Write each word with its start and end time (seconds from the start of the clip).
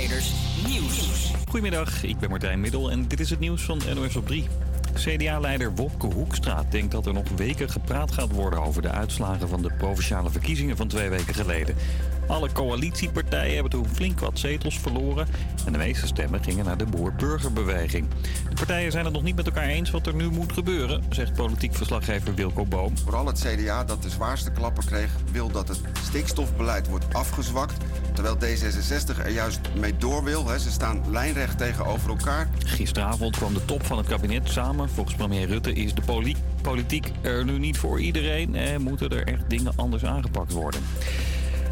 Nieuws. 0.00 1.32
Goedemiddag, 1.48 2.02
ik 2.02 2.18
ben 2.18 2.30
Martijn 2.30 2.60
Middel 2.60 2.90
en 2.90 3.08
dit 3.08 3.20
is 3.20 3.30
het 3.30 3.38
nieuws 3.38 3.62
van 3.62 3.80
NOS 3.94 4.16
op 4.16 4.26
3. 4.26 4.48
CDA-leider 4.94 5.74
Wopke 5.74 6.06
Hoekstra 6.06 6.64
denkt 6.70 6.92
dat 6.92 7.06
er 7.06 7.12
nog 7.12 7.28
weken 7.36 7.70
gepraat 7.70 8.12
gaat 8.12 8.32
worden 8.32 8.62
over 8.62 8.82
de 8.82 8.90
uitslagen 8.90 9.48
van 9.48 9.62
de 9.62 9.72
provinciale 9.78 10.30
verkiezingen 10.30 10.76
van 10.76 10.88
twee 10.88 11.08
weken 11.08 11.34
geleden. 11.34 11.74
Alle 12.26 12.52
coalitiepartijen 12.52 13.54
hebben 13.54 13.70
toen 13.70 13.88
flink 13.88 14.20
wat 14.20 14.38
zetels 14.38 14.78
verloren 14.78 15.26
en 15.66 15.72
de 15.72 15.78
meeste 15.78 16.06
stemmen 16.06 16.42
gingen 16.42 16.64
naar 16.64 16.78
de 16.78 16.86
boer-burgerbeweging. 16.86 18.08
De 18.48 18.54
partijen 18.54 18.92
zijn 18.92 19.04
het 19.04 19.14
nog 19.14 19.22
niet 19.22 19.36
met 19.36 19.46
elkaar 19.46 19.64
eens 19.64 19.90
wat 19.90 20.06
er 20.06 20.14
nu 20.14 20.30
moet 20.30 20.52
gebeuren, 20.52 21.02
zegt 21.10 21.32
politiek 21.32 21.74
verslaggever 21.74 22.34
Wilco 22.34 22.66
Boom. 22.66 22.98
Vooral 22.98 23.26
het 23.26 23.46
CDA 23.46 23.84
dat 23.84 24.02
de 24.02 24.10
zwaarste 24.10 24.50
klappen 24.50 24.84
kreeg, 24.84 25.10
wil 25.32 25.50
dat 25.50 25.68
het 25.68 25.80
stikstofbeleid 26.02 26.88
wordt 26.88 27.14
afgezwakt. 27.14 27.84
Terwijl 28.22 28.56
D66 28.56 29.24
er 29.24 29.30
juist 29.30 29.60
mee 29.74 29.96
door 29.96 30.24
wil. 30.24 30.48
Hè. 30.48 30.58
Ze 30.58 30.70
staan 30.70 31.00
lijnrecht 31.10 31.58
tegenover 31.58 32.10
elkaar. 32.10 32.48
Gisteravond 32.64 33.36
kwam 33.36 33.54
de 33.54 33.64
top 33.64 33.86
van 33.86 33.98
het 33.98 34.06
kabinet 34.06 34.48
samen. 34.48 34.88
Volgens 34.88 35.16
premier 35.16 35.46
Rutte 35.46 35.72
is 35.72 35.94
de 35.94 36.00
poli- 36.00 36.36
politiek 36.62 37.12
er 37.20 37.44
nu 37.44 37.58
niet 37.58 37.78
voor 37.78 38.00
iedereen 38.00 38.54
en 38.54 38.82
moeten 38.82 39.10
er 39.10 39.26
echt 39.26 39.50
dingen 39.50 39.72
anders 39.76 40.04
aangepakt 40.04 40.52
worden. 40.52 40.80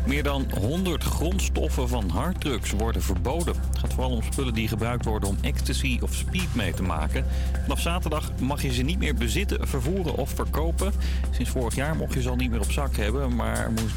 Meer 0.06 0.22
dan 0.22 0.46
100 0.60 1.04
grondstoffen 1.04 1.88
van 1.88 2.08
harddrugs 2.08 2.70
worden 2.70 3.02
verboden. 3.02 3.54
Het 3.68 3.78
gaat 3.78 3.92
vooral 3.92 4.10
om 4.10 4.22
spullen 4.22 4.54
die 4.54 4.68
gebruikt 4.68 5.04
worden 5.04 5.28
om 5.28 5.38
ecstasy 5.40 5.98
of 6.02 6.14
speed 6.14 6.54
mee 6.54 6.74
te 6.74 6.82
maken. 6.82 7.24
Vanaf 7.62 7.80
zaterdag 7.80 8.32
mag 8.40 8.62
je 8.62 8.72
ze 8.72 8.82
niet 8.82 8.98
meer 8.98 9.14
bezitten, 9.14 9.68
vervoeren 9.68 10.16
of 10.16 10.30
verkopen. 10.30 10.92
Sinds 11.30 11.50
vorig 11.50 11.74
jaar 11.74 11.96
mocht 11.96 12.14
je 12.14 12.22
ze 12.22 12.28
al 12.28 12.36
niet 12.36 12.50
meer 12.50 12.60
op 12.60 12.72
zak 12.72 12.96
hebben, 12.96 13.36
maar 13.36 13.70
moest 13.70 13.94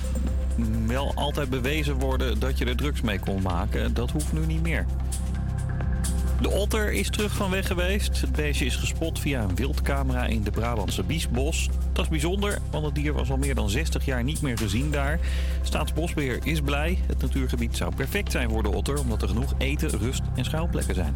wel 0.86 1.12
altijd 1.16 1.50
bewezen 1.50 1.96
worden 2.00 2.40
dat 2.40 2.58
je 2.58 2.66
er 2.66 2.76
drugs 2.76 3.02
mee 3.02 3.20
kon 3.20 3.42
maken. 3.42 3.94
Dat 3.94 4.12
hoeft 4.12 4.34
nu 4.34 4.46
niet 4.46 4.62
meer. 4.62 4.86
De 6.42 6.50
otter 6.50 6.92
is 6.92 7.10
terug 7.10 7.34
van 7.34 7.50
weg 7.50 7.68
geweest. 7.68 8.22
Het 8.22 8.32
beestje 8.32 8.66
is 8.66 8.76
gespot 8.76 9.20
via 9.20 9.42
een 9.42 9.56
wildcamera 9.56 10.26
in 10.26 10.44
de 10.44 10.52
Brabantse 10.52 11.04
Biesbos. 11.04 11.70
Dat 11.94 12.04
is 12.04 12.10
bijzonder, 12.10 12.60
want 12.72 12.86
het 12.86 12.96
dier 12.96 13.14
was 13.14 13.32
al 13.32 13.38
meer 13.38 13.56
dan 13.56 13.70
60 13.70 14.06
jaar 14.06 14.24
niet 14.24 14.42
meer 14.42 14.58
gezien 14.58 14.92
daar. 14.92 15.20
Staatsbosbeheer 15.62 16.40
is 16.44 16.62
blij. 16.62 16.98
Het 17.08 17.22
natuurgebied 17.22 17.78
zou 17.78 17.96
perfect 17.96 18.32
zijn 18.32 18.50
voor 18.50 18.64
de 18.64 18.72
otter... 18.72 19.00
omdat 19.00 19.22
er 19.22 19.28
genoeg 19.28 19.54
eten, 19.58 19.90
rust 19.90 20.22
en 20.36 20.46
schuilplekken 20.46 20.96
zijn. 20.96 21.16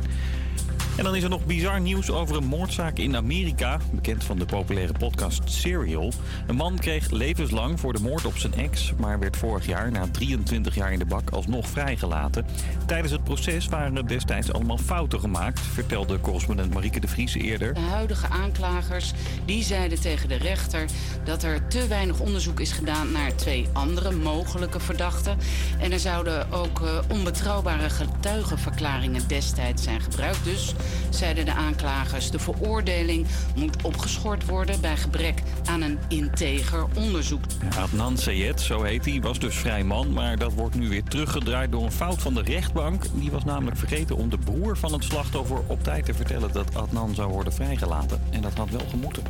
En 0.98 1.04
dan 1.04 1.16
is 1.16 1.24
er 1.24 1.30
nog 1.30 1.46
bizar 1.46 1.82
nieuws 1.82 2.12
over 2.12 2.36
een 2.36 2.46
moordzaak 2.46 2.98
in 2.98 3.16
Amerika. 3.16 3.80
Bekend 3.92 4.24
van 4.24 4.38
de 4.38 4.46
populaire 4.46 4.94
podcast 4.94 5.42
Serial. 5.46 6.12
Een 6.48 6.56
man 6.56 6.80
kreeg 6.80 7.10
levenslang 7.10 7.80
voor 7.80 7.94
de 7.94 8.02
moord 8.02 8.26
op 8.26 8.38
zijn 8.38 8.54
ex... 8.54 8.94
maar 8.98 9.20
werd 9.20 9.38
vorig 9.38 9.66
jaar, 9.66 9.92
na 9.92 10.08
23 10.12 10.76
jaar 10.76 10.92
in 10.92 11.00
de 11.00 11.06
bak, 11.06 11.30
alsnog 11.30 11.68
vrijgelaten. 11.68 12.46
Tijdens 12.86 13.12
het 13.12 13.24
proces 13.24 13.68
waren 13.68 13.98
er 13.98 14.08
destijds 14.08 14.54
allemaal 14.54 14.78
fouten 14.78 15.20
gemaakt... 15.20 15.60
vertelde 15.60 16.20
correspondent 16.20 16.74
Marieke 16.74 17.00
de 17.00 17.08
Vries 17.08 17.34
eerder. 17.34 17.74
De 17.74 17.80
huidige 17.80 18.28
aanklagers 18.28 19.14
die 19.46 19.64
zeiden 19.64 20.02
tegen 20.02 20.30
de 20.30 20.38
rechter 20.38 20.86
dat 21.24 21.44
er 21.44 21.68
te 21.68 21.88
weinig 21.88 22.20
onderzoek 22.20 22.60
is 22.60 22.72
gedaan 22.72 23.12
naar 23.12 23.36
twee 23.36 23.68
andere 23.74 24.12
mogelijke 24.12 24.80
verdachten. 24.80 25.38
En 25.80 25.92
er 25.92 26.00
zouden 26.00 26.52
ook 26.52 26.80
uh, 26.80 27.00
onbetrouwbare 27.08 27.90
getuigenverklaringen 27.90 29.28
destijds 29.28 29.84
zijn 29.84 30.02
gebruikt. 30.02 30.44
Dus 30.44 30.74
zeiden 31.10 31.46
de 31.46 31.54
aanklagers, 31.54 32.32
de 32.32 32.40
veroordeling 32.40 33.26
moet 33.56 33.84
opgeschort 33.84 34.46
worden 34.46 34.82
bij 34.82 34.98
gebrek 34.98 35.42
aan 35.66 35.82
een 35.82 36.00
integer 36.08 36.86
onderzoek. 36.96 37.44
Adnan 37.78 38.18
Sayed, 38.18 38.62
zo 38.62 38.84
heet 38.84 39.06
hij, 39.06 39.22
was 39.22 39.40
dus 39.40 39.56
vrij 39.56 39.84
man, 39.84 40.14
maar 40.14 40.38
dat 40.38 40.54
wordt 40.54 40.76
nu 40.76 40.90
weer 40.90 41.04
teruggedraaid 41.04 41.72
door 41.72 41.84
een 41.84 41.92
fout 41.92 42.22
van 42.22 42.34
de 42.34 42.42
rechtbank. 42.42 43.04
Die 43.14 43.32
was 43.32 43.44
namelijk 43.44 43.78
vergeten 43.78 44.16
om 44.16 44.30
de 44.30 44.38
broer 44.38 44.78
van 44.78 44.94
het 44.94 45.04
slachtoffer 45.04 45.60
op 45.68 45.84
tijd 45.84 46.06
te 46.06 46.14
vertellen 46.14 46.52
dat 46.52 46.76
Adnan 46.76 47.16
zou 47.16 47.32
worden 47.32 47.54
vrijgelaten. 47.54 48.22
En 48.30 48.42
dat 48.42 48.54
had 48.54 48.70
wel 48.70 48.86
gemoeten. 48.90 49.24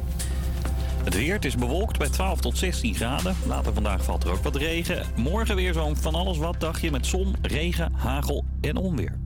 Het 1.04 1.16
weer, 1.16 1.34
het 1.34 1.46
is 1.46 1.56
bewolkt 1.56 1.98
bij 1.98 2.10
12 2.10 2.40
tot 2.40 2.58
16 2.58 2.96
graden. 2.96 3.36
Later 3.48 3.74
vandaag 3.74 4.04
valt 4.04 4.24
er 4.24 4.32
ook 4.32 4.44
wat 4.44 4.56
regen. 4.56 5.06
Morgen 5.16 5.56
weer 5.56 5.74
zo'n 5.74 5.96
van 5.96 6.16
alles 6.16 6.38
wat 6.38 6.60
dagje 6.60 6.92
met 6.92 7.06
zon, 7.06 7.36
regen, 7.42 7.94
hagel 7.94 8.46
en 8.62 8.76
onweer. 8.76 9.18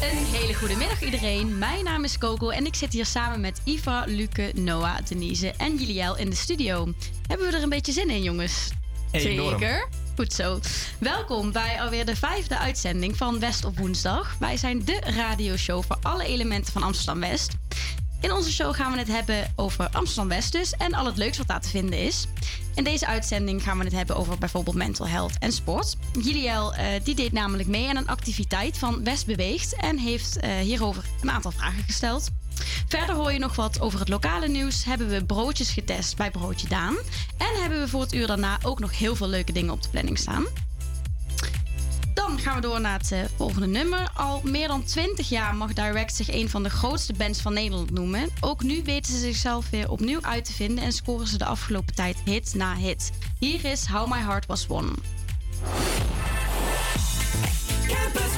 Een 0.00 0.24
hele 0.24 0.54
goede 0.54 0.76
middag 0.76 1.02
iedereen. 1.02 1.58
Mijn 1.58 1.84
naam 1.84 2.04
is 2.04 2.18
Coco 2.18 2.48
en 2.48 2.66
ik 2.66 2.74
zit 2.74 2.92
hier 2.92 3.06
samen 3.06 3.40
met 3.40 3.60
Iva, 3.64 4.04
Luke, 4.06 4.52
Noah, 4.54 4.96
Denise 5.08 5.54
en 5.56 5.76
Juliel 5.76 6.16
in 6.16 6.30
de 6.30 6.36
studio. 6.36 6.92
Hebben 7.26 7.50
we 7.50 7.56
er 7.56 7.62
een 7.62 7.68
beetje 7.68 7.92
zin 7.92 8.10
in, 8.10 8.22
jongens? 8.22 8.70
Enorm. 9.10 9.58
Zeker. 9.58 9.88
Goed 10.16 10.32
zo. 10.32 10.60
Welkom 10.98 11.52
bij 11.52 11.80
alweer 11.80 12.06
de 12.06 12.16
vijfde 12.16 12.58
uitzending 12.58 13.16
van 13.16 13.38
West 13.38 13.64
op 13.64 13.78
woensdag. 13.78 14.36
Wij 14.38 14.56
zijn 14.56 14.84
de 14.84 15.00
radioshow 15.00 15.84
voor 15.84 15.98
alle 16.02 16.24
elementen 16.24 16.72
van 16.72 16.82
Amsterdam 16.82 17.20
West. 17.20 17.52
In 18.20 18.32
onze 18.32 18.52
show 18.52 18.74
gaan 18.74 18.92
we 18.92 18.98
het 18.98 19.08
hebben 19.08 19.52
over 19.56 19.88
Amsterdam 19.92 20.28
West 20.28 20.52
dus 20.52 20.72
en 20.72 20.94
al 20.94 21.06
het 21.06 21.16
leuks 21.16 21.38
wat 21.38 21.46
daar 21.46 21.60
te 21.60 21.68
vinden 21.68 21.98
is. 21.98 22.26
In 22.74 22.84
deze 22.84 23.06
uitzending 23.06 23.62
gaan 23.62 23.78
we 23.78 23.84
het 23.84 23.92
hebben 23.92 24.16
over 24.16 24.38
bijvoorbeeld 24.38 24.76
mental 24.76 25.08
health 25.08 25.38
en 25.38 25.52
sport. 25.52 25.96
Giliel 26.12 26.74
uh, 26.74 26.80
die 27.04 27.14
deed 27.14 27.32
namelijk 27.32 27.68
mee 27.68 27.88
aan 27.88 27.96
een 27.96 28.08
activiteit 28.08 28.78
van 28.78 29.04
West 29.04 29.26
Beweegt 29.26 29.74
en 29.74 29.98
heeft 29.98 30.44
uh, 30.44 30.58
hierover 30.58 31.04
een 31.20 31.30
aantal 31.30 31.50
vragen 31.50 31.82
gesteld. 31.82 32.28
Verder 32.88 33.14
hoor 33.14 33.32
je 33.32 33.38
nog 33.38 33.56
wat 33.56 33.80
over 33.80 33.98
het 33.98 34.08
lokale 34.08 34.48
nieuws. 34.48 34.84
Hebben 34.84 35.08
we 35.08 35.24
broodjes 35.24 35.70
getest 35.70 36.16
bij 36.16 36.30
Broodje 36.30 36.68
Daan. 36.68 36.96
En 37.36 37.60
hebben 37.60 37.80
we 37.80 37.88
voor 37.88 38.00
het 38.00 38.14
uur 38.14 38.26
daarna 38.26 38.58
ook 38.62 38.78
nog 38.80 38.98
heel 38.98 39.16
veel 39.16 39.28
leuke 39.28 39.52
dingen 39.52 39.72
op 39.72 39.82
de 39.82 39.88
planning 39.88 40.18
staan. 40.18 40.46
Dan 42.14 42.38
gaan 42.38 42.54
we 42.54 42.60
door 42.60 42.80
naar 42.80 42.98
het 42.98 43.10
uh, 43.12 43.18
volgende 43.36 43.66
nummer. 43.66 44.10
Al 44.14 44.40
meer 44.44 44.68
dan 44.68 44.84
20 44.84 45.28
jaar 45.28 45.54
mag 45.54 45.72
Direct 45.72 46.14
zich 46.14 46.32
een 46.32 46.48
van 46.48 46.62
de 46.62 46.70
grootste 46.70 47.12
bands 47.12 47.40
van 47.40 47.52
Nederland 47.52 47.90
noemen. 47.90 48.28
Ook 48.40 48.62
nu 48.62 48.82
weten 48.84 49.12
ze 49.12 49.18
zichzelf 49.18 49.70
weer 49.70 49.90
opnieuw 49.90 50.22
uit 50.22 50.44
te 50.44 50.52
vinden 50.52 50.84
en 50.84 50.92
scoren 50.92 51.26
ze 51.26 51.38
de 51.38 51.44
afgelopen 51.44 51.94
tijd 51.94 52.16
hit 52.24 52.54
na 52.54 52.76
hit. 52.76 53.10
Hier 53.38 53.64
is 53.64 53.86
How 53.86 54.12
My 54.12 54.18
Heart 54.18 54.46
Was 54.46 54.66
Won. 54.66 54.94
Campus. 57.86 58.30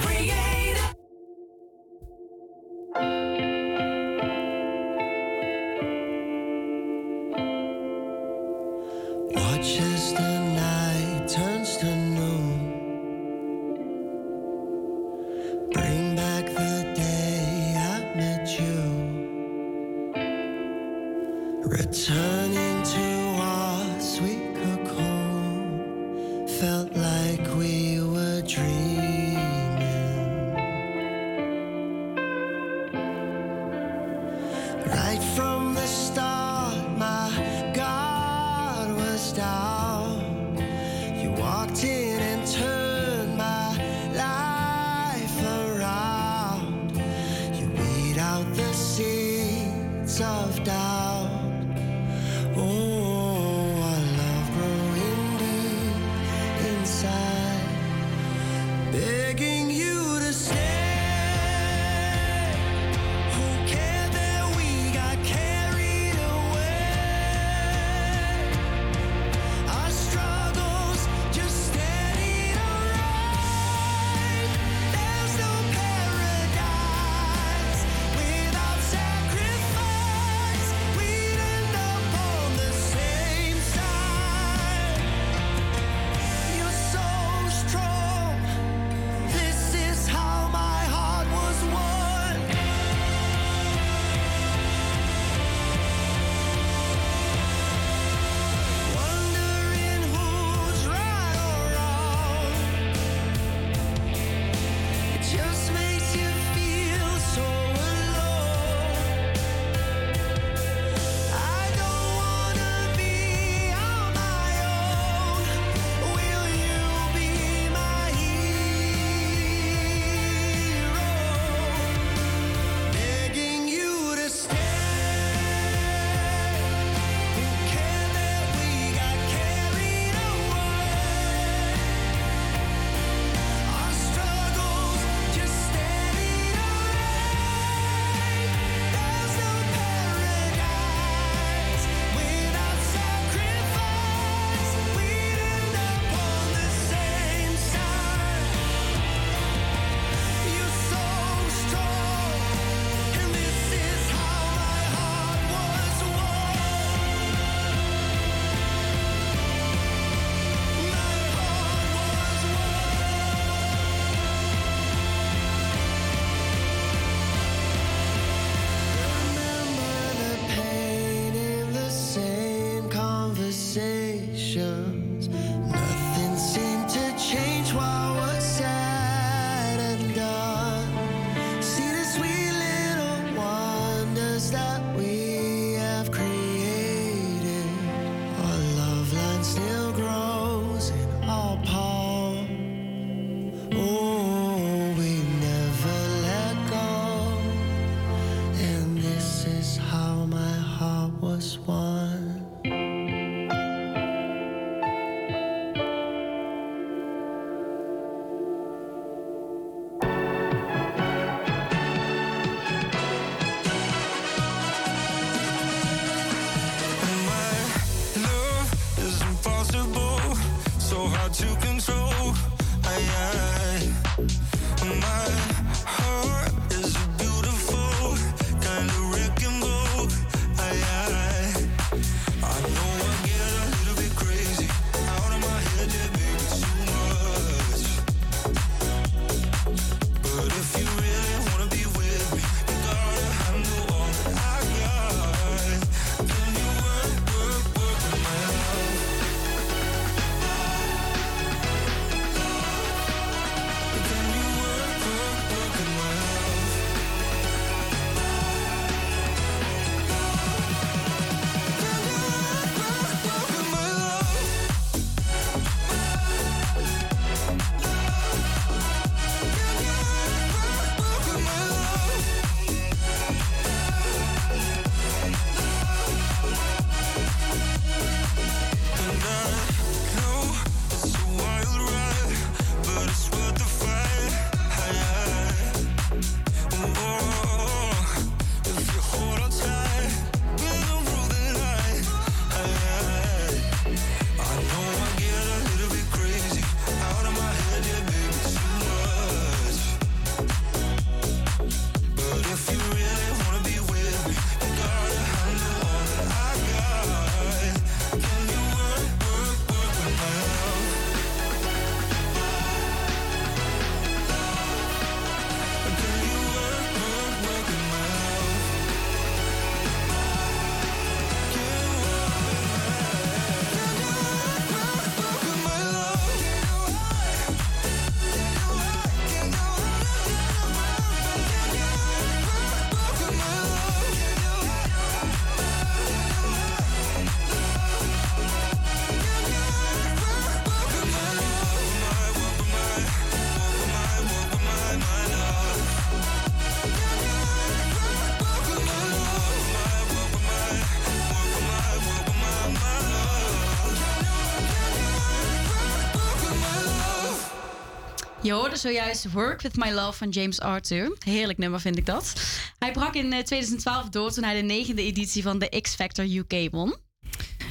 Hoorde 358.53 358.77
zojuist 358.77 359.33
Work 359.33 359.61
With 359.61 359.77
My 359.77 359.91
Love 359.91 360.19
van 360.19 360.29
James 360.29 360.61
Arthur. 360.61 361.17
Heerlijk 361.19 361.59
nummer 361.59 361.81
vind 361.81 361.97
ik 361.97 362.07
dat. 362.07 362.33
Hij 362.79 362.93
brak 362.93 363.15
in 363.15 363.33
eh, 363.33 363.43
2012 363.43 364.09
door 364.09 364.33
toen 364.33 364.45
hij 364.45 364.55
de 364.55 364.67
negende 364.67 365.03
editie 365.03 365.43
van 365.43 365.59
de 365.59 365.81
X 365.81 365.95
Factor 365.95 366.25
UK 366.25 366.71
won. 366.71 366.97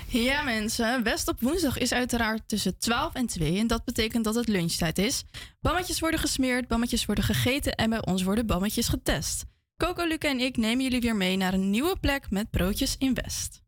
Ja, 0.08 0.42
mensen. 0.42 1.04
West 1.04 1.28
op 1.28 1.42
woensdag 1.42 1.78
is 1.78 1.94
uiteraard 1.94 2.42
tussen 2.48 2.78
12 2.78 3.14
en 3.14 3.28
2. 3.28 3.58
En 3.58 3.68
dat 3.68 3.84
betekent 3.86 4.24
dat 4.24 4.36
het 4.36 4.48
lunchtijd 4.48 4.98
is. 4.98 5.24
Bammetjes 5.60 6.00
worden 6.00 6.20
gesmeerd, 6.20 6.68
bammetjes 6.68 7.06
worden 7.06 7.24
gegeten 7.24 7.76
en 7.76 7.90
bij 7.90 8.06
ons 8.06 8.24
worden 8.24 8.46
bammetjes 8.46 8.88
getest. 8.88 9.44
Coco, 9.78 10.06
Luca 10.06 10.30
en 10.30 10.40
ik 10.40 10.58
nemen 10.58 10.84
jullie 10.84 11.02
weer 11.02 11.16
mee 11.16 11.38
naar 11.38 11.54
een 11.54 11.70
nieuwe 11.70 11.96
plek 12.00 12.30
met 12.30 12.50
broodjes 12.50 12.96
in 12.98 13.14
West. 13.14 13.62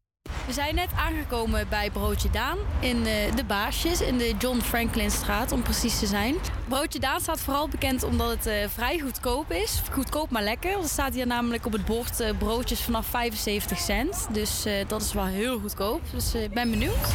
We 0.46 0.53
zijn 0.53 0.75
net 0.75 0.89
aangekomen 0.96 1.70
bij 1.70 1.92
Broodje 1.92 2.30
Daan 2.30 2.58
in 2.80 3.06
eh, 3.06 3.36
de 3.36 3.44
Baasjes 3.44 4.01
in 4.01 4.18
de 4.18 4.34
John 4.39 4.60
Franklinstraat 4.60 5.51
om 5.51 5.62
precies 5.62 6.00
te 6.00 6.06
zijn. 6.06 6.36
Broodje 6.68 7.00
Daan 7.00 7.20
staat 7.20 7.39
vooral 7.39 7.68
bekend 7.68 8.03
omdat 8.03 8.30
het 8.30 8.46
eh, 8.46 8.70
vrij 8.70 9.00
goedkoop 9.00 9.51
is. 9.51 9.82
Goedkoop 9.92 10.30
maar 10.30 10.44
lekker. 10.44 10.72
Er 10.72 10.88
staat 10.88 11.13
hier 11.13 11.27
namelijk 11.27 11.65
op 11.65 11.72
het 11.72 11.86
bord 11.86 12.20
eh, 12.20 12.38
broodjes 12.38 12.82
vanaf 12.82 13.06
75 13.06 13.77
cent. 13.77 14.27
Dus 14.32 14.65
dat 14.88 15.01
is 15.01 15.13
wel 15.13 15.25
heel 15.25 15.60
goedkoop. 15.60 16.01
Dus 16.12 16.36
ik 16.36 16.53
ben 16.53 16.70
benieuwd. 16.70 17.08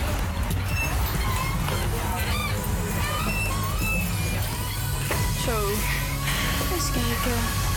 Zo. 5.46 5.68
Eens 6.74 6.92
kijken. 6.92 7.67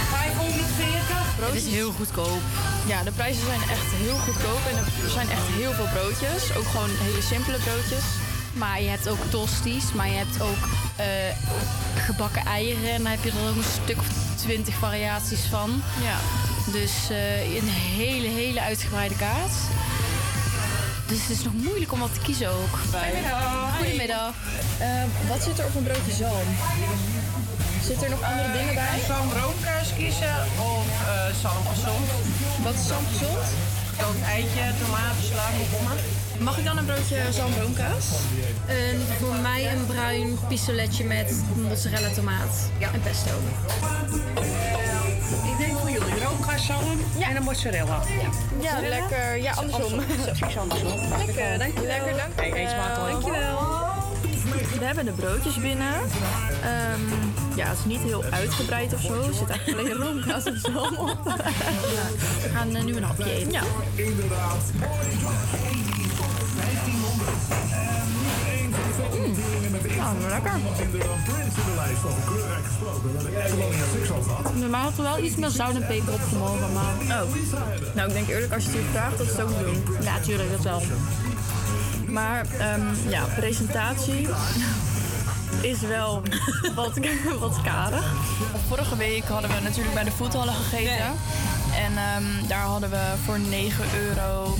540. 0.49 1.45
Het 1.45 1.55
is 1.55 1.67
heel 1.67 1.91
goedkoop. 1.91 2.41
Ja, 2.87 3.03
de 3.03 3.11
prijzen 3.11 3.45
zijn 3.45 3.61
echt 3.61 3.89
heel 4.03 4.17
goedkoop 4.17 4.61
en 4.71 4.77
er 4.77 5.09
zijn 5.09 5.29
echt 5.29 5.47
heel 5.47 5.71
veel 5.71 5.89
broodjes. 5.93 6.55
Ook 6.57 6.65
gewoon 6.65 6.89
hele 6.89 7.21
simpele 7.21 7.57
broodjes. 7.57 8.05
Maar 8.53 8.81
je 8.81 8.89
hebt 8.89 9.07
ook 9.07 9.23
tosties, 9.29 9.93
maar 9.93 10.07
je 10.07 10.17
hebt 10.23 10.41
ook 10.41 10.63
eh, 10.95 11.05
gebakken 11.95 12.45
eieren. 12.45 12.91
En 12.91 13.03
dan 13.03 13.11
heb 13.11 13.23
je 13.23 13.31
er 13.31 13.49
ook 13.49 13.55
een 13.55 13.73
stuk 13.83 13.97
of 13.97 14.07
twintig 14.35 14.75
variaties 14.75 15.43
van. 15.45 15.81
Ja. 16.01 16.17
Dus 16.71 17.09
eh, 17.09 17.55
een 17.55 17.71
hele, 17.99 18.27
hele 18.27 18.61
uitgebreide 18.61 19.15
kaart. 19.15 19.55
Dus 21.07 21.21
het 21.21 21.29
is 21.29 21.43
nog 21.43 21.53
moeilijk 21.53 21.91
om 21.91 21.99
wat 21.99 22.13
te 22.13 22.19
kiezen 22.19 22.49
ook. 22.49 22.73
Goedemiddag. 22.89 23.77
Goedemiddag. 23.77 24.33
wat 25.27 25.43
zit 25.43 25.59
er 25.59 25.65
op 25.65 25.75
een 25.75 25.83
broodje 25.83 26.13
zalm? 26.13 26.47
Zit 27.85 28.03
er 28.03 28.09
nog 28.09 28.23
andere 28.23 28.51
dingen 28.51 28.73
bij? 28.73 28.99
Zo'n 29.07 29.31
roomkaas 29.41 29.93
kiezen 29.97 30.37
of 30.59 30.85
uh, 30.85 31.35
zalmgezond. 31.41 32.05
Wat 32.63 32.73
is 32.73 32.87
zalm 32.87 33.05
gezond? 33.05 33.45
Ook 34.07 34.15
eitje, 34.27 34.63
tomaten, 34.81 35.23
sla, 35.23 35.45
komkommer. 35.57 35.97
Mag 36.39 36.57
ik 36.57 36.65
dan 36.65 36.77
een 36.77 36.85
broodje 36.85 37.21
zalmroomkaas? 37.31 38.05
voor 39.19 39.35
mij 39.35 39.71
een 39.71 39.85
bruin 39.85 40.37
pistoletje 40.47 41.03
met 41.03 41.43
mozzarella 41.55 42.09
tomaat 42.09 42.69
en 42.93 43.01
pesto. 43.01 43.31
Ik 45.51 45.57
denk 45.57 45.79
voor 45.79 45.89
jullie 45.89 46.23
roomkaas, 46.23 46.65
zalm 46.65 46.99
en 47.19 47.35
een 47.35 47.43
mozzarella. 47.43 48.01
Ja, 48.59 48.79
lekker. 48.79 49.37
Ja, 49.37 49.51
andersom. 49.51 50.05
Precies 50.05 50.57
andersom. 50.57 50.91
Lekker, 51.25 51.57
dank 51.57 51.73
je 51.73 51.85
Lekker, 51.85 52.17
dank 52.17 52.31
Hey, 52.35 52.63
eet 52.63 52.69
smakelijk. 52.69 53.11
Dankjewel. 53.11 53.80
We 54.51 54.85
hebben 54.85 55.05
de 55.05 55.11
broodjes 55.11 55.55
binnen. 55.55 55.93
Ehm, 56.63 57.01
ja, 57.55 57.67
het 57.67 57.77
is 57.77 57.85
niet 57.85 57.99
heel 57.99 58.23
uitgebreid 58.23 58.93
of 58.93 59.01
zo. 59.01 59.13
Er 59.13 59.33
zit 59.33 59.49
eigenlijk 59.49 59.79
alleen 59.79 60.07
roomkaas 60.07 60.43
en 60.43 60.59
zalm 60.59 60.95
op. 60.95 61.23
We 62.41 62.49
gaan 62.53 62.75
eh, 62.75 62.83
nu 62.83 62.95
een 62.95 63.03
hapje 63.03 63.31
eten. 63.31 63.51
Ja. 63.51 63.63
Nou, 69.97 70.29
lekker. 70.29 70.51
Normaal 74.55 74.83
had 74.83 74.97
er 74.97 75.03
wel 75.03 75.23
iets 75.23 75.35
meer 75.35 75.49
zout 75.49 75.75
en 75.75 75.85
peper 75.85 76.13
opgemogen, 76.13 76.73
maar... 76.73 76.93
Oh. 77.23 77.33
Nou, 77.95 78.07
ik 78.07 78.13
denk 78.13 78.27
eerlijk, 78.27 78.53
als 78.53 78.63
je 78.63 78.69
het 78.69 78.79
hier 78.79 78.89
vraagt, 78.91 79.17
dat 79.17 79.27
ze 79.27 79.33
het 79.33 79.41
ook 79.41 79.59
doen. 79.59 80.03
Ja, 80.03 80.19
tuurlijk, 80.19 80.51
dat 80.51 80.61
wel. 80.63 80.81
Maar 82.11 82.45
ehm, 82.59 83.09
ja, 83.09 83.23
presentatie 83.35 84.27
is 85.61 85.81
wel 85.81 86.21
wat, 86.75 86.99
wat 87.39 87.61
karig. 87.63 88.13
Vorige 88.67 88.97
week 88.97 89.23
hadden 89.23 89.49
we 89.49 89.59
natuurlijk 89.63 89.93
bij 89.93 90.03
de 90.03 90.11
voethallen 90.11 90.53
gegeten. 90.53 91.13
En 91.75 91.97
ehm, 91.97 92.47
daar 92.47 92.63
hadden 92.63 92.89
we 92.89 93.13
voor 93.25 93.39
9 93.39 93.85
euro 94.07 94.57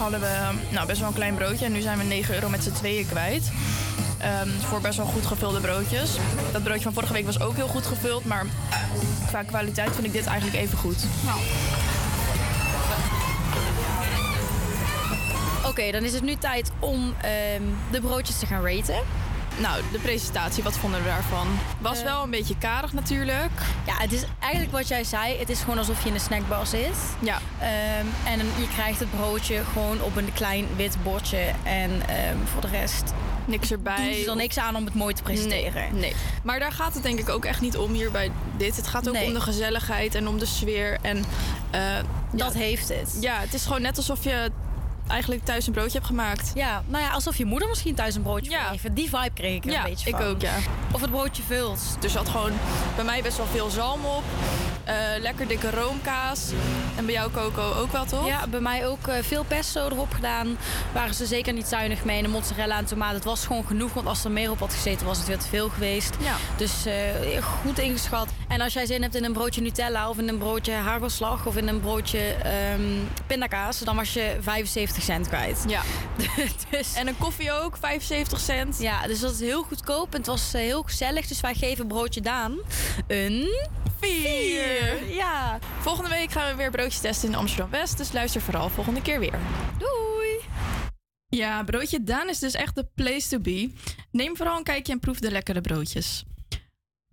hadden 0.00 0.20
we, 0.20 0.36
nou, 0.70 0.86
best 0.86 0.98
wel 0.98 1.08
een 1.08 1.14
klein 1.14 1.34
broodje. 1.34 1.64
En 1.64 1.72
nu 1.72 1.80
zijn 1.80 1.98
we 1.98 2.04
9 2.04 2.34
euro 2.34 2.48
met 2.48 2.62
z'n 2.62 2.72
tweeën 2.72 3.06
kwijt. 3.06 3.50
Ehm, 4.18 4.48
voor 4.58 4.80
best 4.80 4.96
wel 4.96 5.06
goed 5.06 5.26
gevulde 5.26 5.60
broodjes. 5.60 6.10
Dat 6.52 6.62
broodje 6.62 6.82
van 6.82 6.92
vorige 6.92 7.12
week 7.12 7.24
was 7.24 7.40
ook 7.40 7.56
heel 7.56 7.68
goed 7.68 7.86
gevuld. 7.86 8.24
Maar 8.24 8.46
qua 9.26 9.42
kwaliteit 9.42 9.90
vind 9.94 10.06
ik 10.06 10.12
dit 10.12 10.26
eigenlijk 10.26 10.58
even 10.58 10.78
goed. 10.78 11.04
Oké, 15.80 15.90
dan 15.90 16.02
is 16.04 16.12
het 16.12 16.22
nu 16.22 16.36
tijd 16.36 16.70
om 16.78 17.14
ehm, 17.22 17.62
de 17.90 18.00
broodjes 18.00 18.38
te 18.38 18.46
gaan 18.46 18.66
raten. 18.66 19.02
Nou, 19.58 19.82
de 19.92 19.98
presentatie, 19.98 20.62
wat 20.62 20.76
vonden 20.78 21.00
we 21.02 21.06
daarvan? 21.08 21.46
Was 21.78 21.98
Eh. 21.98 22.04
wel 22.04 22.22
een 22.22 22.30
beetje 22.30 22.58
karig 22.58 22.92
natuurlijk. 22.92 23.50
Ja, 23.86 23.94
het 23.96 24.12
is 24.12 24.22
eigenlijk 24.38 24.72
wat 24.72 24.88
jij 24.88 25.04
zei. 25.04 25.38
Het 25.38 25.48
is 25.50 25.60
gewoon 25.60 25.78
alsof 25.78 26.02
je 26.02 26.08
in 26.08 26.14
een 26.14 26.20
snackbar 26.20 26.66
zit. 26.66 26.96
Ja, 27.20 27.38
Ehm, 27.60 28.06
en 28.26 28.38
je 28.38 28.68
krijgt 28.74 29.00
het 29.00 29.10
broodje 29.10 29.62
gewoon 29.72 30.02
op 30.02 30.16
een 30.16 30.32
klein 30.32 30.66
wit 30.76 30.96
bordje. 31.02 31.50
En 31.62 31.90
ehm, 32.08 32.36
voor 32.52 32.60
de 32.60 32.68
rest 32.68 33.12
niks 33.44 33.70
erbij. 33.70 33.96
doen 34.04 34.14
ze 34.24 34.30
er 34.30 34.36
niks 34.36 34.58
aan 34.58 34.76
om 34.76 34.84
het 34.84 34.94
mooi 34.94 35.14
te 35.14 35.22
presenteren. 35.22 35.92
Nee, 35.92 36.00
nee. 36.00 36.14
Maar 36.42 36.58
daar 36.58 36.72
gaat 36.72 36.94
het 36.94 37.02
denk 37.02 37.18
ik 37.18 37.28
ook 37.28 37.44
echt 37.44 37.60
niet 37.60 37.76
om 37.76 37.92
hier 37.92 38.10
bij 38.10 38.30
dit. 38.56 38.76
Het 38.76 38.86
gaat 38.86 39.08
ook 39.08 39.14
Nee. 39.14 39.26
om 39.26 39.32
de 39.34 39.40
gezelligheid 39.40 40.14
en 40.14 40.28
om 40.28 40.38
de 40.38 40.46
sfeer. 40.46 40.98
En 41.02 41.24
eh, 41.70 41.80
Dat 42.32 42.52
ja, 42.52 42.58
heeft 42.58 42.88
het. 42.88 43.16
ja, 43.20 43.40
het 43.40 43.54
is 43.54 43.62
gewoon 43.62 43.82
net 43.82 43.96
alsof 43.96 44.24
je 44.24 44.50
eigenlijk 45.10 45.44
thuis 45.44 45.66
een 45.66 45.72
broodje 45.72 45.92
hebt 45.92 46.06
gemaakt. 46.06 46.50
Ja, 46.54 46.82
nou 46.86 47.04
ja, 47.04 47.10
alsof 47.10 47.36
je 47.36 47.44
moeder 47.44 47.68
misschien 47.68 47.94
thuis 47.94 48.14
een 48.14 48.22
broodje 48.22 48.50
Ja. 48.50 48.62
geeft. 48.68 48.94
Die 48.96 49.08
vibe 49.08 49.30
kreeg 49.34 49.54
ik 49.56 49.64
er 49.64 49.70
ja, 49.70 49.84
een 49.84 49.90
beetje 49.90 50.08
ik 50.08 50.16
van. 50.16 50.24
ook, 50.24 50.40
ja. 50.40 50.54
Of 50.92 51.00
het 51.00 51.10
broodje 51.10 51.42
vult. 51.42 51.80
Er 52.02 52.10
zat 52.10 52.28
gewoon 52.28 52.52
bij 52.96 53.04
mij 53.04 53.22
best 53.22 53.36
wel 53.36 53.46
veel 53.46 53.70
zalm 53.70 54.04
op. 54.04 54.22
Eh, 54.84 54.94
lekker 55.20 55.48
dikke 55.48 55.70
roomkaas. 55.70 56.50
En 56.96 57.04
bij 57.04 57.14
jou, 57.14 57.30
Coco, 57.30 57.72
ook 57.72 57.92
wel, 57.92 58.04
toch? 58.04 58.26
Ja, 58.26 58.46
bij 58.46 58.60
mij 58.60 58.86
ook 58.86 59.06
eh, 59.06 59.22
veel 59.22 59.44
pesto 59.44 59.86
erop 59.86 60.12
gedaan. 60.12 60.58
Waren 60.92 61.14
ze 61.14 61.26
zeker 61.26 61.52
niet 61.52 61.66
zuinig 61.66 62.04
mee. 62.04 62.16
En 62.16 62.22
de 62.22 62.28
mozzarella 62.28 62.78
en 62.78 62.84
tomaat, 62.84 63.14
het 63.14 63.24
was 63.24 63.46
gewoon 63.46 63.66
genoeg. 63.66 63.92
Want 63.92 64.06
als 64.06 64.24
er 64.24 64.30
meer 64.30 64.50
op 64.50 64.58
had 64.58 64.72
gezeten, 64.72 65.06
was 65.06 65.18
het 65.18 65.26
weer 65.26 65.38
te 65.38 65.48
veel 65.48 65.68
geweest. 65.68 66.14
Ja. 66.20 66.34
Dus 66.56 66.86
eh, 66.86 66.94
goed 67.62 67.78
ingeschat. 67.78 68.28
En 68.48 68.60
als 68.60 68.72
jij 68.72 68.86
zin 68.86 69.02
hebt 69.02 69.14
in 69.14 69.24
een 69.24 69.32
broodje 69.32 69.60
Nutella 69.60 70.08
of 70.08 70.18
in 70.18 70.28
een 70.28 70.38
broodje 70.38 70.72
hagelslag 70.72 71.46
of 71.46 71.56
in 71.56 71.68
een 71.68 71.80
broodje 71.80 72.18
ehm, 72.32 72.82
pindakaas, 73.26 73.78
dan 73.78 73.96
was 73.96 74.12
je 74.12 74.36
75 74.40 74.99
cent 75.00 75.28
kwijt. 75.28 75.64
Ja. 75.68 75.82
dus, 76.70 76.94
En 76.94 77.06
een 77.06 77.16
koffie 77.18 77.52
ook, 77.52 77.76
75 77.76 78.40
cent. 78.40 78.78
ja, 78.78 79.06
dus 79.06 79.20
dat 79.20 79.32
is 79.32 79.40
heel 79.40 79.62
goedkoop 79.62 80.12
en 80.12 80.18
het 80.18 80.26
was 80.26 80.54
eh, 80.54 80.60
heel 80.60 80.82
gezellig. 80.82 81.26
Dus 81.26 81.40
wij 81.40 81.54
geven 81.54 81.86
broodje 81.88 82.20
Daan 82.20 82.58
een 83.06 83.68
Vier. 84.00 85.12
Ja, 85.12 85.58
Volgende 85.80 86.10
week 86.10 86.30
gaan 86.30 86.50
we 86.50 86.56
weer 86.56 86.70
broodjes 86.70 87.00
testen 87.00 87.28
in 87.28 87.34
Amsterdam-West. 87.34 87.96
Dus 87.96 88.12
luister 88.12 88.40
vooral 88.40 88.68
volgende 88.68 89.02
keer 89.02 89.20
weer. 89.20 89.38
doei! 89.78 90.40
Ja, 91.28 91.64
broodje 91.64 92.02
Daan 92.02 92.28
is 92.28 92.38
dus 92.38 92.54
echt 92.54 92.74
de 92.74 92.88
place 92.94 93.28
to 93.28 93.38
be. 93.38 93.72
Neem 94.10 94.36
vooral 94.36 94.56
een 94.56 94.62
kijkje 94.62 94.92
en 94.92 94.98
proef 94.98 95.18
de 95.18 95.30
lekkere 95.30 95.60
broodjes. 95.60 96.24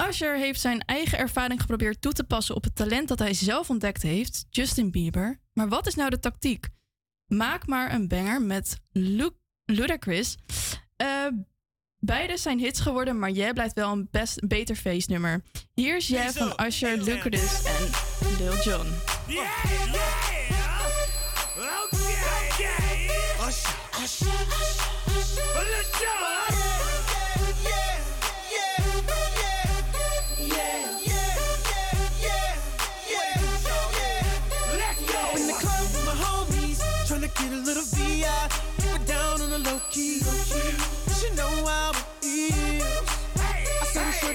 Usher 0.10 0.38
heeft 0.38 0.62
zijn 0.62 0.79
eigen 0.86 1.17
ervaring 1.17 1.60
geprobeerd 1.62 2.01
toe 2.01 2.12
te 2.13 2.24
passen 2.24 2.56
op 2.56 2.63
het 2.63 2.75
talent 2.75 3.08
dat 3.08 3.20
hij 3.20 3.34
zelf 3.34 3.70
ontdekt 3.70 4.01
heeft, 4.01 4.46
Justin 4.50 4.91
Bieber. 4.91 5.39
Maar 5.53 5.70
wat 5.70 5.88
is 5.88 5.96
nou 5.96 6.10
de 6.10 6.20
tactiek? 6.20 6.67
Maak 7.27 7.67
maar 7.67 7.93
een 7.93 8.07
banger 8.07 8.41
met 8.41 8.79
Lu 8.91 9.29
Ludacris. 9.65 10.38
Eh, 10.96 11.27
beide 12.00 12.38
zijn 12.38 12.60
hits 12.60 12.79
geworden, 12.79 13.19
maar 13.19 13.31
jij 13.31 13.53
blijft 13.53 13.74
wel 13.74 13.91
een 13.91 14.07
best 14.12 14.48
beter 14.48 14.75
feestnummer. 14.75 15.43
Hier 15.74 15.96
is 15.96 16.07
jij 16.07 16.31
van 16.31 16.65
Usher, 16.65 16.98
Ludacris 16.98 17.63
en 17.63 17.89
Lil 18.38 18.55
Jon. 18.55 18.88
In 19.27 19.43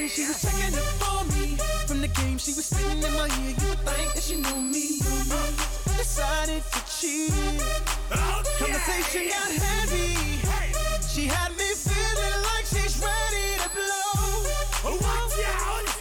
shorty, 0.02 0.08
she 0.08 0.26
was 0.28 0.42
checking 0.42 0.74
up 0.74 0.84
for 1.00 1.24
me. 1.36 1.56
From 1.86 2.00
the 2.00 2.08
game, 2.08 2.38
she 2.38 2.52
was 2.52 2.66
spitting 2.66 3.02
in 3.02 3.12
my 3.14 3.26
ear. 3.26 3.54
You 3.60 3.68
would 3.68 3.78
think 3.80 4.14
that 4.14 4.22
she 4.22 4.36
knew 4.36 4.60
me. 4.62 5.00
I 5.02 5.96
Decided 5.96 6.62
to 6.72 6.80
cheat. 6.90 7.32
Conversation 8.58 9.28
got 9.28 9.50
heavy. 9.50 10.16
She 11.08 11.26
had 11.26 11.52
me 11.52 11.74
feeling 11.74 12.38
like 12.50 12.66
she's 12.66 12.98
ready 13.00 13.58
to 13.62 13.68
blow. 13.74 14.02
baby, 14.82 15.91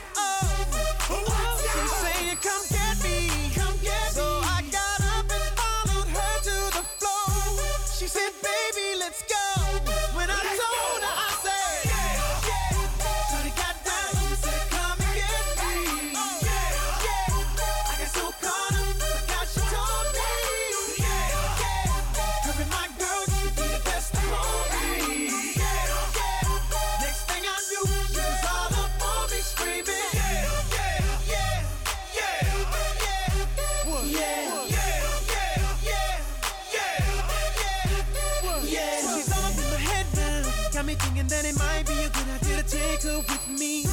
Got 40.81 40.87
me 40.87 40.95
thinking 40.95 41.27
that 41.27 41.45
it 41.45 41.53
might 41.59 41.85
be 41.85 41.93
a 41.93 42.09
good 42.09 42.25
idea 42.41 42.57
to 42.57 42.65
take 42.65 43.03
her 43.05 43.21
with 43.21 43.45
me. 43.53 43.85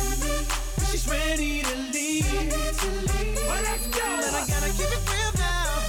She's 0.88 1.04
ready 1.04 1.60
to 1.60 1.74
leave. 1.92 2.24
Well, 3.44 3.60
let's 3.60 3.84
go. 3.92 4.08
But 4.08 4.32
I 4.32 4.48
gotta 4.48 4.72
keep 4.72 4.88
it 4.88 5.04
real 5.04 5.32
now. 5.36 5.84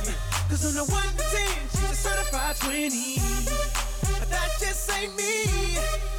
Cause 0.52 0.68
on 0.68 0.76
the 0.76 0.84
1 0.84 0.92
to 0.92 1.24
10, 1.24 1.72
she's 1.72 1.88
a 1.88 1.96
certified 1.96 2.60
20. 2.60 3.16
But 4.12 4.28
that 4.28 4.52
just 4.60 4.92
ain't 4.92 5.16
me. 5.16 5.48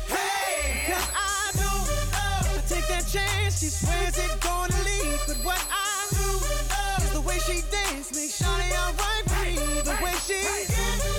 Hey, 0.08 0.88
cause 0.88 1.12
I 1.12 1.52
know 1.60 1.76
if 1.84 2.16
I 2.16 2.64
take 2.64 2.88
that 2.88 3.04
chance, 3.04 3.60
she 3.60 3.68
swears 3.68 4.16
it 4.16 4.40
gonna 4.40 4.72
leave. 4.88 5.20
But 5.28 5.44
what 5.44 5.60
I 5.68 6.08
do 6.08 7.04
is 7.04 7.12
the 7.12 7.20
way 7.20 7.36
she 7.44 7.60
dance 7.68 8.16
makes 8.16 8.40
Shawty 8.40 8.72
alright 8.80 9.28
with 9.28 9.44
me. 9.44 9.82
The 9.84 9.92
way 10.00 10.16
she 10.24 10.40
I'm 10.40 11.09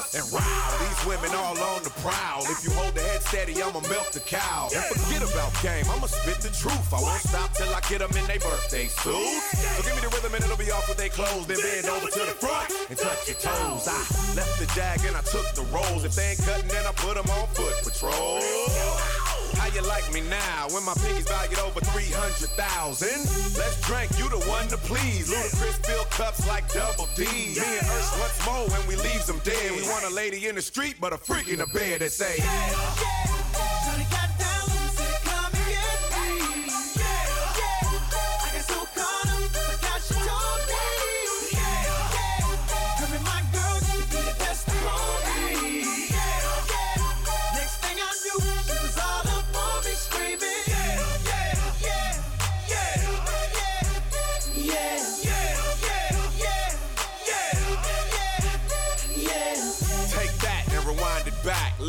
conspicuous. 0.00 0.14
And 0.14 0.26
wow, 0.32 0.78
these 0.80 1.00
women 1.06 1.30
all 1.36 1.58
on 1.58 1.82
the 1.82 1.90
prowl. 2.02 2.42
If 2.44 2.64
you 2.64 2.70
hold 2.72 2.94
the 2.94 3.00
head 3.00 3.22
steady, 3.22 3.62
I'ma 3.62 3.80
milk 3.88 4.12
the 4.12 4.20
cow. 4.20 4.68
And 4.74 4.84
forget 4.84 5.22
about 5.22 5.52
game, 5.62 5.84
I'ma 5.90 6.06
spit 6.06 6.40
the 6.40 6.50
truth. 6.50 6.92
I 6.92 7.00
won't 7.00 7.20
stop 7.20 7.52
till 7.54 7.72
I 7.72 7.80
get 7.88 8.00
them 8.00 8.12
in 8.16 8.26
their 8.26 8.40
birthday 8.40 8.86
suits. 8.88 9.58
So 9.76 9.82
give 9.82 9.94
me 9.96 10.02
the 10.02 10.12
rhythm 10.12 10.34
and 10.34 10.44
it'll 10.44 10.56
be 10.56 10.70
off 10.70 10.88
with 10.88 10.98
their 10.98 11.10
clothes. 11.10 11.46
Then 11.46 11.58
bend 11.60 11.86
over 11.88 12.08
to 12.10 12.22
the 12.26 12.36
front 12.36 12.72
and 12.90 12.98
touch 12.98 13.28
your 13.28 13.38
toes. 13.38 13.88
I 13.88 14.00
left 14.34 14.58
the 14.58 14.66
jag 14.74 15.00
and 15.06 15.16
I 15.16 15.22
took 15.22 15.46
the 15.54 15.64
rolls. 15.72 16.04
If 16.04 16.14
they 16.14 16.36
ain't 16.36 16.42
cutting, 16.44 16.68
then 16.68 16.86
I 16.86 16.92
put 16.92 17.14
them 17.14 17.28
on 17.30 17.46
foot 17.54 17.74
patrol. 17.84 19.25
How 19.54 19.66
you 19.68 19.82
like 19.82 20.12
me 20.12 20.20
now 20.22 20.68
when 20.70 20.84
my 20.84 20.94
pinky's 20.94 21.28
valued 21.28 21.58
over 21.60 21.80
300,000? 21.80 23.08
Let's 23.56 23.80
drink, 23.82 24.10
you 24.18 24.28
the 24.28 24.42
one 24.48 24.68
to 24.68 24.76
please. 24.76 25.30
Ludacris 25.30 25.84
fill 25.86 26.04
cups 26.04 26.46
like 26.48 26.70
double 26.72 27.08
D. 27.14 27.24
Me 27.24 27.56
and 27.56 27.86
Ursh 27.86 28.20
once 28.20 28.46
more 28.46 28.68
when 28.68 28.86
we 28.86 28.96
leaves 28.96 29.26
them 29.26 29.40
dead. 29.44 29.72
We 29.72 29.82
want 29.88 30.04
a 30.04 30.10
lady 30.10 30.48
in 30.48 30.54
the 30.54 30.62
street, 30.62 30.96
but 31.00 31.12
a 31.12 31.18
freak 31.18 31.48
in 31.48 31.58
the 31.58 31.66
bed 31.66 32.00
that 32.00 32.12
say, 32.12 32.36
Shawty 32.36 33.25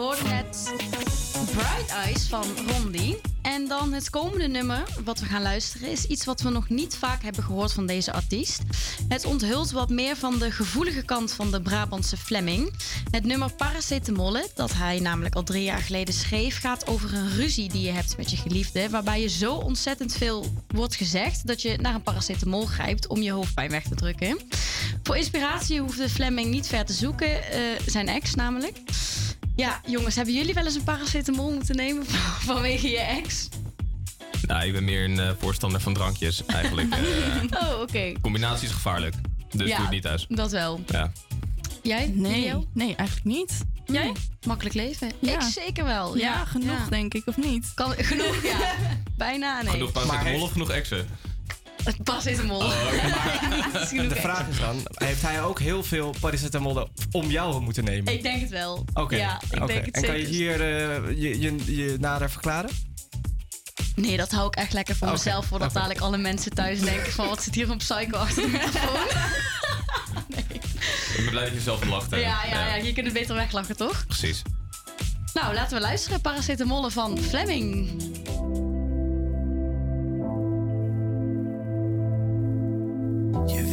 Hoorde 0.00 0.22
net 0.22 0.72
Bright 1.54 1.90
Eyes 1.90 2.26
van 2.28 2.44
Rondi. 2.66 3.16
En 3.42 3.68
dan 3.68 3.92
het 3.92 4.10
komende 4.10 4.48
nummer 4.48 4.82
wat 5.04 5.20
we 5.20 5.26
gaan 5.26 5.42
luisteren 5.42 5.90
is 5.90 6.06
iets 6.06 6.24
wat 6.24 6.40
we 6.40 6.50
nog 6.50 6.68
niet 6.68 6.96
vaak 6.96 7.22
hebben 7.22 7.44
gehoord 7.44 7.72
van 7.72 7.86
deze 7.86 8.12
artiest. 8.12 8.62
Het 9.08 9.24
onthult 9.24 9.70
wat 9.70 9.88
meer 9.88 10.16
van 10.16 10.38
de 10.38 10.50
gevoelige 10.50 11.02
kant 11.02 11.32
van 11.32 11.50
de 11.50 11.60
Brabantse 11.60 12.16
Fleming. 12.16 12.72
Het 13.10 13.24
nummer 13.24 13.52
Paracetamolle, 13.52 14.48
dat 14.54 14.72
hij 14.72 15.00
namelijk 15.00 15.34
al 15.34 15.42
drie 15.42 15.62
jaar 15.62 15.78
geleden 15.78 16.14
schreef, 16.14 16.60
gaat 16.60 16.86
over 16.86 17.14
een 17.14 17.30
ruzie 17.30 17.68
die 17.68 17.82
je 17.82 17.92
hebt 17.92 18.16
met 18.16 18.30
je 18.30 18.36
geliefde. 18.36 18.90
Waarbij 18.90 19.20
je 19.20 19.28
zo 19.28 19.54
ontzettend 19.54 20.12
veel 20.12 20.46
wordt 20.66 20.94
gezegd 20.94 21.46
dat 21.46 21.62
je 21.62 21.76
naar 21.80 21.94
een 21.94 22.02
paracetamol 22.02 22.66
grijpt 22.66 23.06
om 23.06 23.22
je 23.22 23.32
hoofdpijn 23.32 23.70
weg 23.70 23.82
te 23.82 23.94
drukken. 23.94 24.38
Voor 25.02 25.16
inspiratie 25.16 25.80
hoefde 25.80 26.08
Fleming 26.08 26.50
niet 26.50 26.66
ver 26.66 26.84
te 26.84 26.92
zoeken, 26.92 27.52
eh, 27.52 27.60
zijn 27.86 28.08
ex 28.08 28.34
namelijk. 28.34 28.80
Ja, 29.60 29.80
jongens, 29.86 30.14
hebben 30.14 30.34
jullie 30.34 30.54
wel 30.54 30.64
eens 30.64 30.74
een 30.74 30.84
paracetamol 30.84 31.52
moeten 31.52 31.76
nemen 31.76 32.06
vanwege 32.40 32.88
je 32.88 32.98
ex? 32.98 33.48
Nou, 34.46 34.66
ik 34.66 34.72
ben 34.72 34.84
meer 34.84 35.04
een 35.04 35.18
eh, 35.20 35.30
voorstander 35.38 35.80
van 35.80 35.94
drankjes 35.94 36.44
eigenlijk. 36.46 36.94
Eh, 36.94 37.62
Oh, 37.62 37.80
oké. 37.80 38.12
combinatie 38.20 38.66
is 38.68 38.72
gevaarlijk. 38.74 39.14
Dus 39.50 39.68
Ja, 39.68 39.74
doe 39.74 39.84
het 39.84 39.94
niet 39.94 40.02
thuis. 40.02 40.26
Dat 40.28 40.50
wel. 40.50 40.80
Ja. 40.86 41.12
Jij? 41.82 42.12
Nee, 42.14 42.40
Leo? 42.40 42.64
nee, 42.72 42.94
eigenlijk 42.96 43.24
niet. 43.36 43.60
Jij? 43.84 44.12
Makkelijk 44.46 44.74
leven? 44.74 45.12
Ja. 45.18 45.34
Ik 45.34 45.40
zeker 45.40 45.84
wel. 45.84 46.16
Ja, 46.16 46.44
genoeg 46.44 46.78
ja. 46.78 46.86
denk 46.90 47.14
ik, 47.14 47.26
of 47.26 47.36
niet? 47.36 47.72
Kan, 47.74 47.92
genoeg, 48.10 48.42
ja. 48.42 48.74
Bijna, 49.16 49.62
nee. 49.62 49.70
Genoeg 49.72 49.92
paracetamol 49.92 50.42
of 50.42 50.52
genoeg 50.52 50.70
exen? 50.70 51.06
Paracetamol. 52.04 52.62
Is 52.62 53.88
genoeg 53.88 54.08
De 54.08 54.20
vraag 54.28 54.48
is 54.48 54.58
dan, 54.58 54.80
heeft 54.94 55.22
hij 55.22 55.42
ook 55.42 55.58
heel 55.60 55.82
veel 55.82 56.14
paracetamol 56.20 56.88
om 57.10 57.30
jou 57.30 57.60
moeten 57.60 57.84
nemen? 57.84 58.12
Ik 58.12 58.22
denk 58.22 58.40
het 58.40 58.50
wel. 58.50 58.84
Oké, 58.94 59.16
Ja, 59.16 59.40
ik 59.50 59.66
denk 59.66 59.84
het 59.84 59.94
En 59.94 60.02
kan 60.02 60.18
je 60.18 60.26
hier 60.26 60.52
eh, 60.52 61.20
je, 61.20 61.40
je, 61.40 61.76
je 61.76 61.96
nader 62.00 62.30
verklaren? 62.30 62.70
Nee, 63.94 64.16
dat 64.16 64.30
hou 64.30 64.46
ik 64.46 64.54
echt 64.56 64.72
lekker 64.72 64.96
voor 64.96 65.10
mezelf. 65.10 65.46
Voordat 65.46 65.72
dadelijk 65.72 66.00
alle 66.00 66.18
mensen 66.18 66.54
thuis 66.54 66.80
denken 66.80 67.12
van... 67.12 67.28
wat 67.28 67.42
zit 67.42 67.54
hier 67.54 67.70
een 67.70 67.78
psycho 67.78 68.16
achter 68.16 68.42
de 68.42 68.48
microfoon? 68.48 69.00
Ik 71.16 71.26
ben 71.26 71.30
blij 71.30 71.44
dat 71.44 71.52
je 71.54 71.60
zelf 71.60 71.84
lacht. 71.84 72.10
hè. 72.10 72.16
ja, 72.16 72.44
ja, 72.50 72.66
ja, 72.66 72.74
je 72.74 72.92
kunt 72.92 73.06
het 73.06 73.14
beter 73.14 73.34
weglachen, 73.34 73.76
toch? 73.76 74.06
Precies. 74.06 74.42
Nou, 75.34 75.54
laten 75.54 75.76
we 75.76 75.82
luisteren. 75.82 76.20
Paracetamol 76.20 76.90
van 76.90 77.18
Fleming. 77.18 77.90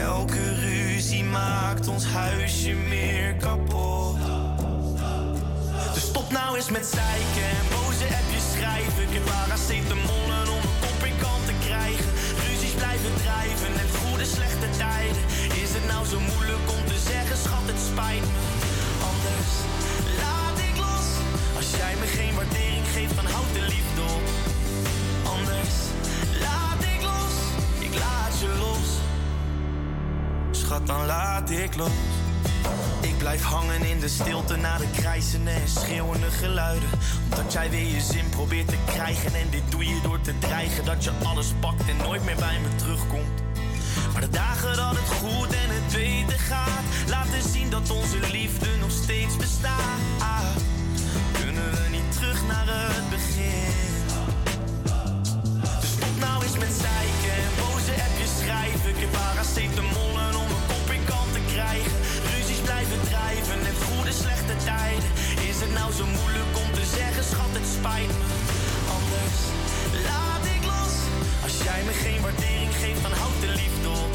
Elke 0.00 0.54
ruzie 0.54 1.24
maakt 1.24 1.88
ons 1.88 2.04
huisje 2.04 2.72
meer 2.72 3.34
kapot. 3.34 4.18
Dus 5.94 6.02
stop 6.02 6.30
nou 6.30 6.56
eens 6.56 6.70
met 6.70 6.86
zeiken 6.86 7.48
en 7.58 7.66
boze 7.74 8.06
appjes 8.18 8.46
schrijven. 8.54 9.02
Ik 9.08 9.14
heb 9.18 9.24
paracetamollen 9.24 10.46
om 10.56 10.62
een 10.68 10.78
kop 10.84 11.00
in 11.10 11.16
kant 11.24 11.44
te 11.50 11.56
krijgen. 11.66 12.10
Ruzies 12.46 12.74
blijven 12.80 13.14
drijven 13.24 13.72
en 13.82 13.88
goede 14.00 14.26
slechte 14.36 14.68
tijden. 14.82 15.24
Is 15.62 15.70
het 15.76 15.86
nou 15.92 16.02
zo 16.12 16.18
moeilijk 16.30 16.66
om 16.76 16.84
te 16.92 16.98
zeggen, 17.10 17.36
schat, 17.44 17.66
het 17.72 17.80
spijt 17.90 18.26
me. 18.34 18.42
Anders 19.12 19.52
laat 20.22 20.56
ik 20.68 20.76
los. 20.86 21.08
Als 21.58 21.68
jij 21.80 21.94
me 22.00 22.06
geen 22.18 22.34
waardering 22.38 22.86
geeft, 22.94 23.16
dan 23.20 23.28
houd 23.34 23.52
de 23.58 23.64
liefde 23.74 23.93
Schat, 30.74 30.86
dan 30.86 31.06
laat 31.06 31.50
ik 31.50 31.76
los. 31.76 31.90
Ik 33.00 33.18
blijf 33.18 33.42
hangen 33.42 33.82
in 33.82 34.00
de 34.00 34.08
stilte 34.08 34.56
na 34.56 34.78
de 34.78 34.90
krijzende 34.92 35.50
en 35.50 35.68
schreeuwende 35.68 36.30
geluiden. 36.30 36.88
Omdat 37.30 37.52
jij 37.52 37.70
weer 37.70 37.86
je 37.86 38.00
zin 38.00 38.28
probeert 38.28 38.68
te 38.68 38.76
krijgen. 38.86 39.34
En 39.34 39.50
dit 39.50 39.62
doe 39.68 39.84
je 39.84 40.00
door 40.02 40.20
te 40.20 40.38
dreigen 40.38 40.84
dat 40.84 41.04
je 41.04 41.10
alles 41.22 41.52
pakt 41.60 41.88
en 41.88 41.96
nooit 41.96 42.24
meer 42.24 42.36
bij 42.36 42.58
me 42.62 42.76
terugkomt. 42.76 43.42
Maar 44.12 44.20
de 44.20 44.30
dagen 44.30 44.76
dat 44.76 44.90
het 44.90 45.08
goed 45.08 45.52
en 45.52 45.68
het 45.68 45.92
beter 45.92 46.38
gaat, 46.38 46.84
laten 47.08 47.50
zien 47.50 47.70
dat 47.70 47.90
onze 47.90 48.18
liefde 48.32 48.68
nog 48.80 48.90
steeds 48.90 49.36
bestaat. 49.36 50.60
Kunnen 51.32 51.70
we 51.70 51.88
niet 51.90 52.12
terug 52.12 52.46
naar 52.46 52.66
het 52.66 53.10
begin? 53.10 53.72
Dus 55.80 55.90
stop 55.90 56.18
nou 56.20 56.42
eens 56.42 56.58
met 56.58 56.74
zeiken 56.86 57.34
en 57.44 57.52
boze 57.60 57.92
appjes 58.06 58.32
schrijven. 58.40 58.90
Ik 58.90 59.00
heb 59.00 59.12
paracetamollen 59.12 60.34
om 60.42 60.43
nou 65.74 65.92
zo 65.92 66.06
moeilijk 66.06 66.52
om 66.64 66.72
te 66.72 66.84
zeggen, 66.96 67.24
schat, 67.24 67.52
het 67.58 67.68
spijt 67.76 68.12
me. 68.18 68.26
Anders 68.98 69.36
laat 70.08 70.44
ik 70.56 70.62
los. 70.72 70.94
Als 71.46 71.56
jij 71.66 71.80
me 71.88 71.92
geen 72.04 72.20
waardering 72.22 72.72
geeft, 72.82 73.02
dan 73.02 73.12
houd 73.20 73.38
de 73.40 73.52
liefde 73.60 73.88
op. 74.02 74.12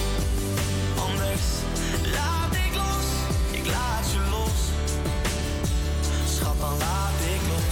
Anders 1.07 1.45
laat 2.17 2.53
ik 2.65 2.73
los. 2.83 3.07
Ik 3.59 3.65
laat 3.75 4.05
je 4.13 4.21
los. 4.35 4.57
Schat, 6.35 6.57
dan 6.59 6.75
laat 6.85 7.19
ik 7.35 7.41
los. 7.53 7.71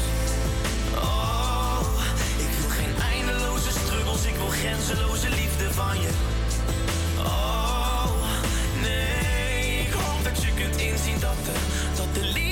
Oh, 1.08 1.88
ik 2.46 2.52
wil 2.60 2.72
geen 2.80 2.96
eindeloze 3.12 3.72
struggles, 3.82 4.24
ik 4.32 4.36
wil 4.42 4.54
grenzeloze 4.60 5.30
liefde 5.30 5.68
van 5.80 5.96
je. 6.04 6.12
Oh, 7.18 8.12
nee, 8.82 9.80
ik 9.86 9.94
hoop 10.02 10.24
dat 10.24 10.38
je 10.44 10.52
kunt 10.60 10.76
inzien 10.76 11.20
dat 11.20 11.40
de, 11.46 11.56
dat 11.96 12.12
de 12.14 12.24
liefde 12.24 12.47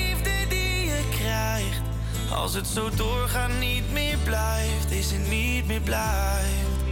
als 2.32 2.54
het 2.54 2.66
zo 2.66 2.90
doorgaat 2.96 3.50
niet 3.60 3.92
meer 3.92 4.16
blijft, 4.24 4.90
is 4.90 5.10
het 5.10 5.28
niet 5.28 5.66
meer 5.66 5.80
blijft. 5.80 6.84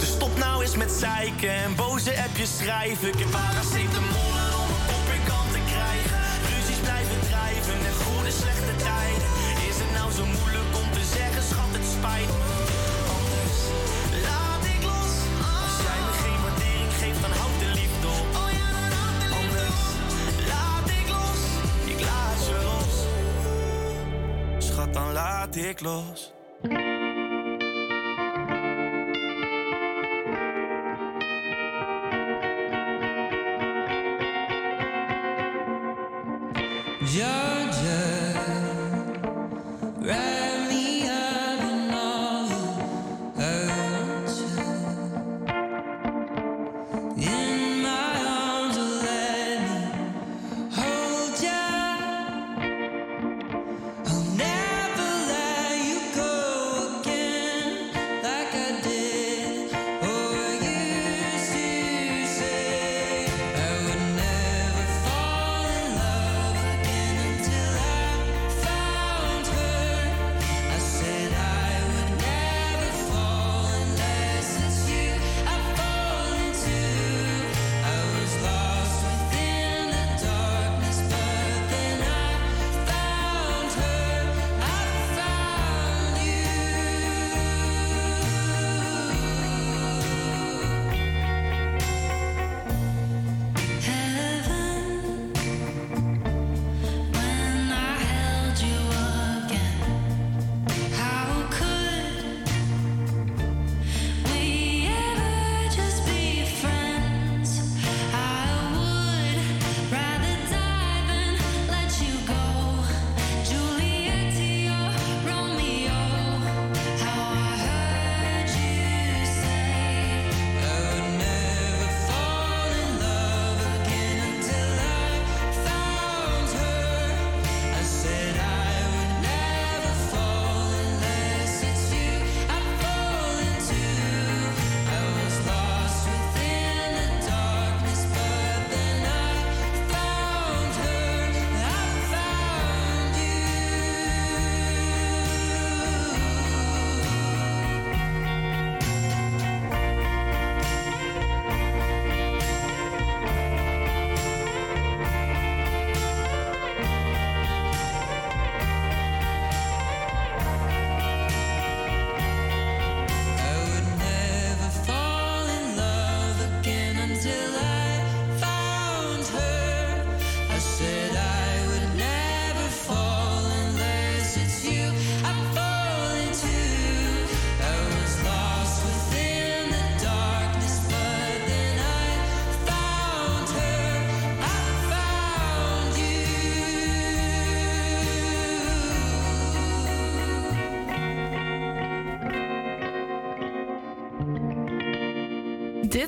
Dus 0.00 0.08
stop 0.08 0.38
nou 0.38 0.62
eens 0.62 0.76
met 0.76 0.90
zeiken 0.90 1.52
en 1.52 1.74
boze 1.76 2.22
appjes 2.22 2.56
schrijven. 2.56 3.08
Ik 3.08 3.18
heb 3.18 3.30
paracetamollen 3.30 4.41
dan 24.92 25.12
laat 25.12 25.56
ik 25.56 25.80
los. 25.80 26.32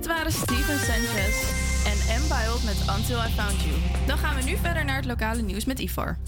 Dit 0.04 0.12
waren 0.12 0.32
Steven 0.32 0.78
Sanchez 0.78 1.52
en 1.84 2.20
M. 2.20 2.28
Wild 2.28 2.64
met 2.64 2.96
Until 2.96 3.18
I 3.18 3.28
Found 3.36 3.62
You. 3.62 3.76
Dan 4.06 4.18
gaan 4.18 4.36
we 4.36 4.42
nu 4.42 4.56
verder 4.56 4.84
naar 4.84 4.96
het 4.96 5.04
lokale 5.04 5.42
nieuws 5.42 5.64
met 5.64 5.78
Ivar. 5.78 6.18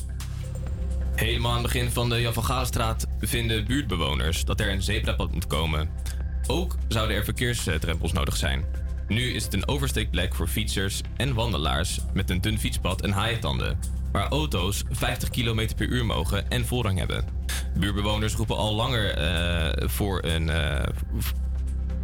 Helemaal 1.15 1.51
aan 1.51 1.62
het 1.62 1.73
begin 1.73 1.91
van 1.91 2.09
de 2.09 2.21
Jan 2.21 2.33
van 2.33 2.45
Galenstraat 2.45 3.07
vinden 3.21 3.67
buurtbewoners 3.67 4.45
dat 4.45 4.61
er 4.61 4.71
een 4.71 4.83
zebrapad 4.83 5.33
moet 5.33 5.47
komen. 5.47 5.91
Ook 6.47 6.77
zouden 6.89 7.17
er 7.17 7.25
verkeersdrempels 7.25 8.12
nodig 8.12 8.37
zijn. 8.37 8.65
Nu 9.09 9.33
is 9.33 9.45
het 9.45 9.55
een 9.55 9.69
oversteekplek 9.69 10.35
voor 10.35 10.49
fietsers 10.49 11.01
en 11.17 11.35
wandelaars 11.35 12.01
met 12.15 12.31
een 12.31 12.41
dun 12.41 12.59
fietspad 12.59 13.03
en 13.03 13.11
haaientanden, 13.11 13.79
waar 14.12 14.29
auto's 14.29 14.83
50 14.91 15.31
km 15.31 15.69
per 15.77 15.87
uur 15.87 16.07
mogen 16.07 16.51
en 16.51 16.67
voorrang 16.67 16.99
hebben. 16.99 17.25
Buurtbewoners 17.79 18.35
roepen 18.35 18.57
al 18.57 18.75
langer 18.75 19.15
eh, 19.15 19.89
voor 19.89 20.25
een 20.25 20.51
eh, 20.51 20.87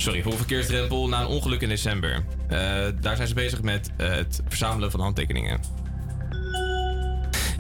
sorry, 0.03 0.23
voor 0.23 0.37
verkeersdrempel 0.37 1.09
na 1.09 1.21
een 1.21 1.27
ongeluk 1.27 1.61
in 1.61 1.69
december. 1.69 2.25
Eh, 2.49 2.59
daar 3.01 3.17
zijn 3.17 3.29
ze 3.29 3.35
bezig 3.35 3.63
met 3.63 3.91
eh, 3.97 4.09
het 4.09 4.41
verzamelen 4.49 4.91
van 4.91 5.01
handtekeningen. 5.01 5.61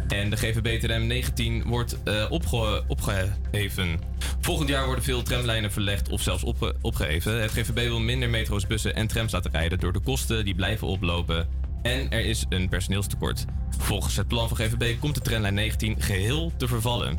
En 0.09 0.31
de 0.31 0.37
GVB-tram 0.37 1.07
19 1.07 1.62
wordt 1.66 2.02
eh, 2.02 2.26
opge- 2.28 2.85
opgeheven. 2.87 4.00
Volgend 4.40 4.68
jaar 4.68 4.87
worden 4.87 5.05
veel 5.05 5.22
tramlijnen 5.22 5.72
verlegd 5.72 6.09
of 6.09 6.22
zelfs 6.22 6.44
opge- 6.44 6.74
opgeheven. 6.81 7.40
Het 7.40 7.50
GVB 7.50 7.74
wil 7.74 8.00
minder 8.00 8.31
metro's, 8.31 8.66
bussen 8.66 8.94
en 8.94 9.07
trams 9.07 9.33
laten 9.33 9.50
rijden 9.50 9.78
door 9.78 9.92
de 9.92 10.00
kosten 10.00 10.44
die 10.44 10.55
blijven 10.55 10.87
oplopen. 10.87 11.48
En 11.83 12.11
er 12.11 12.24
is 12.24 12.44
een 12.48 12.68
personeelstekort. 12.68 13.44
Volgens 13.78 14.16
het 14.16 14.28
plan 14.28 14.48
van 14.48 14.57
GVB 14.57 15.00
komt 15.00 15.14
de 15.14 15.20
tramlijn 15.20 15.55
19 15.55 15.96
geheel 16.02 16.52
te 16.57 16.66
vervallen. 16.68 17.18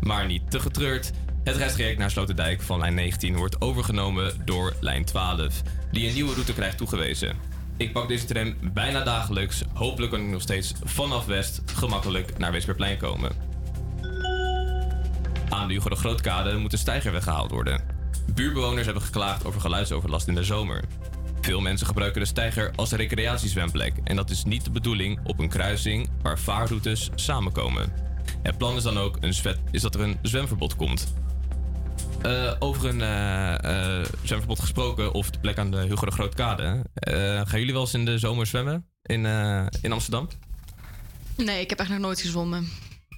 Maar 0.00 0.26
niet 0.26 0.50
te 0.50 0.60
getreurd. 0.60 1.12
Het 1.48 1.56
reistraject 1.56 1.98
naar 1.98 2.10
Sloterdijk 2.10 2.62
van 2.62 2.78
lijn 2.78 2.94
19 2.94 3.36
wordt 3.36 3.60
overgenomen 3.60 4.32
door 4.44 4.74
lijn 4.80 5.04
12, 5.04 5.62
die 5.92 6.08
een 6.08 6.14
nieuwe 6.14 6.32
route 6.32 6.52
krijgt 6.52 6.76
toegewezen. 6.76 7.36
Ik 7.76 7.92
pak 7.92 8.08
deze 8.08 8.24
tram 8.24 8.54
bijna 8.60 9.00
dagelijks. 9.04 9.62
Hopelijk 9.74 10.12
kan 10.12 10.20
ik 10.20 10.26
nog 10.26 10.42
steeds 10.42 10.72
vanaf 10.84 11.26
West 11.26 11.62
gemakkelijk 11.74 12.38
naar 12.38 12.52
Weesperplein 12.52 12.98
komen. 12.98 13.32
Aan 15.48 15.68
de 15.68 15.74
Hugo 15.74 15.88
de 15.88 15.96
Grootkade 15.96 16.56
moet 16.56 16.70
de 16.70 16.76
steiger 16.76 17.12
weggehaald 17.12 17.50
worden. 17.50 17.80
Buurbewoners 18.34 18.84
hebben 18.84 19.02
geklaagd 19.02 19.44
over 19.44 19.60
geluidsoverlast 19.60 20.28
in 20.28 20.34
de 20.34 20.44
zomer. 20.44 20.84
Veel 21.40 21.60
mensen 21.60 21.86
gebruiken 21.86 22.20
de 22.20 22.26
steiger 22.26 22.72
als 22.76 22.90
recreatiezwemplek 22.90 23.92
en 24.04 24.16
dat 24.16 24.30
is 24.30 24.44
niet 24.44 24.64
de 24.64 24.70
bedoeling 24.70 25.20
op 25.24 25.38
een 25.38 25.48
kruising 25.48 26.10
waar 26.22 26.38
vaarroutes 26.38 27.10
samenkomen. 27.14 27.92
Het 28.42 28.58
plan 28.58 28.76
is 28.76 28.82
dan 28.82 28.98
ook 28.98 29.16
een 29.20 29.34
zwet- 29.34 29.60
is 29.70 29.82
dat 29.82 29.94
er 29.94 30.00
een 30.00 30.18
zwemverbod 30.22 30.76
komt. 30.76 31.12
Eh, 32.22 32.52
over 32.58 32.88
een 32.88 33.00
eh, 33.02 33.98
eh, 34.00 34.06
zwemverbod 34.22 34.60
gesproken, 34.60 35.12
of 35.12 35.30
de 35.30 35.38
plek 35.38 35.58
aan 35.58 35.70
de 35.70 35.76
Hugo 35.76 36.04
de 36.04 36.10
Grootkade. 36.12 36.84
Eh, 36.94 37.14
gaan 37.44 37.58
jullie 37.58 37.72
wel 37.72 37.82
eens 37.82 37.94
in 37.94 38.04
de 38.04 38.18
zomer 38.18 38.46
zwemmen 38.46 38.86
in, 39.02 39.26
eh, 39.26 39.66
in 39.82 39.92
Amsterdam? 39.92 40.28
Nee, 41.36 41.60
ik 41.60 41.70
heb 41.70 41.78
echt 41.78 41.88
nog 41.88 41.98
nooit 41.98 42.20
gezwommen. 42.20 42.68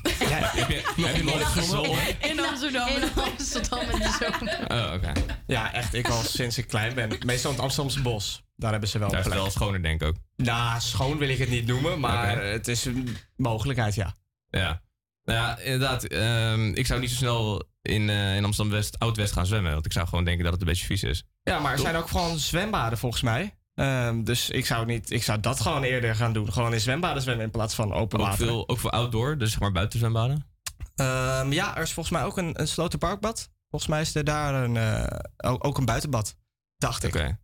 heb, 0.03 0.69
je, 0.69 0.83
heb 1.07 1.17
je 1.17 1.25
nooit 1.25 1.45
gezwommen? 1.45 1.99
In 2.21 2.41
Amsterdam. 2.41 2.89
In 2.89 3.03
Amsterdam 3.23 3.81
in 3.81 3.99
de 3.99 4.17
zomer. 4.21 4.87
Oh, 4.87 4.93
oké. 4.95 5.13
Ja, 5.47 5.73
echt. 5.73 5.95
Ik 5.95 6.09
al 6.09 6.23
sinds 6.23 6.59
ik 6.59 6.67
klein 6.69 6.95
ben. 6.95 7.09
Meestal 7.27 7.51
in 7.51 7.57
het 7.57 7.65
Amsterdamse 7.65 8.03
bos. 8.03 8.43
Daar 8.57 8.71
hebben 8.71 8.89
ze 8.89 8.99
wel 8.99 9.11
Daar 9.11 9.19
is 9.19 9.25
het 9.25 9.35
wel 9.35 9.51
schoner, 9.51 9.83
denk 9.83 10.03
ik 10.03 10.09
ook. 10.09 10.17
Nou, 10.37 10.81
schoon 10.81 11.19
wil 11.19 11.29
ik 11.29 11.39
het 11.39 11.49
niet 11.49 11.67
noemen, 11.67 12.01
maar 12.01 12.43
het 12.45 12.69
is 12.69 12.85
een 12.85 13.17
mogelijkheid, 13.37 13.95
ja. 13.95 14.15
Ja. 14.51 14.83
Nou 15.25 15.39
ja, 15.39 15.59
inderdaad. 15.59 16.05
ehm, 16.05 16.73
ik 16.75 16.87
zou 16.87 17.01
niet 17.01 17.11
zo 17.11 17.17
snel 17.17 17.70
in, 17.91 18.11
eh, 18.11 18.37
in 18.37 18.45
Amsterdam-West, 18.45 18.99
Oud-West 18.99 19.33
gaan 19.33 19.47
zwemmen. 19.47 19.73
Want 19.73 19.87
ik 19.87 19.93
zou 19.93 20.09
gewoon 20.09 20.25
denken 20.25 20.45
dat 20.45 20.53
het 20.53 20.63
een 20.63 20.69
beetje 20.69 20.87
vies 20.87 21.03
is. 21.03 21.25
Ja, 21.43 21.59
maar 21.59 21.73
er 21.73 21.79
zijn 21.79 21.97
ook 21.97 22.09
gewoon 22.09 22.39
zwembaden 22.39 22.99
volgens 22.99 23.23
mij. 23.23 23.55
Ehm, 23.75 24.23
dus 24.23 24.51
ik 24.51 24.67
zou, 24.67 24.87
niet, 24.87 25.11
ik 25.11 25.23
zou 25.23 25.41
dat 25.41 25.61
gewoon 25.61 25.83
eerder 25.83 26.15
gaan 26.15 26.33
doen. 26.33 26.53
Gewoon 26.53 26.73
in 26.73 26.81
zwembaden 26.81 27.23
zwemmen 27.23 27.45
in 27.45 27.51
plaats 27.51 27.75
van 27.75 27.93
open 27.93 28.19
Ook, 28.19 28.27
water. 28.27 28.47
veel, 28.47 28.69
ook 28.69 28.79
voor 28.79 28.91
outdoor, 28.91 29.39
dus 29.39 29.51
zeg 29.51 29.61
maar 29.61 29.73
buitenzwembaden. 29.73 30.47
Ehm, 30.95 31.53
ja, 31.53 31.77
er 31.77 31.83
is 31.83 31.93
volgens 31.93 32.15
mij 32.15 32.25
ook 32.25 32.39
een, 32.39 32.61
een 32.61 32.69
slotenparkbad. 32.69 33.51
Volgens 33.69 33.91
mij 33.91 34.01
is 34.01 34.15
er 34.15 34.25
daar 34.25 34.55
een, 34.55 34.77
eh, 34.77 35.19
ook, 35.37 35.79
een 35.79 35.85
buitenbad. 35.85 36.37
Dacht 36.77 37.05
ik. 37.05 37.15
Oké. 37.15 37.39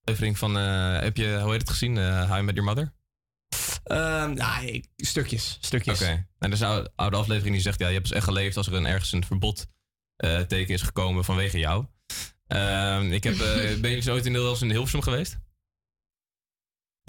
Aflevering 0.00 0.38
van, 0.38 0.58
eh, 0.58 0.98
heb 1.00 1.16
je, 1.16 1.38
hoe 1.42 1.50
heet 1.50 1.60
het 1.60 1.70
gezien? 1.70 1.96
How 2.26 2.38
I 2.38 2.42
Met 2.42 2.54
Your 2.54 2.74
Mother? 2.74 2.92
Ehm, 3.84 4.34
nou, 4.34 4.84
stukjes. 4.96 5.58
Stukjes. 5.60 6.00
Oké. 6.00 6.10
En 6.10 6.26
er 6.38 6.52
is 6.52 6.60
een 6.60 6.88
oude 6.96 7.16
aflevering 7.16 7.54
die 7.54 7.62
zegt, 7.62 7.78
ja, 7.78 7.86
je 7.86 7.94
hebt 7.94 8.08
dus 8.08 8.16
echt 8.16 8.24
geleefd 8.24 8.56
als 8.56 8.66
er 8.66 8.74
een, 8.74 8.86
ergens 8.86 9.12
een 9.12 9.24
verbod 9.24 9.66
eh, 10.16 10.40
teken 10.40 10.74
is 10.74 10.82
gekomen 10.82 11.24
vanwege 11.24 11.58
jou. 11.58 11.86
Ehm, 12.46 13.12
ik 13.12 13.24
heb, 13.24 13.34
eh, 13.34 13.80
ben 13.80 13.90
je 13.90 13.96
dus 13.96 14.08
ooit 14.08 14.26
in, 14.26 14.36
eens 14.36 14.62
in 14.62 14.70
Hilversum 14.70 15.02
geweest? 15.02 15.38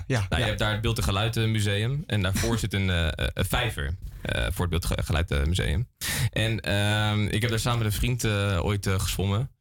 Ja. 0.07 0.25
Nou, 0.29 0.41
Je 0.41 0.47
hebt 0.47 0.59
daar 0.59 0.71
het 0.71 0.81
Beeld 0.81 0.97
en 0.97 1.03
Geluid 1.03 1.37
eh, 1.37 1.45
Museum. 1.45 2.03
En 2.07 2.21
daarvoor 2.21 2.59
zit 2.63 2.73
een, 2.73 2.87
een 2.89 3.45
vijver 3.45 3.97
voor 4.23 4.67
het 4.67 4.69
Beeld 4.69 4.95
en 4.95 5.03
Geluid 5.03 5.45
Museum. 5.45 5.89
En 6.31 6.59
ehm, 6.59 7.27
ik 7.27 7.41
heb 7.41 7.49
daar 7.49 7.59
samen 7.59 7.83
met 7.83 7.93
een 7.93 7.99
vriend 7.99 8.25
ooit 8.61 8.87
gezwommen. 8.87 9.51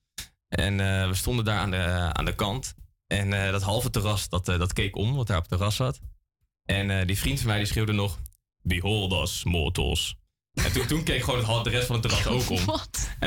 En 0.49 0.77
we 1.09 1.14
stonden 1.14 1.45
daar 1.45 1.59
aan 1.59 1.71
de, 1.71 2.11
aan 2.12 2.25
de 2.25 2.35
kant. 2.35 2.75
En 3.07 3.31
dat 3.31 3.62
halve 3.62 3.90
terras, 3.90 4.29
dat, 4.29 4.45
dat 4.45 4.73
keek 4.73 4.97
om, 4.97 5.14
wat 5.14 5.27
daar 5.27 5.37
op 5.37 5.42
het 5.42 5.53
terras 5.53 5.77
zat. 5.77 6.01
En 6.64 6.90
eh, 7.01 7.07
die 7.07 7.18
vriend 7.18 7.38
van 7.38 7.48
mij 7.48 7.59
die 7.59 7.66
schreeuwde 7.66 7.92
nog... 7.92 8.18
Behold 8.64 9.12
us, 9.12 9.44
mortals. 9.44 10.16
En 10.55 10.72
toen, 10.72 10.87
toen 10.87 11.03
keek 11.03 11.25
gewoon 11.25 11.55
het, 11.55 11.64
de 11.64 11.70
rest 11.70 11.87
van 11.87 11.96
het 11.96 12.09
terras 12.09 12.27
ook 12.27 12.51
om. 12.51 12.59
En 12.59 12.64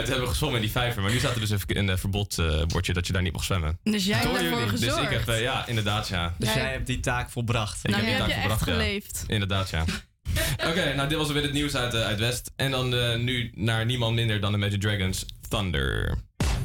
toen 0.01 0.03
hebben 0.03 0.21
we 0.21 0.27
gezwommen 0.27 0.59
in 0.59 0.65
die 0.65 0.71
vijver. 0.75 1.01
Maar 1.01 1.11
nu 1.11 1.19
staat 1.19 1.33
er 1.33 1.39
dus 1.39 1.49
een, 1.49 1.59
een 1.67 1.89
eh, 1.89 1.97
verbodbordje 1.97 2.93
dat 2.93 3.07
je 3.07 3.13
daar 3.13 3.21
niet 3.21 3.33
mag 3.33 3.43
zwemmen. 3.43 3.79
Dus 3.83 4.05
jij 4.05 4.17
hebt 4.17 4.29
ervoor 4.33 4.43
jullie. 4.49 4.71
Dus 4.71 4.81
ik 4.81 4.89
gezorgd. 4.89 5.09
heb, 5.11 5.27
eh, 5.27 5.41
ja, 5.41 5.67
inderdaad, 5.67 6.07
ja. 6.07 6.35
Dus 6.37 6.53
Jij- 6.53 6.61
jij 6.61 6.71
hebt 6.71 6.87
die 6.87 6.99
taak 6.99 7.29
volbracht. 7.29 7.79
Ik 7.83 7.89
Nou, 7.89 7.95
heb 7.95 8.03
nu 8.03 8.09
die 8.09 8.21
heb 8.21 8.27
taak 8.27 8.29
echt 8.29 8.39
volbracht, 8.39 8.65
ja. 8.65 8.71
geleefd. 8.85 9.23
Inderdaad, 9.27 9.69
ja. 9.69 9.85
Oké, 10.69 10.93
nou 10.95 11.09
dit 11.09 11.17
was 11.17 11.31
weer 11.31 11.43
het 11.43 11.53
nieuws 11.53 11.75
uit, 11.75 11.95
uit 11.95 12.19
West. 12.19 12.51
En 12.55 12.71
dan 12.71 12.95
eh, 12.95 13.17
nu 13.17 13.51
naar 13.55 13.85
niemand 13.85 14.15
minder 14.15 14.39
dan 14.39 14.51
de 14.51 14.57
Magic 14.57 14.81
Dragons 14.81 15.25
Thunder. 15.49 16.17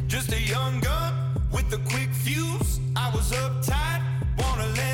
Just 0.07 0.33
a 0.33 0.37
young 0.39 0.85
gun 0.87 1.15
with 1.51 1.75
a 1.75 1.79
quick 1.89 2.09
fuse. 2.23 2.81
I 2.81 3.11
was 3.17 3.31
uptight, 3.33 4.01
wanna 4.37 4.67
let 4.67 4.90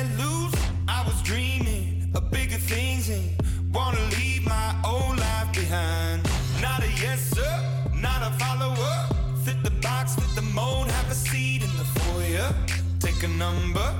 Take 13.19 13.31
a 13.31 13.33
number. 13.33 13.95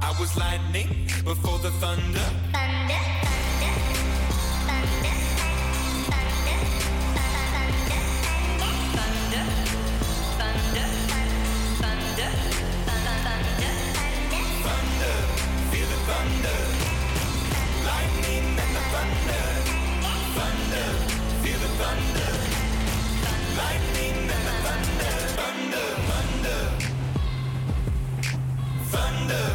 I 0.00 0.16
was 0.18 0.34
lightning 0.38 0.88
before 1.24 1.58
the 1.58 1.70
thunder. 1.72 2.26
Thunder, 2.52 3.02
thunder, 3.68 3.84
thunder, 4.66 5.14
thunder, 8.58 9.44
thunder, 10.32 10.88
thunder, 11.82 12.08
thunder, 12.08 12.30
thunder, 12.86 13.66
thunder. 14.64 15.14
Thunder, 15.68 16.00
thunder. 16.08 16.60
Lightning 17.84 18.46
and 18.62 18.72
the 18.76 18.82
thunder. 18.94 19.44
Thunder, 20.34 20.88
feel 21.42 21.58
the 21.58 21.68
thunder. 21.76 22.21
Thunder. 28.92 29.50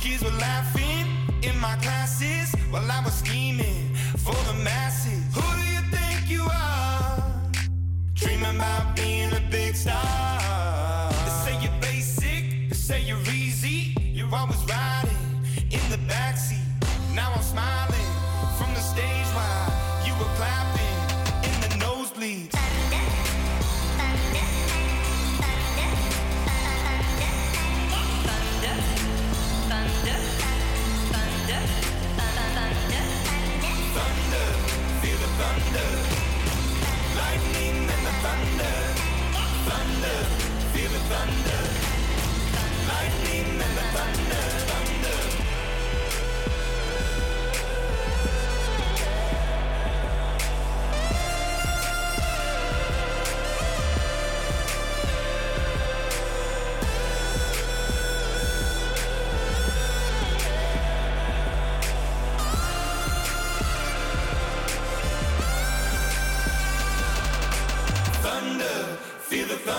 Kids 0.00 0.22
were 0.24 0.38
laughing 0.48 1.06
in 1.42 1.56
my 1.58 1.76
classes 1.76 2.54
while 2.70 2.90
I 2.90 3.00
was 3.04 3.14
scheming 3.14 3.94
for 4.24 4.38
the 4.48 4.54
masses. 4.64 5.22
Who 5.34 5.46
do 5.58 5.64
you 5.74 5.82
think 5.96 6.30
you 6.34 6.44
are? 6.44 7.22
Dreaming 8.14 8.56
about 8.56 8.96
being 8.96 9.32
a 9.32 9.42
big 9.50 9.74
star. 9.74 10.39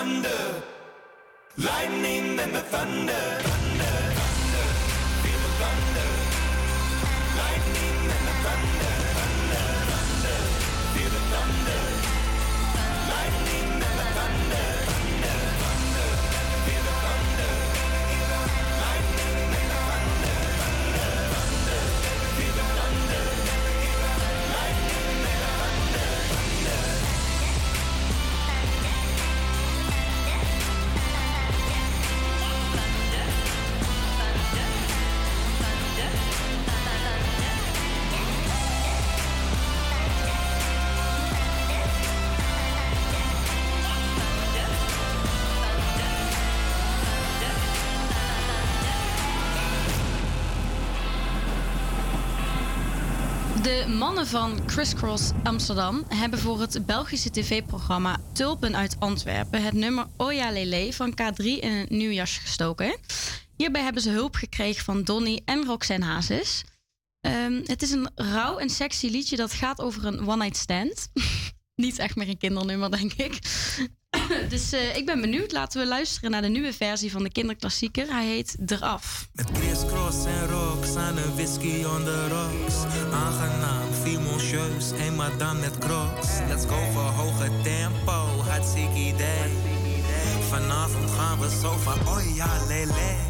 Thunder. 0.01 0.63
Lightning 1.57 2.39
and 2.39 2.53
the 2.55 2.63
thunder. 2.73 3.23
Thunder, 3.49 3.80
van 54.31 54.65
Crisscross 54.65 55.31
Amsterdam 55.43 56.05
hebben 56.07 56.39
voor 56.39 56.59
het 56.59 56.85
Belgische 56.85 57.29
tv-programma 57.29 58.19
Tulpen 58.33 58.75
uit 58.75 58.95
Antwerpen 58.99 59.63
het 59.63 59.73
nummer 59.73 60.05
Oja 60.17 60.51
Lele 60.51 60.93
van 60.93 61.11
K3 61.11 61.43
in 61.43 61.71
een 61.71 61.85
nieuw 61.89 62.11
jasje 62.11 62.39
gestoken. 62.39 62.97
Hierbij 63.57 63.81
hebben 63.81 64.01
ze 64.01 64.09
hulp 64.09 64.35
gekregen 64.35 64.83
van 64.83 65.03
Donny 65.03 65.41
en 65.45 65.65
Roxanne 65.65 66.05
Hazes. 66.05 66.63
Ehm, 67.21 67.61
het 67.65 67.81
is 67.81 67.91
een 67.91 68.09
rauw 68.15 68.57
en 68.57 68.69
sexy 68.69 69.07
liedje 69.07 69.35
dat 69.35 69.53
gaat 69.53 69.81
over 69.81 70.05
een 70.05 70.27
one-night 70.27 70.57
stand. 70.57 71.07
Niet 71.75 71.99
echt 71.99 72.15
meer 72.15 72.29
een 72.29 72.37
kindernummer, 72.37 72.91
denk 72.91 73.13
ik. 73.13 73.39
dus 74.53 74.71
eh, 74.71 74.95
ik 74.95 75.05
ben 75.05 75.21
benieuwd. 75.21 75.51
Laten 75.51 75.81
we 75.81 75.87
luisteren 75.87 76.31
naar 76.31 76.41
de 76.41 76.47
nieuwe 76.47 76.73
versie 76.73 77.11
van 77.11 77.23
de 77.23 77.31
kinderklassieker. 77.31 78.07
Hij 78.07 78.25
heet 78.25 78.57
Eraf. 78.65 79.29
Met 79.33 79.51
crisscross 79.51 80.25
en 80.25 80.47
rocks 80.47 80.95
aan 80.95 81.17
een 81.17 81.33
whisky 81.33 81.83
on 81.83 82.03
the 82.03 82.27
rocks. 82.27 82.75
Aangenaam, 83.13 83.80
fimoncieus, 84.03 84.91
een 84.91 85.15
madame 85.15 85.59
met 85.59 85.77
crocs. 85.77 86.27
Let's 86.47 86.65
go 86.65 86.75
voor 86.93 87.01
hoge 87.01 87.49
tempo, 87.63 88.41
hartstikke 88.49 88.99
idee. 88.99 89.51
Vanavond 90.49 91.11
gaan 91.11 91.39
we 91.39 91.49
zo 91.61 91.77
van, 91.77 92.07
oh 92.07 92.35
ja, 92.35 92.49
lele. 92.67 93.29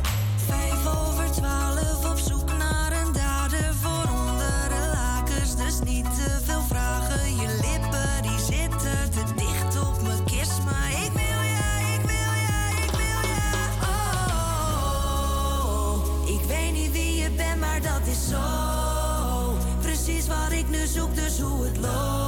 Zoek, 20.92 21.16
dus 21.16 21.40
hoe 21.40 21.64
het 21.66 21.78
loopt. 21.78 22.21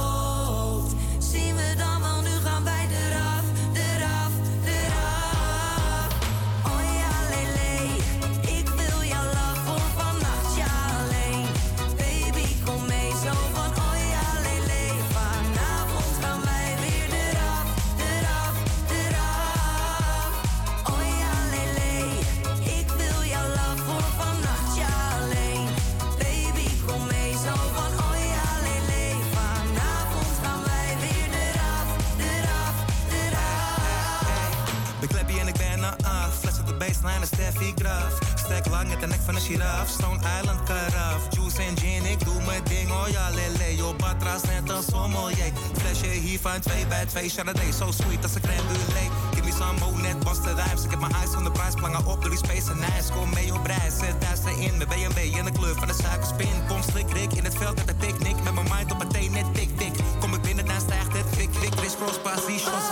Lang 38.74 38.88
met 38.88 39.00
de 39.00 39.16
van 39.24 39.34
een 39.34 39.40
giraf. 39.40 39.88
Stone 39.88 40.18
Island 40.40 40.62
karaf. 40.62 41.22
Juice 41.30 41.62
en 41.62 41.76
gin, 41.78 42.04
ik 42.04 42.24
doe 42.24 42.42
mijn 42.46 42.64
ding, 42.64 42.90
oh 42.90 43.08
ja, 43.08 43.30
lele. 43.30 43.76
Yo, 43.76 43.94
batras 43.94 44.42
net 44.42 44.70
als 44.72 44.86
sommelier. 44.86 45.52
Flesje 45.78 46.06
hier 46.06 46.38
van 46.40 46.60
2 46.60 46.86
bij 46.86 47.06
2, 47.06 47.28
Chardonnay. 47.28 47.72
So 47.72 47.90
sweet 47.90 48.22
als 48.22 48.34
een 48.34 48.40
crème 48.40 48.66
brûlée. 48.68 49.08
Give 49.34 49.44
me 49.44 49.52
some 49.52 49.78
more, 49.78 50.02
net 50.02 50.24
was 50.24 50.42
de 50.42 50.54
rijms. 50.54 50.84
Ik 50.84 50.90
heb 50.90 51.00
mijn 51.00 51.12
eyes 51.12 51.30
van 51.30 51.44
de 51.44 51.50
prijs, 51.50 51.74
plangen 51.74 52.06
op 52.06 52.20
door 52.22 52.30
die 52.30 52.38
space 52.46 52.70
en 52.70 52.78
nice. 52.78 53.12
Kom 53.12 53.30
mee 53.34 53.54
op 53.54 53.66
reis, 53.66 53.94
zet 53.98 54.20
duister 54.20 54.54
in. 54.60 54.76
Mijn 54.76 54.88
BMW 54.88 55.18
in 55.38 55.44
de 55.44 55.52
kleur 55.52 55.74
van 55.74 55.88
de 55.88 55.96
suikerspin. 56.02 56.56
Kom 56.68 56.82
slik, 56.82 57.10
rik 57.12 57.32
in 57.32 57.44
het 57.44 57.56
veld 57.56 57.76
met 57.76 57.88
een 57.88 57.96
picknick. 57.96 58.42
Met 58.42 58.54
mijn 58.54 58.68
mind 58.74 58.92
op 58.92 59.00
een 59.00 59.08
thee, 59.08 59.30
net 59.30 59.54
tik, 59.54 59.78
tik. 59.78 59.94
Kom 60.20 60.34
ik 60.34 60.42
binnen, 60.42 60.66
dan 60.66 60.80
stijgt 60.80 61.12
het 61.12 61.28
fik, 61.36 61.50
fik. 61.60 61.74
Chris 61.78 61.94
Cross, 61.96 62.18
passie, 62.18 62.58
shots, 62.58 62.88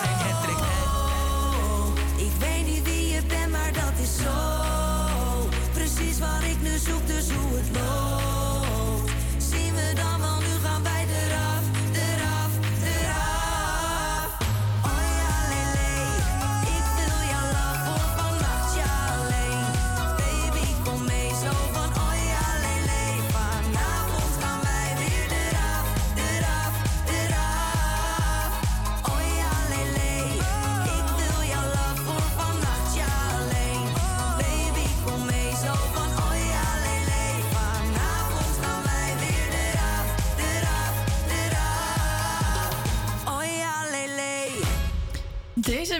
zoek, 6.82 7.06
dus 7.06 7.30
hoe 7.30 7.56
het 7.56 7.76
loopt. 7.76 8.01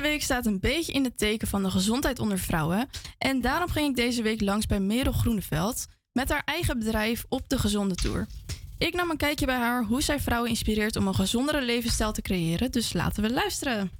Week 0.02 0.22
staat 0.22 0.46
een 0.46 0.60
beetje 0.60 0.92
in 0.92 1.04
het 1.04 1.18
teken 1.18 1.48
van 1.48 1.62
de 1.62 1.70
gezondheid 1.70 2.18
onder 2.18 2.38
vrouwen. 2.38 2.88
En 3.18 3.40
daarom 3.40 3.68
ging 3.68 3.88
ik 3.88 3.96
deze 3.96 4.22
week 4.22 4.40
langs 4.40 4.66
bij 4.66 4.80
Merel 4.80 5.12
Groeneveld 5.12 5.86
met 6.12 6.28
haar 6.28 6.42
eigen 6.44 6.78
bedrijf 6.78 7.24
op 7.28 7.48
de 7.48 7.58
Gezonde 7.58 7.94
Tour. 7.94 8.26
Ik 8.78 8.94
nam 8.94 9.10
een 9.10 9.16
kijkje 9.16 9.46
bij 9.46 9.56
haar 9.56 9.84
hoe 9.84 10.02
zij 10.02 10.20
vrouwen 10.20 10.50
inspireert 10.50 10.96
om 10.96 11.06
een 11.06 11.14
gezondere 11.14 11.62
levensstijl 11.62 12.12
te 12.12 12.22
creëren. 12.22 12.70
Dus 12.70 12.92
laten 12.92 13.22
we 13.22 13.32
luisteren. 13.32 13.90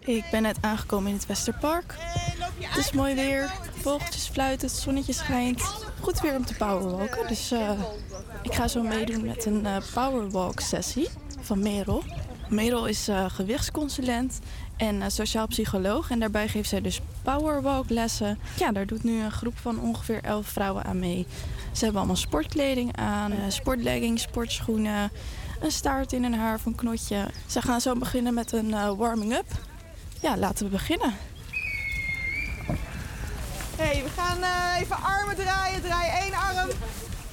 Ik 0.00 0.24
ben 0.30 0.42
net 0.42 0.56
aangekomen 0.60 1.10
in 1.10 1.16
het 1.16 1.26
Westerpark. 1.26 1.94
Het 2.60 2.76
is 2.76 2.92
mooi 2.92 3.14
weer, 3.14 3.50
vogeltjes 3.72 4.28
fluiten, 4.28 4.68
het 4.68 4.76
zonnetje 4.76 5.12
schijnt. 5.12 5.62
Goed 6.00 6.20
weer 6.20 6.36
om 6.36 6.44
te 6.44 6.54
powerwalken. 6.54 7.28
Dus 7.28 7.50
eh, 7.50 7.80
ik 8.42 8.54
ga 8.54 8.68
zo 8.68 8.82
meedoen 8.82 9.26
met 9.26 9.44
een 9.44 9.66
eh, 9.66 9.76
powerwalk 9.94 10.60
sessie 10.60 11.08
van 11.40 11.62
Merel. 11.62 12.04
Merel 12.48 12.86
is 12.86 13.08
eh, 13.08 13.24
gewichtsconsulent 13.30 14.38
en 14.76 15.02
eh, 15.02 15.08
sociaal 15.08 15.46
psycholoog. 15.46 16.10
En 16.10 16.18
daarbij 16.18 16.48
geeft 16.48 16.68
zij 16.68 16.80
dus 16.80 17.00
powerwalk 17.22 17.90
lessen. 17.90 18.38
Ja, 18.58 18.72
daar 18.72 18.86
doet 18.86 19.02
nu 19.04 19.22
een 19.22 19.30
groep 19.30 19.58
van 19.58 19.80
ongeveer 19.80 20.22
11 20.22 20.46
vrouwen 20.46 20.84
aan 20.84 20.98
mee. 20.98 21.26
Ze 21.72 21.82
hebben 21.82 21.96
allemaal 21.96 22.16
sportkleding 22.16 22.96
aan, 22.96 23.32
eh, 23.32 23.38
sportleggings, 23.48 24.22
sportschoenen, 24.22 25.10
een 25.60 25.70
staart 25.70 26.12
in 26.12 26.22
hun 26.22 26.34
haar 26.34 26.60
van 26.60 26.74
knotje. 26.74 27.26
Ze 27.46 27.62
gaan 27.62 27.80
zo 27.80 27.94
beginnen 27.94 28.34
met 28.34 28.52
een 28.52 28.96
warming-up. 28.96 29.46
Ja, 30.20 30.36
laten 30.36 30.64
we 30.64 30.70
beginnen. 30.70 31.14
hey, 33.76 34.02
we 34.02 34.10
gaan 34.16 34.38
even 34.80 34.96
armen 35.02 35.36
draaien. 35.36 35.82
Draai 35.82 36.10
één 36.10 36.34
arm. 36.34 36.68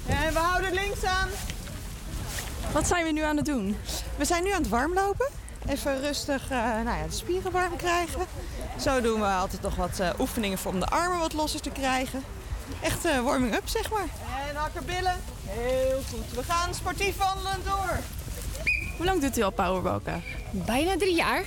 En 0.07 0.33
we 0.33 0.39
houden 0.39 0.73
links 0.73 1.03
aan. 1.03 1.27
Wat 2.73 2.87
zijn 2.87 3.03
we 3.05 3.11
nu 3.11 3.21
aan 3.21 3.35
het 3.37 3.45
doen? 3.45 3.77
We 4.17 4.25
zijn 4.25 4.43
nu 4.43 4.51
aan 4.51 4.61
het 4.61 4.69
warmlopen. 4.69 5.27
Even 5.69 6.01
rustig 6.01 6.49
eh, 6.51 6.57
nou 6.57 6.97
ja, 6.97 7.03
de 7.07 7.13
spieren 7.15 7.51
warm 7.51 7.75
krijgen. 7.75 8.21
Zo 8.79 9.01
doen 9.01 9.19
we 9.19 9.25
altijd 9.25 9.61
nog 9.61 9.75
wat 9.75 9.99
eh, 9.99 10.09
oefeningen 10.19 10.57
voor 10.57 10.71
om 10.73 10.79
de 10.79 10.85
armen 10.85 11.19
wat 11.19 11.33
losser 11.33 11.61
te 11.61 11.69
krijgen. 11.69 12.23
Echt 12.81 13.05
eh, 13.05 13.21
warming 13.23 13.55
up, 13.55 13.67
zeg 13.67 13.91
maar. 13.91 14.07
En 14.49 14.55
hakkerbillen. 14.55 15.15
Heel 15.47 16.01
goed. 16.09 16.31
We 16.35 16.43
gaan 16.43 16.73
sportief 16.73 17.17
wandelen 17.17 17.57
door. 17.65 17.97
Hoe 18.97 19.05
lang 19.05 19.21
doet 19.21 19.37
u 19.37 19.41
al 19.41 19.51
powerwalken? 19.51 20.23
Bijna 20.51 20.97
drie 20.97 21.15
jaar. 21.15 21.43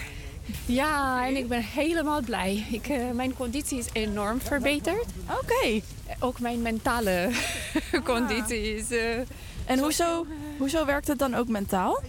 Ja, 0.66 1.27
en 1.27 1.37
ik 1.37 1.49
ben 1.49 1.62
helemaal 1.62 2.21
blij. 2.21 2.66
Ik, 2.71 2.89
eh, 2.89 3.11
mijn 3.12 3.35
conditie 3.35 3.79
is 3.79 3.87
enorm 3.93 4.41
verbeterd. 4.41 5.05
Oké. 5.43 5.81
Ook 6.19 6.41
mijn 6.41 6.62
mentale 6.62 7.31
conditie 8.05 8.77
is... 8.77 8.91
eh, 8.91 9.21
En 9.69 9.79
hoezo, 9.79 10.27
hoezo 10.59 10.85
werkt 10.85 11.09
het 11.09 11.19
dan 11.19 11.35
ook 11.35 11.49
mentaal? 11.49 12.03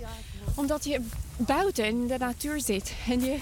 Omdat 0.56 0.84
je 0.84 1.02
buiten 1.38 1.86
in 1.86 2.08
de 2.08 2.18
natuur 2.18 2.62
zit. 2.62 2.94
En 3.08 3.22
je, 3.22 3.40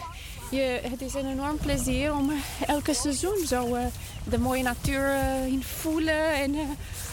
je, 0.52 0.80
het 0.84 1.02
is 1.02 1.14
een 1.14 1.28
enorm 1.28 1.58
plezier 1.58 2.14
om 2.14 2.30
eh, 2.30 2.70
elke 2.70 2.94
seizoen 2.94 3.46
zo 3.48 3.76
eh, 3.76 3.86
de 4.24 4.38
mooie 4.38 4.64
natuur 4.64 5.10
eh, 5.10 5.46
in 5.46 5.64
voelen. 5.64 6.34
En 6.34 6.56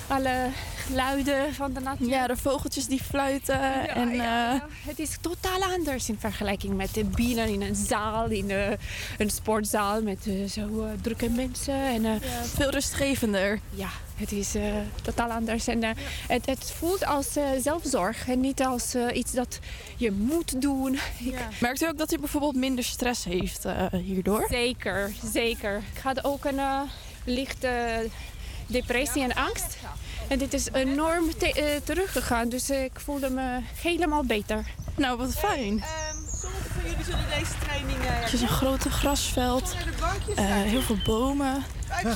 alle 0.06 0.48
geluiden 0.86 1.54
van 1.54 1.72
de 1.72 1.80
natuur. 1.80 2.08
Ja, 2.08 2.26
de 2.26 2.36
vogeltjes 2.36 2.86
die 2.86 3.02
fluiten. 3.02 3.88
en, 3.88 4.10
eh, 4.20 4.60
Het 4.86 4.98
is 4.98 5.16
totaal 5.20 5.62
anders 5.62 6.08
in 6.08 6.16
vergelijking 6.18 6.74
met 6.76 6.94
de 6.94 7.04
bienen 7.04 7.48
in 7.48 7.62
een 7.62 7.74
zaal, 7.74 8.26
in 8.26 8.50
eh, 8.50 8.70
een 9.18 9.30
sportzaal 9.30 10.02
met 10.02 10.26
eh, 10.26 10.48
zo 10.48 10.86
drukke 11.02 11.30
mensen. 11.30 11.74
En, 11.74 12.04
eh, 12.04 12.12
veel 12.54 12.70
rustgevender. 12.70 13.60
Ja, 13.70 13.88
het 14.16 14.32
is 14.32 14.54
eh, 14.54 14.62
totaal 15.02 15.30
anders. 15.30 15.66
En 15.66 15.82
eh, 15.82 15.90
het, 16.28 16.46
het 16.46 16.72
voelt 16.78 17.04
als 17.06 17.26
zelfzorg 17.62 18.28
en 18.28 18.40
niet 18.40 18.62
als 18.62 18.94
iets 19.14 19.32
dat 19.32 19.58
je 19.96 20.10
moet 20.12 20.60
doen. 20.60 20.94
Ik- 21.24 21.34
Merkt 21.60 21.82
u 21.82 21.86
ook 21.86 21.98
dat 21.98 22.12
u 22.12 22.18
bijvoorbeeld 22.18 22.56
minder 22.56 22.84
stress 22.84 23.24
heeft 23.24 23.64
eh, 23.64 23.86
hierdoor? 23.92 24.46
Zeker, 24.50 25.12
zeker. 25.32 25.82
Ik 25.94 26.00
had 26.02 26.24
ook 26.24 26.44
een 26.44 26.58
eh, 26.58 26.80
lichte 27.24 28.06
depressie 28.66 29.22
en 29.22 29.34
angst. 29.34 29.76
En 30.28 30.38
dit 30.38 30.54
is 30.54 30.68
enorm 30.72 31.38
te- 31.38 31.52
eh, 31.52 31.80
teruggegaan, 31.84 32.48
dus 32.48 32.68
eh, 32.70 32.84
ik 32.84 33.00
voelde 33.00 33.30
me 33.30 33.58
helemaal 33.82 34.24
beter. 34.24 34.66
Nou, 34.96 35.18
wat 35.18 35.34
fijn. 35.34 35.84
Sommigen 36.40 36.70
van 36.72 36.82
jullie 36.90 37.04
zullen 37.04 37.24
deze 37.38 37.52
training... 37.64 37.98
eh, 37.98 38.20
Het 38.24 38.32
is 38.32 38.40
een 38.40 38.48
grote 38.48 38.90
grasveld, 38.90 39.74
eh, 40.36 40.44
heel 40.46 40.80
veel 40.82 40.98
bomen. 41.04 41.62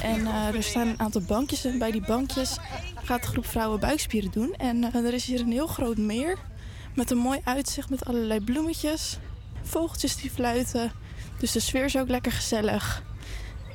En 0.00 0.26
eh, 0.26 0.54
er 0.54 0.62
staan 0.62 0.88
een 0.88 1.00
aantal 1.00 1.20
bankjes. 1.20 1.64
En 1.64 1.78
bij 1.78 1.90
die 1.90 2.06
bankjes 2.06 2.56
gaat 3.04 3.22
de 3.22 3.28
groep 3.28 3.46
vrouwen 3.46 3.80
buikspieren 3.80 4.30
doen. 4.30 4.54
En 4.54 4.94
er 4.94 5.14
is 5.14 5.24
hier 5.24 5.40
een 5.40 5.52
heel 5.52 5.66
groot 5.66 5.96
meer 5.96 6.36
met 6.94 7.10
een 7.10 7.18
mooi 7.18 7.40
uitzicht 7.44 7.90
met 7.90 8.04
allerlei 8.04 8.40
bloemetjes. 8.40 9.18
Vogeltjes 9.62 10.16
die 10.16 10.30
fluiten. 10.30 10.92
Dus 11.38 11.52
de 11.52 11.60
sfeer 11.60 11.84
is 11.84 11.96
ook 11.96 12.08
lekker 12.08 12.32
gezellig. 12.32 13.02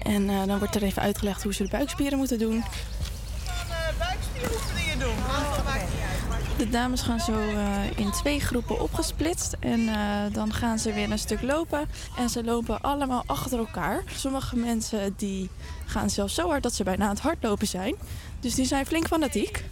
En 0.04 0.30
eh, 0.30 0.44
dan 0.46 0.60
wordt 0.60 0.76
er 0.76 0.84
even 0.84 1.02
uitgelegd 1.02 1.44
hoe 1.44 1.54
ze 1.54 1.64
de 1.64 1.70
buikspieren 1.70 2.18
moeten 2.18 2.40
doen. 2.40 2.58
eh, 2.58 4.00
buikspieroefeningen 4.00 5.00
doen. 5.00 5.16
Dat 5.56 5.64
maakt 5.66 5.80
niet 5.90 6.00
uit. 6.12 6.30
maar- 6.30 6.42
De 6.58 6.70
dames 6.70 7.02
gaan 7.02 7.20
zo 7.20 7.34
eh, 7.34 7.98
in 8.00 8.12
twee 8.12 8.40
groepen 8.40 8.82
opgesplitst. 8.82 9.56
En 9.60 9.88
eh, 9.90 9.96
dan 10.32 10.54
gaan 10.54 10.80
ze 10.80 10.94
weer 10.94 11.12
een 11.12 11.20
stuk 11.20 11.42
lopen. 11.42 11.90
En 12.18 12.30
ze 12.30 12.44
lopen 12.44 12.82
allemaal 12.82 13.24
achter 13.26 13.58
elkaar. 13.58 14.04
Sommige 14.16 14.56
mensen 14.56 15.14
die 15.18 15.50
gaan 15.86 16.10
zelfs 16.10 16.36
zo 16.36 16.48
hard 16.50 16.64
dat 16.64 16.74
ze 16.74 16.84
bijna 16.84 17.04
aan 17.04 17.10
het 17.10 17.20
hardlopen 17.20 17.68
zijn. 17.68 17.96
Dus 18.40 18.56
die 18.56 18.66
zijn 18.66 18.86
flink 18.86 19.08
fanatiek. 19.08 19.64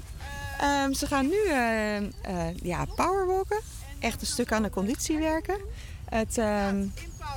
Ehm, 0.60 0.94
ze 0.94 1.08
gaan 1.08 1.28
nu 1.28 1.46
eh, 1.48 1.98
eh, 1.98 2.04
ja, 2.64 2.86
powerwalken. 2.96 3.62
Echt 4.00 4.22
een 4.22 4.28
stuk 4.28 4.52
aan 4.52 4.64
de 4.64 4.70
conditie 4.70 5.18
werken. 5.18 5.58
Het, 6.10 6.38
ehm, 6.38 6.86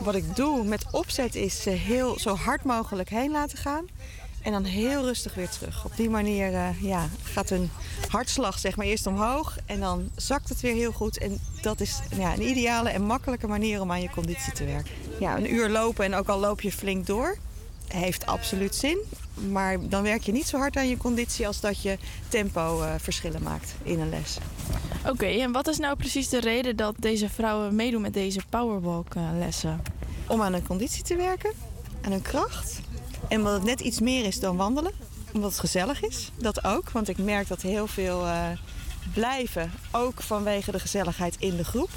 wat 0.01 0.15
ik 0.15 0.37
doe 0.37 0.65
met 0.65 0.85
opzet 0.91 1.35
is 1.35 1.63
ze 1.63 1.71
heel 1.71 2.19
zo 2.19 2.35
hard 2.35 2.65
mogelijk 2.65 3.09
heen 3.09 3.31
laten 3.31 3.59
gaan. 3.59 3.87
En 4.43 4.53
dan 4.53 4.65
heel 4.65 5.03
rustig 5.03 5.35
weer 5.35 5.49
terug. 5.49 5.85
Op 5.85 5.97
die 5.97 6.11
manier 6.11 6.55
eh, 6.55 6.83
ja, 6.83 7.09
gaat 7.23 7.49
hun 7.49 7.71
hartslag 8.09 8.59
zeg 8.59 8.77
maar, 8.77 8.87
eerst 8.87 9.07
omhoog. 9.07 9.57
En 9.67 9.81
dan 9.81 10.11
zakt 10.17 10.49
het 10.49 10.61
weer 10.61 10.75
heel 10.75 10.93
goed. 10.93 11.19
En 11.19 11.39
dat 11.63 11.81
is 11.81 12.01
ja, 12.17 12.33
een 12.33 12.49
ideale 12.49 12.89
en 12.89 13.03
makkelijke 13.03 13.47
manier 13.47 13.81
om 13.81 13.91
aan 13.91 14.03
je 14.03 14.11
conditie 14.11 14.53
te 14.53 14.65
werken. 14.65 14.93
Ja, 15.21 15.37
een 15.37 15.53
uur 15.53 15.69
lopen 15.69 16.05
en 16.05 16.15
ook 16.15 16.29
al 16.29 16.39
loop 16.39 16.61
je 16.61 16.73
flink 16.73 17.07
door. 17.07 17.37
Heeft 17.89 18.27
absoluut 18.27 18.75
zin. 18.75 18.99
Maar 19.35 19.89
dan 19.89 20.03
werk 20.03 20.23
je 20.23 20.33
niet 20.33 20.47
zo 20.47 20.59
hard 20.59 20.77
aan 20.77 20.89
je 20.89 20.97
conditie 20.97 21.47
als 21.47 21.61
dat 21.61 21.83
je 21.83 21.99
tempo 22.29 22.83
eh, 22.83 22.95
verschillen 22.99 23.43
maakt 23.43 23.75
in 23.83 24.01
een 24.01 24.09
les. 24.09 24.39
Oké, 25.07 25.27
en 25.27 25.53
wat 25.53 25.69
is 25.69 25.79
nou 25.79 25.97
precies 25.97 26.29
de 26.29 26.41
reden 26.41 26.77
dat 26.77 26.95
deze 26.99 27.29
vrouwen 27.29 27.75
meedoen 27.75 28.01
met 28.01 28.15
deze 28.15 28.41
powerwalk 28.49 29.15
eh, 29.15 29.23
lessen? 29.39 29.83
Om 30.27 30.43
aan 30.43 30.53
hun 30.53 30.67
conditie 30.67 31.03
te 31.03 31.17
werken, 31.17 31.53
aan 32.03 32.11
hun 32.11 32.23
kracht. 32.23 32.81
En 33.29 33.39
omdat 33.39 33.53
het 33.53 33.65
net 33.65 33.81
iets 33.81 34.01
meer 34.01 34.25
is 34.25 34.41
dan 34.41 34.57
wandelen. 34.57 34.93
Omdat 35.33 35.51
het 35.51 35.61
gezellig 35.61 36.03
is, 36.03 36.31
dat 36.37 36.65
ook. 36.65 36.91
Want 36.91 37.09
ik 37.09 37.19
merk 37.19 37.49
dat 37.49 37.63
heel 37.63 37.87
veel 37.87 38.27
eh, 38.27 38.49
blijven, 39.15 39.73
ook 39.91 40.23
vanwege 40.23 40.71
de 40.73 40.81
gezelligheid 40.81 41.37
in 41.39 41.57
de 41.57 41.65
groep. 41.65 41.91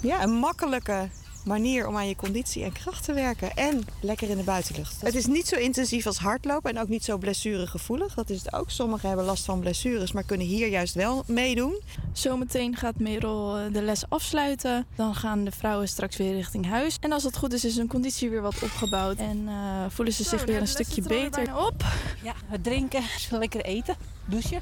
Ja, 0.00 0.22
een 0.22 0.32
makkelijke 0.32 1.08
manier 1.44 1.86
om 1.86 1.96
aan 1.96 2.08
je 2.08 2.16
conditie 2.16 2.64
en 2.64 2.72
kracht 2.72 3.04
te 3.04 3.12
werken. 3.12 3.56
En 3.56 3.84
lekker 4.00 4.30
in 4.30 4.36
de 4.36 4.42
buitenlucht. 4.42 5.00
Het 5.00 5.14
is 5.14 5.26
niet 5.26 5.48
zo 5.48 5.56
intensief 5.56 6.06
als 6.06 6.18
hardlopen 6.18 6.70
en 6.70 6.82
ook 6.82 6.88
niet 6.88 7.04
zo 7.04 7.18
blessuregevoelig. 7.18 8.14
Dat 8.14 8.30
is 8.30 8.42
het 8.42 8.52
ook. 8.52 8.70
Sommigen 8.70 9.08
hebben 9.08 9.26
last 9.26 9.44
van 9.44 9.60
blessures, 9.60 10.12
maar 10.12 10.24
kunnen 10.24 10.46
hier 10.46 10.68
juist 10.68 10.94
wel 10.94 11.24
meedoen. 11.26 11.80
Zometeen 12.12 12.76
gaat 12.76 12.98
Merel 12.98 13.56
eh, 13.56 13.72
de 13.72 13.82
les 13.82 14.04
afsluiten. 14.08 14.86
Dan 14.94 15.14
gaan 15.14 15.44
de 15.44 15.50
vrouwen 15.50 15.88
straks 15.88 16.16
weer 16.16 16.34
richting 16.34 16.66
huis. 16.66 16.96
En 17.00 17.12
als 17.12 17.22
het 17.22 17.36
goed 17.36 17.52
is, 17.52 17.64
is 17.64 17.76
hun 17.76 17.88
conditie 17.88 18.30
weer 18.30 18.42
wat 18.42 18.62
opgebouwd. 18.62 19.18
En 19.18 19.48
eh, 19.48 19.84
voelen 19.88 20.14
ze 20.14 20.22
zich 20.22 20.44
weer 20.44 20.60
een 20.60 20.68
stukje 20.68 21.02
beter. 21.02 21.56
Op. 21.56 21.84
Ja, 22.22 22.34
wat 22.50 22.64
drinken, 22.64 23.02
lekker 23.30 23.64
eten, 23.64 23.96
douchen. 24.26 24.60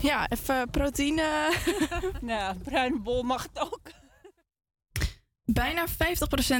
Ja, 0.00 0.28
even 0.28 0.70
proteïne. 0.70 1.52
nou, 2.20 2.56
bruine 2.56 2.98
bol 2.98 3.22
mag 3.22 3.42
het 3.42 3.62
ook. 3.62 3.80
Bijna 5.52 5.86
50% 5.88 5.90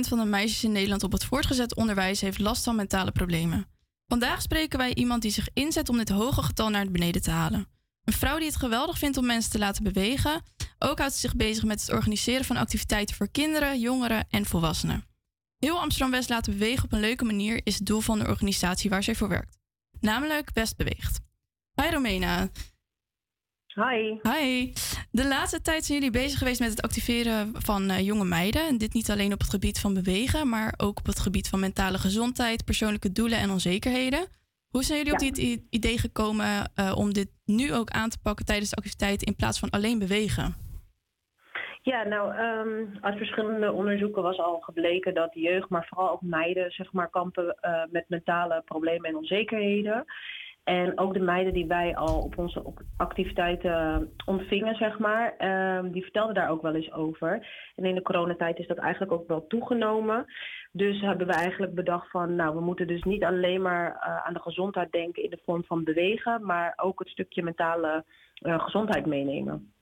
van 0.08 0.18
de 0.18 0.24
meisjes 0.24 0.64
in 0.64 0.72
Nederland 0.72 1.02
op 1.02 1.12
het 1.12 1.24
voortgezet 1.24 1.74
onderwijs 1.76 2.20
heeft 2.20 2.38
last 2.38 2.64
van 2.64 2.76
mentale 2.76 3.12
problemen. 3.12 3.66
Vandaag 4.06 4.42
spreken 4.42 4.78
wij 4.78 4.94
iemand 4.94 5.22
die 5.22 5.30
zich 5.30 5.48
inzet 5.54 5.88
om 5.88 5.96
dit 5.96 6.08
hoge 6.08 6.42
getal 6.42 6.68
naar 6.68 6.90
beneden 6.90 7.22
te 7.22 7.30
halen. 7.30 7.68
Een 8.04 8.12
vrouw 8.12 8.36
die 8.36 8.46
het 8.46 8.56
geweldig 8.56 8.98
vindt 8.98 9.16
om 9.16 9.26
mensen 9.26 9.50
te 9.50 9.58
laten 9.58 9.82
bewegen. 9.82 10.42
Ook 10.78 10.98
houdt 10.98 11.14
ze 11.14 11.20
zich 11.20 11.36
bezig 11.36 11.64
met 11.64 11.80
het 11.80 11.92
organiseren 11.92 12.44
van 12.44 12.56
activiteiten 12.56 13.16
voor 13.16 13.30
kinderen, 13.30 13.80
jongeren 13.80 14.26
en 14.30 14.46
volwassenen. 14.46 15.04
Heel 15.58 15.80
Amsterdam 15.80 16.10
West 16.10 16.28
laten 16.28 16.52
bewegen 16.52 16.84
op 16.84 16.92
een 16.92 17.00
leuke 17.00 17.24
manier 17.24 17.60
is 17.64 17.74
het 17.74 17.86
doel 17.86 18.00
van 18.00 18.18
de 18.18 18.26
organisatie 18.26 18.90
waar 18.90 19.02
zij 19.02 19.14
voor 19.14 19.28
werkt. 19.28 19.58
Namelijk 20.00 20.50
West 20.52 20.76
Beweegt. 20.76 21.20
Hi 21.82 21.90
Romena. 21.90 22.48
Hi. 23.84 24.18
Hi. 24.22 24.72
De 25.10 25.28
laatste 25.28 25.62
tijd 25.62 25.84
zijn 25.84 25.98
jullie 25.98 26.20
bezig 26.20 26.38
geweest 26.38 26.60
met 26.60 26.70
het 26.70 26.82
activeren 26.82 27.52
van 27.52 27.90
eh, 27.90 28.06
jonge 28.06 28.24
meiden. 28.24 28.66
En 28.66 28.78
dit 28.78 28.94
niet 28.94 29.10
alleen 29.10 29.32
op 29.32 29.38
het 29.38 29.50
gebied 29.50 29.80
van 29.80 29.94
bewegen, 29.94 30.48
maar 30.48 30.74
ook 30.76 30.98
op 30.98 31.06
het 31.06 31.20
gebied 31.20 31.48
van 31.48 31.60
mentale 31.60 31.98
gezondheid, 31.98 32.64
persoonlijke 32.64 33.12
doelen 33.12 33.38
en 33.38 33.50
onzekerheden. 33.50 34.26
Hoe 34.70 34.82
zijn 34.82 34.98
jullie 34.98 35.12
op 35.12 35.18
dit 35.18 35.38
idee 35.70 35.98
gekomen 35.98 36.46
eh, 36.74 36.94
om 36.96 37.12
dit 37.12 37.28
nu 37.44 37.74
ook 37.74 37.90
aan 37.90 38.08
te 38.08 38.20
pakken 38.22 38.46
tijdens 38.46 38.70
de 38.70 38.76
activiteiten 38.76 39.26
in 39.26 39.36
plaats 39.36 39.58
van 39.58 39.70
alleen 39.70 39.98
bewegen? 39.98 40.54
Ja, 41.82 42.02
nou, 42.04 42.34
ehm, 42.34 42.86
uit 43.00 43.16
verschillende 43.16 43.72
onderzoeken 43.72 44.22
was 44.22 44.38
al 44.38 44.58
gebleken 44.60 45.14
dat 45.14 45.32
de 45.32 45.40
jeugd, 45.40 45.68
maar 45.68 45.86
vooral 45.88 46.10
ook 46.10 46.22
meiden, 46.22 46.70
zeg 46.70 46.92
maar, 46.92 47.10
kampen 47.10 47.56
eh, 47.60 47.82
met 47.90 48.04
mentale 48.08 48.62
problemen 48.64 49.10
en 49.10 49.16
onzekerheden. 49.16 50.04
En 50.68 50.98
ook 50.98 51.14
de 51.14 51.20
meiden 51.20 51.52
die 51.52 51.66
wij 51.66 51.96
al 51.96 52.22
op 52.22 52.38
onze 52.38 52.62
activiteiten 52.96 54.10
ontvingen, 54.24 54.74
zeg 54.74 54.98
maar, 54.98 55.34
ehm, 55.38 55.90
die 55.90 56.02
vertelden 56.02 56.34
daar 56.34 56.50
ook 56.50 56.62
wel 56.62 56.74
eens 56.74 56.92
over. 56.92 57.46
En 57.76 57.84
in 57.84 57.94
de 57.94 58.02
coronatijd 58.02 58.58
is 58.58 58.66
dat 58.66 58.76
eigenlijk 58.76 59.12
ook 59.12 59.28
wel 59.28 59.46
toegenomen. 59.46 60.24
Dus 60.72 61.00
hebben 61.00 61.26
we 61.26 61.32
eigenlijk 61.32 61.74
bedacht 61.74 62.10
van, 62.10 62.34
nou, 62.34 62.54
we 62.54 62.60
moeten 62.60 62.86
dus 62.86 63.02
niet 63.02 63.24
alleen 63.24 63.62
maar 63.62 63.96
eh, 64.00 64.26
aan 64.26 64.32
de 64.34 64.40
gezondheid 64.40 64.92
denken 64.92 65.22
in 65.22 65.30
de 65.30 65.40
vorm 65.44 65.64
van 65.64 65.84
bewegen, 65.84 66.44
maar 66.44 66.72
ook 66.76 66.98
het 66.98 67.08
stukje 67.08 67.42
mentale 67.42 68.04
eh, 68.34 68.60
gezondheid 68.64 69.06
meenemen. 69.06 69.72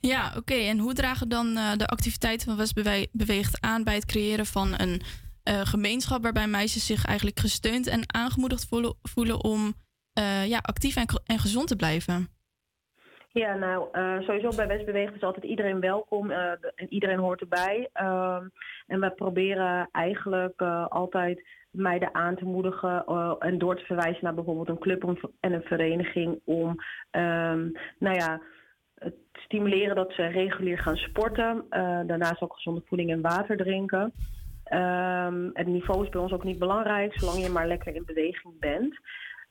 Ja, 0.00 0.32
oké. 0.36 0.54
En 0.54 0.78
hoe 0.78 0.94
dragen 0.94 1.28
dan 1.28 1.56
eh, 1.56 1.72
de 1.76 1.86
activiteiten 1.86 2.46
van 2.48 2.56
West 2.56 2.74
Bewe- 2.74 3.08
Beweegt 3.12 3.60
aan 3.60 3.84
bij 3.84 3.94
het 3.94 4.06
creëren 4.06 4.46
van 4.46 4.74
een 4.76 5.02
eh, 5.42 5.60
gemeenschap 5.60 6.22
waarbij 6.22 6.46
meisjes 6.46 6.86
zich 6.86 7.04
eigenlijk 7.04 7.40
gesteund 7.40 7.86
en 7.86 8.14
aangemoedigd 8.14 8.68
voelen 9.02 9.44
om 9.44 9.74
eh, 10.18 10.48
ja, 10.48 10.58
actief 10.62 10.96
en, 10.96 11.06
en 11.26 11.38
gezond 11.38 11.68
te 11.68 11.76
blijven? 11.76 12.28
Ja, 13.32 13.54
nou, 13.54 13.88
eh, 13.92 14.20
sowieso 14.20 14.56
bij 14.56 14.66
Westbeweegt 14.66 15.14
is 15.14 15.22
altijd 15.22 15.44
iedereen 15.44 15.80
welkom 15.80 16.30
eh, 16.30 16.50
en 16.74 16.86
iedereen 16.88 17.18
hoort 17.18 17.40
erbij. 17.40 17.88
Ehm, 17.92 18.48
en 18.86 19.00
we 19.00 19.10
proberen 19.10 19.88
eigenlijk 19.92 20.60
altijd 20.88 21.46
meiden 21.70 22.14
aan 22.14 22.36
te 22.36 22.44
moedigen 22.44 23.04
en 23.38 23.58
door 23.58 23.76
te 23.76 23.84
verwijzen 23.84 24.24
naar 24.24 24.34
bijvoorbeeld 24.34 24.68
een 24.68 24.78
club 24.78 25.28
en 25.40 25.52
een 25.52 25.62
vereniging 25.62 26.40
om, 26.44 26.74
ehm, 27.10 27.68
nou 27.98 28.16
ja, 28.16 28.40
het 28.94 29.14
stimuleren 29.32 29.96
dat 29.96 30.12
ze 30.12 30.26
regulier 30.26 30.78
gaan 30.78 30.96
sporten. 30.96 31.64
Daarnaast 32.06 32.40
ook 32.40 32.54
gezonde 32.54 32.82
voeding 32.86 33.10
en 33.10 33.20
water 33.20 33.56
drinken. 33.56 34.12
Ehm, 34.68 35.50
het 35.52 35.66
niveau 35.66 36.04
is 36.04 36.08
bij 36.08 36.20
ons 36.20 36.32
ook 36.32 36.44
niet 36.44 36.58
belangrijk, 36.58 37.18
zolang 37.18 37.42
je 37.42 37.48
maar 37.48 37.66
lekker 37.66 37.94
in 37.94 38.04
beweging 38.04 38.58
bent. 38.58 38.98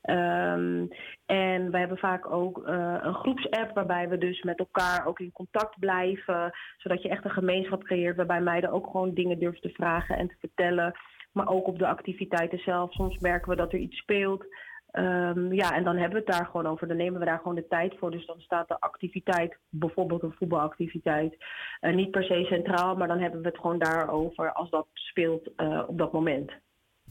Ehm, 0.07 0.85
en 1.25 1.71
we 1.71 1.77
hebben 1.77 1.97
vaak 1.97 2.31
ook 2.31 2.63
eh, 2.65 2.97
een 3.01 3.13
groepsapp 3.13 3.73
waarbij 3.73 4.09
we 4.09 4.17
dus 4.17 4.41
met 4.41 4.59
elkaar 4.59 5.05
ook 5.05 5.19
in 5.19 5.31
contact 5.31 5.79
blijven. 5.79 6.51
Zodat 6.77 7.01
je 7.01 7.09
echt 7.09 7.25
een 7.25 7.31
gemeenschap 7.31 7.83
creëert 7.83 8.15
waarbij 8.15 8.41
meiden 8.41 8.71
ook 8.71 8.85
gewoon 8.85 9.13
dingen 9.13 9.39
durven 9.39 9.61
te 9.61 9.69
vragen 9.69 10.17
en 10.17 10.27
te 10.27 10.35
vertellen. 10.39 10.93
Maar 11.31 11.47
ook 11.47 11.67
op 11.67 11.79
de 11.79 11.87
activiteiten 11.87 12.59
zelf. 12.59 12.93
Soms 12.93 13.17
merken 13.17 13.49
we 13.49 13.55
dat 13.55 13.73
er 13.73 13.79
iets 13.79 13.97
speelt. 13.97 14.45
Ehm, 14.91 15.53
ja, 15.53 15.75
en 15.75 15.83
dan 15.83 15.97
hebben 15.97 16.19
we 16.19 16.25
het 16.25 16.37
daar 16.37 16.45
gewoon 16.45 16.67
over. 16.67 16.87
Dan 16.87 16.97
nemen 16.97 17.19
we 17.19 17.25
daar 17.25 17.37
gewoon 17.37 17.55
de 17.55 17.67
tijd 17.67 17.95
voor. 17.97 18.11
Dus 18.11 18.25
dan 18.25 18.39
staat 18.39 18.67
de 18.67 18.79
activiteit, 18.79 19.57
bijvoorbeeld 19.69 20.23
een 20.23 20.35
voetbalactiviteit, 20.37 21.37
eh, 21.79 21.95
niet 21.95 22.11
per 22.11 22.23
se 22.23 22.45
centraal. 22.49 22.95
Maar 22.95 23.07
dan 23.07 23.19
hebben 23.19 23.41
we 23.41 23.47
het 23.47 23.57
gewoon 23.57 23.79
daarover 23.79 24.53
als 24.53 24.69
dat 24.69 24.87
speelt 24.93 25.55
eh, 25.55 25.83
op 25.87 25.97
dat 25.97 26.11
moment. 26.11 26.51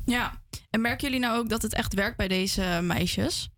Ja, 0.05 0.31
en 0.71 0.81
merken 0.81 1.07
jullie 1.07 1.27
nou 1.27 1.39
ook 1.39 1.49
dat 1.49 1.63
het 1.63 1.75
echt 1.75 1.95
werkt 1.95 2.17
bij 2.17 2.29
deze 2.29 2.81
meisjes? 2.83 3.55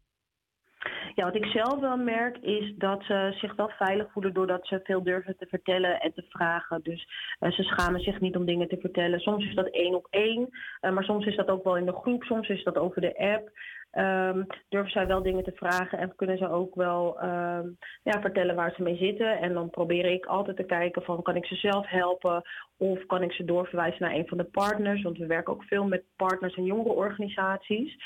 Ja, 1.18 1.24
wat 1.24 1.34
ik 1.34 1.44
zelf 1.44 1.80
wel 1.80 1.96
merk 1.96 2.36
is 2.36 2.74
dat 2.76 3.02
ze 3.02 3.36
zich 3.40 3.54
wel 3.54 3.68
veilig 3.68 4.12
voelen 4.12 4.34
doordat 4.34 4.66
ze 4.66 4.80
veel 4.84 5.02
durven 5.02 5.36
te 5.36 5.46
vertellen 5.46 6.00
en 6.00 6.12
te 6.14 6.24
vragen. 6.28 6.80
Dus 6.82 7.08
eh, 7.38 7.50
ze 7.50 7.62
schamen 7.62 8.00
zich 8.00 8.20
niet 8.20 8.36
om 8.36 8.44
dingen 8.44 8.68
te 8.68 8.76
vertellen. 8.80 9.20
Soms 9.20 9.44
is 9.44 9.54
dat 9.54 9.70
één 9.70 9.94
op 9.94 10.06
één, 10.10 10.48
eh, 10.80 10.92
maar 10.92 11.04
soms 11.04 11.26
is 11.26 11.36
dat 11.36 11.48
ook 11.48 11.64
wel 11.64 11.76
in 11.76 11.86
de 11.86 11.92
groep, 11.92 12.22
soms 12.22 12.48
is 12.48 12.64
dat 12.64 12.76
over 12.76 13.00
de 13.00 13.18
app. 13.18 13.50
Ehm, 13.90 14.42
durven 14.68 14.90
zij 14.90 15.06
wel 15.06 15.22
dingen 15.22 15.44
te 15.44 15.52
vragen 15.54 15.98
en 15.98 16.14
kunnen 16.16 16.38
ze 16.38 16.50
ook 16.50 16.74
wel 16.74 17.20
ehm, 17.20 17.68
ja, 18.02 18.20
vertellen 18.20 18.54
waar 18.54 18.72
ze 18.76 18.82
mee 18.82 18.96
zitten. 18.96 19.38
En 19.40 19.54
dan 19.54 19.70
probeer 19.70 20.04
ik 20.04 20.26
altijd 20.26 20.56
te 20.56 20.64
kijken 20.64 21.02
van 21.02 21.22
kan 21.22 21.36
ik 21.36 21.46
ze 21.46 21.54
zelf 21.54 21.88
helpen 21.88 22.42
of 22.76 23.06
kan 23.06 23.22
ik 23.22 23.32
ze 23.32 23.44
doorverwijzen 23.44 24.02
naar 24.02 24.14
een 24.14 24.28
van 24.28 24.38
de 24.38 24.44
partners. 24.44 25.02
Want 25.02 25.18
we 25.18 25.26
werken 25.26 25.52
ook 25.52 25.64
veel 25.64 25.84
met 25.84 26.02
partners 26.16 26.54
en 26.54 26.64
jongerenorganisaties. 26.64 27.96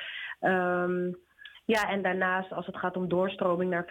Ehm 0.40 1.10
ja, 1.64 1.90
en 1.90 2.02
daarnaast 2.02 2.52
als 2.52 2.66
het 2.66 2.76
gaat 2.76 2.96
om 2.96 3.08
doorstroming 3.08 3.70
naar 3.70 3.86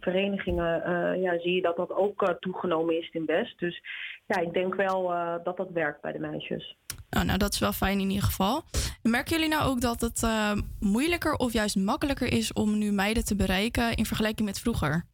verenigingen, 0.00 0.84
eh, 0.84 1.22
ja, 1.22 1.38
zie 1.38 1.54
je 1.54 1.62
dat 1.62 1.76
dat 1.76 1.92
ook 1.92 2.22
eh, 2.22 2.34
toegenomen 2.34 2.98
is 2.98 3.10
in 3.10 3.26
West. 3.26 3.58
Dus 3.58 3.82
ja, 4.26 4.40
ik 4.40 4.52
denk 4.52 4.74
wel 4.74 5.12
eh, 5.12 5.34
dat 5.44 5.56
dat 5.56 5.70
werkt 5.70 6.00
bij 6.00 6.12
de 6.12 6.18
meisjes. 6.18 6.76
Oh, 7.10 7.22
nou, 7.22 7.38
dat 7.38 7.52
is 7.52 7.58
wel 7.58 7.72
fijn 7.72 8.00
in 8.00 8.08
ieder 8.08 8.24
geval. 8.24 8.62
En 9.04 9.10
merken 9.10 9.34
jullie 9.34 9.48
nou 9.48 9.70
ook 9.70 9.80
dat 9.80 10.00
het 10.00 10.22
eh, 10.22 10.52
moeilijker 10.80 11.34
of 11.34 11.52
juist 11.52 11.76
makkelijker 11.76 12.32
is 12.32 12.52
om 12.52 12.78
nu 12.78 12.92
meiden 12.92 13.24
te 13.24 13.36
bereiken 13.36 13.96
in 13.96 14.04
vergelijking 14.04 14.48
met 14.48 14.60
vroeger? 14.60 15.04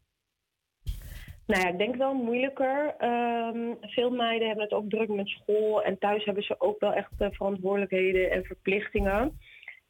Nou 1.47 1.63
ja, 1.63 1.69
ik 1.69 1.79
denk 1.79 1.97
wel 1.97 2.15
moeilijker. 2.15 2.95
Ehm, 2.99 3.75
veel 3.81 4.11
meiden 4.11 4.47
hebben 4.47 4.65
het 4.65 4.75
ook 4.75 4.91
druk 4.91 5.09
met 5.09 5.29
school 5.29 5.83
en 5.83 5.99
thuis 5.99 6.25
hebben 6.25 6.43
ze 6.43 6.61
ook 6.61 6.81
wel 6.81 6.93
echt 6.93 7.11
eh, 7.19 7.29
verantwoordelijkheden 7.31 8.31
en 8.31 8.45
verplichtingen. 8.45 9.39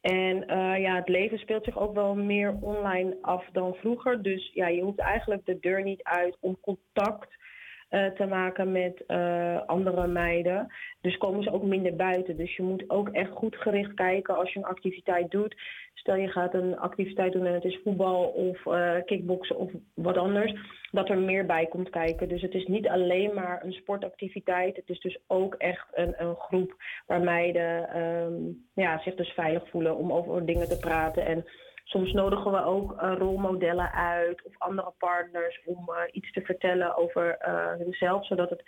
En 0.01 0.47
eh, 0.47 0.81
ja, 0.81 0.97
het 0.97 1.09
leven 1.09 1.39
speelt 1.39 1.65
zich 1.65 1.79
ook 1.79 1.95
wel 1.95 2.15
meer 2.15 2.59
online 2.61 3.17
af 3.23 3.45
dan 3.53 3.75
vroeger. 3.75 4.23
Dus 4.23 4.51
ja, 4.55 4.69
je 4.69 4.83
hoeft 4.83 4.99
eigenlijk 4.99 5.47
de 5.47 5.59
deur 5.61 5.83
niet 5.83 6.03
uit 6.03 6.37
om 6.41 6.61
contact 6.61 7.29
te 7.91 8.27
maken 8.29 8.73
met 8.73 9.05
eh, 9.07 9.67
andere 9.67 10.07
meiden. 10.07 10.73
Dus 11.01 11.17
komen 11.17 11.43
ze 11.43 11.53
ook 11.53 11.63
minder 11.63 11.97
buiten. 11.97 12.37
Dus 12.37 12.57
je 12.57 12.63
moet 12.63 12.85
ook 12.91 13.09
echt 13.09 13.31
goed 13.31 13.57
gericht 13.57 13.95
kijken 13.95 14.37
als 14.37 14.53
je 14.53 14.59
een 14.59 14.65
activiteit 14.65 15.31
doet. 15.31 15.57
Stel 15.95 16.17
je 16.17 16.29
gaat 16.29 16.55
een 16.55 16.79
activiteit 16.79 17.33
doen 17.33 17.47
en 17.47 17.55
het 17.55 17.65
is 17.65 17.81
voetbal 17.85 18.25
of 18.25 18.67
eh 18.67 18.97
kickboksen 19.05 19.57
of 19.57 19.71
wat 19.95 20.17
anders. 20.17 20.55
Dat 20.91 21.09
er 21.09 21.19
meer 21.19 21.47
bij 21.47 21.67
komt 21.67 21.91
kijken. 21.91 22.29
Dus 22.29 22.43
het 22.43 22.55
is 22.55 22.67
niet 22.67 22.89
alleen 22.89 23.35
maar 23.35 23.65
een 23.65 23.73
sportactiviteit. 23.73 24.77
Het 24.77 24.89
is 24.89 25.01
dus 25.01 25.19
ook 25.27 25.55
echt 25.55 25.87
een, 25.93 26.15
een 26.19 26.35
groep 26.35 26.75
waar 27.07 27.21
meiden 27.21 27.89
ehm, 27.89 28.35
ja, 28.75 28.99
zich 28.99 29.15
dus 29.15 29.33
veilig 29.33 29.69
voelen 29.69 29.97
om 29.97 30.13
over 30.13 30.47
dingen 30.47 30.69
te 30.69 30.79
praten. 30.79 31.27
En 31.27 31.45
soms 31.91 32.13
nodigen 32.13 32.53
we 32.53 32.65
ook 32.65 32.93
eh, 32.93 33.13
rolmodellen 33.19 33.93
uit 33.93 34.43
of 34.47 34.59
andere 34.59 34.93
partners 34.99 35.61
om 35.65 35.89
eh, 35.89 36.03
iets 36.13 36.33
te 36.33 36.41
vertellen 36.41 36.97
over 36.97 37.37
eh 37.39 37.73
hunzelf. 37.79 38.27
Zodat 38.27 38.51
het 38.51 38.63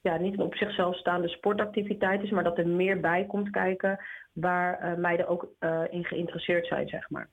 ja, 0.00 0.16
niet 0.16 0.34
een 0.34 0.44
op 0.44 0.54
zichzelf 0.54 0.96
staande 0.96 1.28
sportactiviteit 1.28 2.22
is, 2.22 2.30
maar 2.30 2.44
dat 2.44 2.58
er 2.58 2.68
meer 2.68 3.00
bij 3.00 3.26
komt 3.26 3.50
kijken 3.50 3.98
waar 4.32 4.98
meiden 4.98 5.28
ook 5.28 5.48
in 5.90 6.04
geïnteresseerd 6.04 6.66
zijn, 6.66 6.88
zeg 6.88 7.10
maar. 7.10 7.28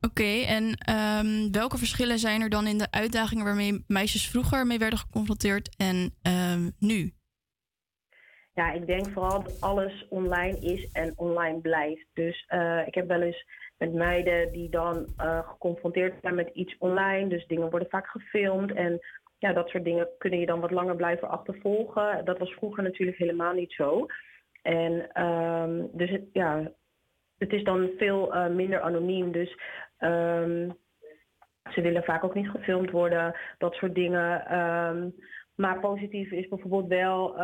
Oké, 0.00 0.44
en 0.46 0.74
ehm, 0.78 1.50
welke 1.50 1.78
verschillen 1.78 2.18
zijn 2.18 2.40
er 2.40 2.48
dan 2.48 2.66
in 2.66 2.78
de 2.78 2.90
uitdagingen 2.90 3.44
waarmee 3.44 3.84
meisjes 3.86 4.28
vroeger 4.28 4.66
mee 4.66 4.78
werden 4.78 4.98
geconfronteerd 4.98 5.76
en 5.76 6.14
ehm, 6.22 6.70
nu? 6.78 7.12
Ja, 8.60 8.72
ik 8.72 8.86
denk 8.86 9.08
vooral 9.08 9.42
dat 9.42 9.60
alles 9.60 10.06
online 10.08 10.58
is 10.58 10.92
en 10.92 11.12
online 11.16 11.60
blijft. 11.60 12.06
Dus 12.12 12.44
eh, 12.48 12.86
ik 12.86 12.94
heb 12.94 13.08
wel 13.08 13.20
eens 13.20 13.46
met 13.78 13.94
meiden 13.94 14.52
die 14.52 14.70
dan 14.70 15.06
eh, 15.16 15.48
geconfronteerd 15.48 16.14
zijn 16.20 16.34
met 16.34 16.50
iets 16.52 16.78
online. 16.78 17.28
Dus 17.28 17.46
dingen 17.46 17.70
worden 17.70 17.88
vaak 17.88 18.06
gefilmd 18.06 18.72
en 18.72 18.98
ja, 19.38 19.52
dat 19.52 19.68
soort 19.68 19.84
dingen 19.84 20.08
kunnen 20.18 20.38
je 20.38 20.46
dan 20.46 20.60
wat 20.60 20.70
langer 20.70 20.96
blijven 20.96 21.28
achtervolgen. 21.28 22.24
Dat 22.24 22.38
was 22.38 22.52
vroeger 22.52 22.82
natuurlijk 22.82 23.18
helemaal 23.18 23.52
niet 23.52 23.72
zo. 23.72 24.06
En 24.62 25.12
ehm, 25.12 25.86
dus 25.92 26.18
ja, 26.32 26.72
het 27.38 27.52
is 27.52 27.64
dan 27.64 27.90
veel 27.98 28.34
eh, 28.34 28.48
minder 28.48 28.80
anoniem. 28.80 29.32
Dus 29.32 29.58
ehm, 29.98 30.70
ze 31.72 31.80
willen 31.80 32.04
vaak 32.04 32.24
ook 32.24 32.34
niet 32.34 32.50
gefilmd 32.50 32.90
worden, 32.90 33.36
dat 33.58 33.74
soort 33.74 33.94
dingen. 33.94 34.46
Ehm, 34.46 35.08
maar 35.54 35.80
positief 35.80 36.30
is 36.30 36.48
bijvoorbeeld 36.48 36.88
wel 36.88 37.36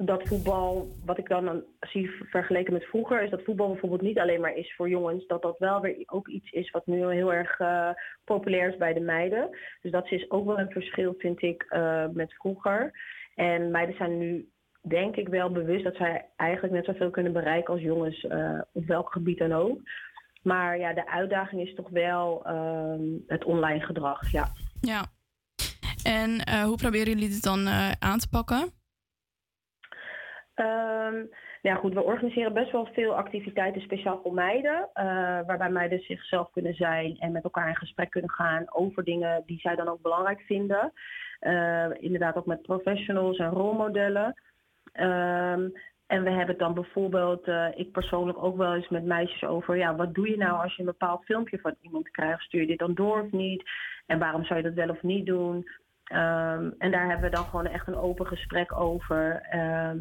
dat 0.00 0.28
voetbal, 0.28 0.96
wat 1.04 1.18
ik 1.18 1.28
dan 1.28 1.64
zie 1.80 2.10
vergeleken 2.30 2.72
met 2.72 2.84
vroeger, 2.84 3.22
is 3.22 3.30
dat 3.30 3.42
voetbal 3.44 3.68
bijvoorbeeld 3.68 4.02
niet 4.02 4.18
alleen 4.18 4.40
maar 4.40 4.54
is 4.54 4.74
voor 4.76 4.88
jongens, 4.88 5.26
dat 5.26 5.42
dat 5.42 5.58
wel 5.58 5.80
weer 5.80 6.02
ook 6.06 6.28
iets 6.28 6.50
is 6.50 6.70
wat 6.70 6.86
nu 6.86 7.12
heel 7.12 7.32
erg 7.32 7.58
eh, 7.58 7.90
populair 8.24 8.68
is 8.68 8.76
bij 8.76 8.92
de 8.92 9.00
meiden. 9.00 9.48
Dus 9.82 9.92
dat 9.92 10.10
is 10.10 10.30
ook 10.30 10.46
wel 10.46 10.58
een 10.58 10.70
verschil, 10.70 11.14
vind 11.18 11.42
ik, 11.42 11.62
eh, 11.68 12.06
met 12.12 12.34
vroeger. 12.34 12.92
En 13.34 13.70
meiden 13.70 13.96
zijn 13.96 14.18
nu, 14.18 14.48
denk 14.80 15.16
ik, 15.16 15.28
wel 15.28 15.50
bewust 15.50 15.84
dat 15.84 15.96
zij 15.96 16.26
eigenlijk 16.36 16.74
net 16.74 16.84
zoveel 16.84 17.10
kunnen 17.10 17.32
bereiken 17.32 17.72
als 17.72 17.82
jongens, 17.82 18.26
eh, 18.26 18.60
op 18.72 18.86
welk 18.86 19.12
gebied 19.12 19.38
dan 19.38 19.52
ook. 19.52 19.80
Maar 20.42 20.78
ja, 20.78 20.92
de 20.92 21.10
uitdaging 21.10 21.62
is 21.68 21.74
toch 21.74 21.88
wel 21.88 22.44
ehm, 22.44 23.02
het 23.26 23.44
online 23.44 23.80
gedrag, 23.80 24.30
ja. 24.30 24.48
Ja. 24.80 25.06
En 26.02 26.50
hoe 26.64 26.76
proberen 26.76 27.06
jullie 27.06 27.28
dit 27.28 27.42
dan 27.42 27.68
aan 27.98 28.18
te 28.18 28.28
pakken? 28.28 28.77
Ehm, 30.58 31.24
ja, 31.62 31.74
goed, 31.74 31.94
we 31.94 32.02
organiseren 32.02 32.52
best 32.52 32.72
wel 32.72 32.88
veel 32.92 33.14
activiteiten 33.14 33.82
speciaal 33.82 34.20
voor 34.22 34.34
meiden. 34.34 34.88
eh, 34.92 35.04
waarbij 35.46 35.70
meiden 35.70 36.00
zichzelf 36.00 36.50
kunnen 36.50 36.74
zijn 36.74 37.16
en 37.18 37.32
met 37.32 37.44
elkaar 37.44 37.68
in 37.68 37.76
gesprek 37.76 38.10
kunnen 38.10 38.30
gaan 38.30 38.64
over 38.72 39.04
dingen 39.04 39.42
die 39.46 39.60
zij 39.60 39.76
dan 39.76 39.88
ook 39.88 40.02
belangrijk 40.02 40.40
vinden. 40.40 40.92
Eh, 41.40 41.86
inderdaad 41.98 42.36
ook 42.36 42.46
met 42.46 42.62
professionals 42.62 43.38
en 43.38 43.50
rolmodellen. 43.50 44.34
Ehm, 44.92 45.68
en 46.06 46.22
we 46.22 46.30
hebben 46.30 46.48
het 46.48 46.58
dan 46.58 46.74
bijvoorbeeld, 46.74 47.48
eh, 47.48 47.66
ik 47.74 47.92
persoonlijk 47.92 48.42
ook 48.42 48.56
wel 48.56 48.74
eens 48.74 48.88
met 48.88 49.04
meisjes 49.04 49.44
over, 49.44 49.76
ja, 49.76 49.96
wat 49.96 50.14
doe 50.14 50.30
je 50.30 50.36
nou 50.36 50.62
als 50.62 50.74
je 50.74 50.80
een 50.80 50.86
bepaald 50.86 51.24
filmpje 51.24 51.58
van 51.58 51.74
iemand 51.80 52.10
krijgt? 52.10 52.42
Stuur 52.42 52.60
je 52.60 52.66
dit 52.66 52.78
dan 52.78 52.94
door 52.94 53.22
of 53.22 53.30
niet? 53.30 53.70
En 54.06 54.18
waarom 54.18 54.44
zou 54.44 54.58
je 54.58 54.64
dat 54.64 54.74
wel 54.74 54.88
of 54.88 55.02
niet 55.02 55.26
doen? 55.26 55.68
Ehm, 56.04 56.70
en 56.78 56.90
daar 56.90 57.08
hebben 57.08 57.30
we 57.30 57.36
dan 57.36 57.44
gewoon 57.44 57.66
echt 57.66 57.86
een 57.86 57.96
open 57.96 58.26
gesprek 58.26 58.80
over. 58.80 59.46
Ehm, 59.50 59.98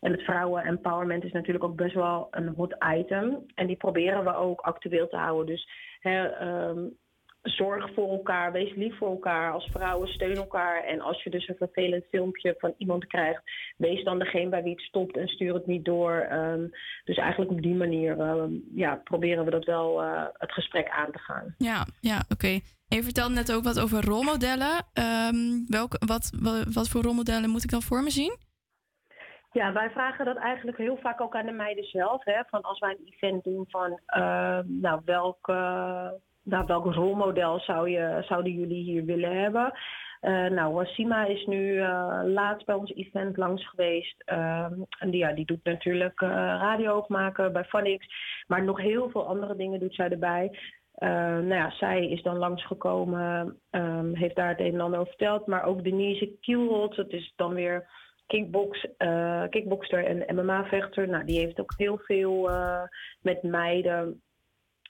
en 0.00 0.12
het 0.12 0.22
vrouwen-empowerment 0.22 1.24
is 1.24 1.32
natuurlijk 1.32 1.64
ook 1.64 1.76
best 1.76 1.94
wel 1.94 2.28
een 2.30 2.48
hot 2.48 2.76
item. 2.96 3.44
En 3.54 3.66
die 3.66 3.76
proberen 3.76 4.24
we 4.24 4.34
ook 4.34 4.60
actueel 4.60 5.08
te 5.08 5.16
houden. 5.16 5.46
Dus 5.46 5.68
hè, 6.00 6.26
ehm, 6.26 6.86
zorg 7.42 7.94
voor 7.94 8.10
elkaar, 8.10 8.52
wees 8.52 8.74
lief 8.74 8.98
voor 8.98 9.10
elkaar. 9.10 9.52
Als 9.52 9.68
vrouwen 9.72 10.08
steun 10.08 10.36
elkaar. 10.36 10.84
En 10.84 11.00
als 11.00 11.22
je 11.22 11.30
dus 11.30 11.48
een 11.48 11.56
vervelend 11.56 12.04
filmpje 12.10 12.54
van 12.58 12.74
iemand 12.76 13.06
krijgt, 13.06 13.42
wees 13.76 14.04
dan 14.04 14.18
degene 14.18 14.48
bij 14.48 14.62
wie 14.62 14.72
het 14.72 14.80
stopt 14.80 15.16
en 15.16 15.28
stuur 15.28 15.54
het 15.54 15.66
niet 15.66 15.84
door. 15.84 16.12
Ehm, 16.12 16.66
dus 17.04 17.16
eigenlijk 17.16 17.50
op 17.50 17.62
die 17.62 17.74
manier 17.74 18.20
ehm, 18.20 18.52
ja, 18.74 18.94
proberen 19.04 19.44
we 19.44 19.50
dat 19.50 19.64
wel 19.64 20.02
eh, 20.02 20.24
het 20.32 20.52
gesprek 20.52 20.88
aan 20.88 21.12
te 21.12 21.18
gaan. 21.18 21.54
Ja, 21.58 21.86
ja 22.00 22.24
oké. 22.28 22.60
En 22.88 22.96
je 22.96 23.02
vertelde 23.02 23.34
net 23.34 23.52
ook 23.52 23.64
wat 23.64 23.80
over 23.80 24.04
rolmodellen. 24.04 24.84
Wat, 25.98 26.30
wat, 26.40 26.64
wat 26.72 26.88
voor 26.88 27.02
rolmodellen 27.02 27.50
moet 27.50 27.64
ik 27.64 27.70
dan 27.70 27.82
voor 27.82 28.02
me 28.02 28.10
zien? 28.10 28.47
Ja, 29.52 29.72
wij 29.72 29.90
vragen 29.90 30.24
dat 30.24 30.36
eigenlijk 30.36 30.78
heel 30.78 30.96
vaak 30.96 31.20
ook 31.20 31.36
aan 31.36 31.46
de 31.46 31.52
meiden 31.52 31.84
zelf. 31.84 32.24
Hè? 32.24 32.42
Van 32.46 32.62
als 32.62 32.78
wij 32.78 32.90
een 32.90 33.12
event 33.12 33.44
doen 33.44 33.64
van 33.68 34.00
ehm, 34.06 34.64
nou, 34.66 35.00
welk, 35.04 35.48
eh, 35.48 36.10
nou, 36.42 36.66
welk 36.66 36.94
rolmodel 36.94 37.60
zou 37.60 37.90
je, 37.90 38.24
zouden 38.28 38.52
jullie 38.52 38.82
hier 38.82 39.04
willen 39.04 39.40
hebben? 39.40 39.72
Eh, 40.20 40.46
nou, 40.46 40.74
Wasima 40.74 41.24
is 41.24 41.46
nu 41.46 41.78
eh, 41.78 42.20
laatst 42.24 42.66
bij 42.66 42.74
ons 42.74 42.94
event 42.94 43.36
langs 43.36 43.68
geweest. 43.68 44.22
Ehm, 44.24 44.72
en 44.98 45.10
die, 45.10 45.20
ja, 45.20 45.32
die 45.32 45.46
doet 45.46 45.64
natuurlijk 45.64 46.20
eh, 46.20 46.28
radio 46.60 46.92
ook 46.92 47.08
maken 47.08 47.52
bij 47.52 47.64
Phonics. 47.64 48.06
Maar 48.46 48.64
nog 48.64 48.80
heel 48.80 49.10
veel 49.10 49.26
andere 49.26 49.56
dingen 49.56 49.80
doet 49.80 49.94
zij 49.94 50.08
erbij. 50.08 50.58
Nou 51.00 51.54
ja, 51.54 51.70
zij 51.70 52.08
is 52.08 52.22
dan 52.22 52.36
langsgekomen, 52.36 53.58
ehm 53.70 54.14
heeft 54.14 54.36
daar 54.36 54.48
het 54.48 54.60
een 54.60 54.74
en 54.74 54.80
ander 54.80 54.98
over 54.98 55.12
verteld. 55.12 55.46
Maar 55.46 55.64
ook 55.64 55.84
Denise 55.84 56.36
Kielholt, 56.40 56.96
dat 56.96 57.10
is 57.10 57.32
dan 57.36 57.54
weer 57.54 57.88
kickbox, 58.28 58.86
eh, 58.96 59.42
kickboxer 59.50 60.04
en 60.04 60.36
MMA-vechter. 60.36 61.08
Nou, 61.08 61.24
die 61.24 61.38
heeft 61.38 61.60
ook 61.60 61.74
heel 61.76 61.98
veel 61.98 62.50
eh, 62.50 62.82
met 63.20 63.42
meiden, 63.42 64.22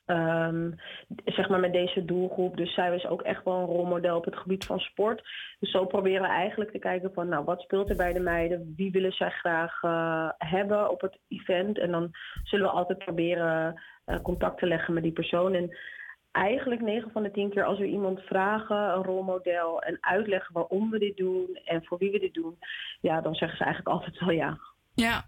ehm, 0.07 0.71
zeg 1.25 1.49
maar 1.49 1.61
met 1.61 1.73
deze 1.73 2.05
doelgroep. 2.05 2.57
Dus 2.57 2.75
zij 2.75 2.95
is 2.95 3.07
ook 3.07 3.23
echt 3.23 3.45
wel 3.45 3.59
een 3.59 3.67
rolmodel 3.67 4.17
op 4.17 4.25
het 4.25 4.37
gebied 4.37 4.65
van 4.65 4.79
sport. 4.79 5.23
Dus 5.59 5.71
zo 5.71 5.87
proberen 5.87 6.23
we 6.23 6.29
eigenlijk 6.29 6.71
te 6.71 6.79
kijken 6.79 7.13
van, 7.13 7.29
nou, 7.29 7.45
wat 7.45 7.61
speelt 7.61 7.91
er 7.91 7.97
bij 7.97 8.13
de 8.13 8.21
meiden? 8.21 8.75
Wie 8.77 8.91
willen 8.91 9.13
zij 9.13 9.31
graag 9.31 9.83
eh, 9.83 10.31
hebben 10.39 10.91
op 10.91 11.01
het 11.01 11.19
event? 11.29 11.79
En 11.79 11.91
dan 11.91 12.11
zullen 12.43 12.67
we 12.67 12.73
altijd 12.73 12.99
proberen 12.99 13.83
contact 14.23 14.59
te 14.59 14.67
leggen 14.67 14.95
met 14.95 15.03
die 15.03 15.13
persoon. 15.13 15.55
En 15.55 15.77
eigenlijk 16.39 16.81
9 16.81 17.11
van 17.11 17.23
de 17.23 17.31
10 17.31 17.51
keer 17.51 17.65
als 17.65 17.79
we 17.79 17.87
iemand 17.87 18.21
vragen, 18.21 18.77
een 18.77 19.03
rolmodel, 19.03 19.83
en 19.83 19.99
uitleggen 20.01 20.53
waarom 20.55 20.91
we 20.91 20.99
dit 20.99 21.17
doen 21.17 21.59
en 21.65 21.85
voor 21.85 21.99
wie 21.99 22.11
we 22.11 22.19
dit 22.19 22.35
doen, 22.35 22.59
ja, 23.01 23.21
dan 23.21 23.35
zeggen 23.35 23.59
ze 23.59 23.65
eigenlijk 23.65 23.95
altijd 23.97 24.19
wel 24.21 24.31
ja. 24.31 24.59
Ja. 24.95 25.25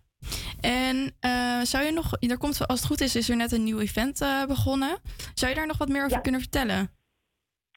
En 0.60 1.16
eh, 1.20 1.60
zou 1.60 1.84
je 1.84 1.92
nog, 1.92 2.12
er 2.20 2.38
komt, 2.38 2.66
als 2.66 2.80
het 2.80 2.88
goed 2.88 3.00
is, 3.00 3.16
is 3.16 3.28
er 3.28 3.36
net 3.36 3.52
een 3.52 3.64
nieuw 3.64 3.80
event 3.80 4.20
eh, 4.20 4.46
begonnen. 4.46 4.98
Zou 5.34 5.50
je 5.50 5.56
daar 5.56 5.66
nog 5.66 5.78
wat 5.78 5.88
meer 5.88 6.04
over 6.04 6.20
kunnen 6.20 6.40
vertellen? 6.40 6.88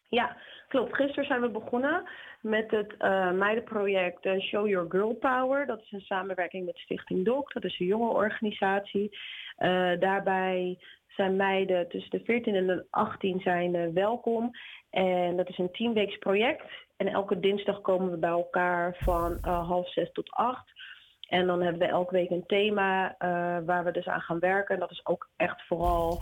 Ja, 0.09 0.37
klopt. 0.67 0.95
Gisteren 0.95 1.25
zijn 1.25 1.41
we 1.41 1.49
begonnen 1.49 2.09
met 2.41 2.71
het 2.71 2.93
eh, 2.97 3.31
meidenproject 3.31 4.27
Show 4.41 4.67
Your 4.67 4.89
Girl 4.89 5.13
Power. 5.13 5.65
Dat 5.65 5.81
is 5.81 5.91
een 5.91 6.01
samenwerking 6.01 6.65
met 6.65 6.77
Stichting 6.77 7.25
DOC. 7.25 7.53
Dat 7.53 7.63
is 7.63 7.79
een 7.79 7.85
jonge 7.85 8.13
organisatie. 8.13 9.17
Daarbij 9.99 10.77
zijn 11.15 11.35
meiden 11.35 11.89
tussen 11.89 12.11
de 12.11 12.23
14 12.23 12.55
en 12.55 12.67
de 12.67 12.85
18 12.89 13.39
zijn 13.39 13.75
eh, 13.75 13.87
welkom. 13.93 14.51
En 14.89 15.37
dat 15.37 15.49
is 15.49 15.57
een 15.57 15.71
tienweeks 15.71 16.17
project. 16.17 16.63
En 16.97 17.07
elke 17.07 17.39
dinsdag 17.39 17.81
komen 17.81 18.11
we 18.11 18.17
bij 18.17 18.29
elkaar 18.29 18.97
van 18.99 19.37
eh, 19.41 19.67
half 19.67 19.91
zes 19.91 20.11
tot 20.11 20.31
acht. 20.31 20.71
En 21.29 21.47
dan 21.47 21.61
hebben 21.61 21.79
we 21.79 21.87
elke 21.87 22.13
week 22.13 22.29
een 22.29 22.45
thema 22.45 23.15
eh, 23.17 23.29
waar 23.65 23.83
we 23.83 23.91
dus 23.91 24.05
aan 24.05 24.21
gaan 24.21 24.39
werken. 24.39 24.73
En 24.73 24.81
dat 24.81 24.91
is 24.91 25.05
ook 25.05 25.29
echt 25.35 25.67
vooral 25.67 26.21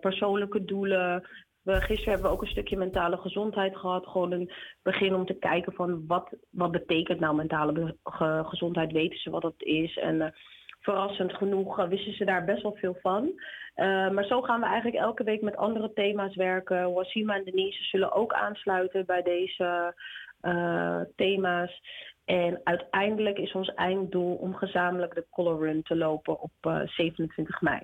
persoonlijke 0.00 0.64
doelen. 0.64 1.28
We, 1.62 1.80
gisteren 1.80 2.12
hebben 2.12 2.30
we 2.30 2.36
ook 2.36 2.42
een 2.42 2.48
stukje 2.48 2.76
mentale 2.76 3.16
gezondheid 3.16 3.76
gehad. 3.76 4.06
Gewoon 4.06 4.32
een 4.32 4.52
begin 4.82 5.14
om 5.14 5.26
te 5.26 5.38
kijken 5.38 5.72
van 5.72 6.06
wat, 6.06 6.34
wat 6.50 6.70
betekent 6.70 7.20
nou 7.20 7.34
mentale 7.34 7.96
gezondheid. 8.42 8.92
Weten 8.92 9.18
ze 9.18 9.30
wat 9.30 9.42
dat 9.42 9.54
is? 9.62 9.96
En 9.96 10.34
verrassend 10.80 11.32
genoeg 11.32 11.78
eh, 11.78 11.88
wisten 11.88 12.14
ze 12.14 12.24
daar 12.24 12.44
best 12.44 12.62
wel 12.62 12.76
veel 12.80 12.98
van. 13.02 13.32
Eh, 13.80 14.10
maar 14.10 14.24
zo 14.24 14.42
gaan 14.42 14.60
we 14.60 14.66
eigenlijk 14.66 14.96
elke 14.96 15.24
week 15.24 15.42
met 15.42 15.56
andere 15.56 15.92
thema's 15.92 16.36
werken. 16.36 16.92
Wasima 16.92 17.34
en 17.34 17.44
Denise 17.44 17.82
zullen 17.82 18.12
ook 18.12 18.32
aansluiten 18.32 19.06
bij 19.06 19.22
deze 19.22 19.94
eh, 20.40 21.00
thema's. 21.16 21.80
En 22.24 22.60
uiteindelijk 22.64 23.38
is 23.38 23.52
ons 23.52 23.74
einddoel 23.74 24.34
om 24.34 24.54
gezamenlijk 24.54 25.14
de 25.14 25.26
Color 25.30 25.66
Run 25.66 25.82
te 25.82 25.96
lopen 25.96 26.40
op 26.40 26.52
eh, 26.60 26.80
27 26.86 27.60
mei. 27.60 27.80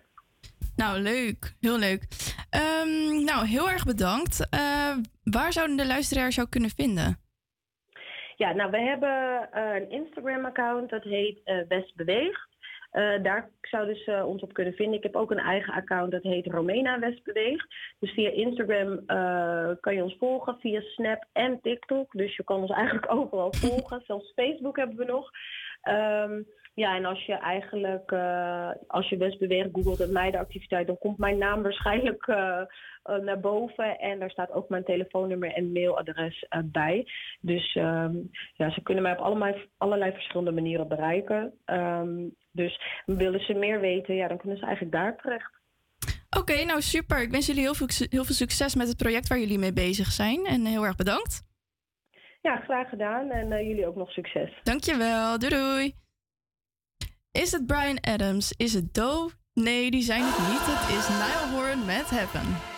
Nou, 0.76 0.98
leuk. 0.98 1.54
Heel 1.60 1.78
leuk. 1.78 2.06
Ehm, 2.50 3.24
nou, 3.24 3.46
heel 3.46 3.70
erg 3.70 3.84
bedankt. 3.84 4.48
Waar 5.22 5.52
zouden 5.52 5.76
de 5.76 5.86
luisteraars 5.86 6.34
jou 6.34 6.48
kunnen 6.48 6.70
vinden? 6.70 7.18
Ja, 8.36 8.52
nou, 8.52 8.70
we 8.70 8.78
hebben 8.78 9.48
een 9.52 9.90
Instagram-account, 9.90 10.90
dat 10.90 11.02
heet 11.02 11.40
eh 11.44 11.58
West 11.68 11.94
Beweegt. 11.94 12.55
Eh, 12.96 13.22
daar 13.22 13.50
zouden 13.60 13.96
ze 13.96 14.24
ons 14.24 14.42
op 14.42 14.52
kunnen 14.52 14.74
vinden. 14.74 14.96
Ik 14.96 15.02
heb 15.02 15.16
ook 15.16 15.30
een 15.30 15.38
eigen 15.38 15.74
account, 15.74 16.10
dat 16.10 16.22
heet 16.22 16.46
Romena 16.46 16.98
West 16.98 17.24
Beweegt. 17.24 17.74
Dus 17.98 18.10
via 18.12 18.30
Instagram 18.30 18.98
eh, 19.06 19.70
kan 19.80 19.94
je 19.94 20.02
ons 20.02 20.16
volgen, 20.18 20.56
via 20.60 20.80
Snap 20.80 21.24
en 21.32 21.60
TikTok. 21.60 22.12
Dus 22.12 22.36
je 22.36 22.44
kan 22.44 22.60
ons 22.60 22.70
eigenlijk 22.70 23.12
overal 23.18 23.52
volgen. 23.52 24.02
Zelfs 24.06 24.32
Facebook 24.34 24.76
hebben 24.76 24.96
we 24.96 25.04
nog. 25.04 25.30
Ehm, 25.82 26.42
ja, 26.76 26.96
en 26.96 27.04
als 27.04 27.24
je 27.24 27.32
eigenlijk, 27.32 28.10
eh, 28.10 28.70
als 28.86 29.08
je 29.08 29.16
West 29.16 29.38
Beweegt 29.38 29.68
googelt 29.72 30.00
en 30.00 30.12
meidenactiviteit, 30.12 30.86
dan 30.86 30.98
komt 30.98 31.18
mijn 31.18 31.38
naam 31.38 31.62
waarschijnlijk 31.62 32.26
eh, 32.26 32.60
eh, 33.02 33.16
naar 33.16 33.40
boven. 33.40 33.98
En 33.98 34.18
daar 34.18 34.30
staat 34.30 34.52
ook 34.52 34.68
mijn 34.68 34.84
telefoonnummer 34.84 35.52
en 35.52 35.72
mailadres 35.72 36.46
bij. 36.64 37.06
Dus 37.40 37.74
ehm, 37.74 38.14
ja, 38.54 38.70
ze 38.70 38.82
kunnen 38.82 39.02
mij 39.02 39.12
op 39.12 39.18
allerlei, 39.18 39.68
allerlei 39.76 40.12
verschillende 40.12 40.50
manieren 40.50 40.88
bereiken. 40.88 41.52
Ehm, 41.64 42.28
dus 42.50 42.80
willen 43.06 43.40
ze 43.40 43.52
meer 43.54 43.80
weten, 43.80 44.14
ja, 44.14 44.28
dan 44.28 44.38
kunnen 44.38 44.58
ze 44.58 44.64
eigenlijk 44.64 44.94
daar 44.94 45.16
terecht. 45.16 45.52
Oké, 46.38 46.64
nou 46.64 46.80
super. 46.80 47.22
Ik 47.22 47.30
wens 47.30 47.46
jullie 47.46 47.62
heel 47.62 47.74
veel, 47.74 47.88
heel 48.10 48.24
veel 48.24 48.34
succes 48.34 48.74
met 48.74 48.88
het 48.88 48.96
project 48.96 49.28
waar 49.28 49.38
jullie 49.38 49.58
mee 49.58 49.72
bezig 49.72 50.06
zijn. 50.06 50.44
En 50.44 50.64
heel 50.64 50.84
erg 50.84 50.96
bedankt. 50.96 51.42
Ja, 52.42 52.56
graag 52.56 52.88
gedaan 52.88 53.30
en 53.30 53.66
jullie 53.66 53.86
ook 53.86 53.96
nog 53.96 54.10
succes. 54.10 54.60
Dankjewel. 54.62 55.38
Doei 55.38 55.54
doei. 55.54 56.05
Is 57.36 57.52
het 57.52 57.66
Brian 57.66 58.00
Adams? 58.00 58.52
Is 58.56 58.72
het 58.72 58.94
Doe? 58.94 59.30
Nee, 59.54 59.90
die 59.90 60.02
zijn 60.02 60.22
het 60.24 60.38
niet. 60.48 60.60
Het 60.62 60.98
is 60.98 61.08
Nile 61.08 61.56
Horn 61.56 61.84
met 61.84 62.10
Heaven. 62.10 62.75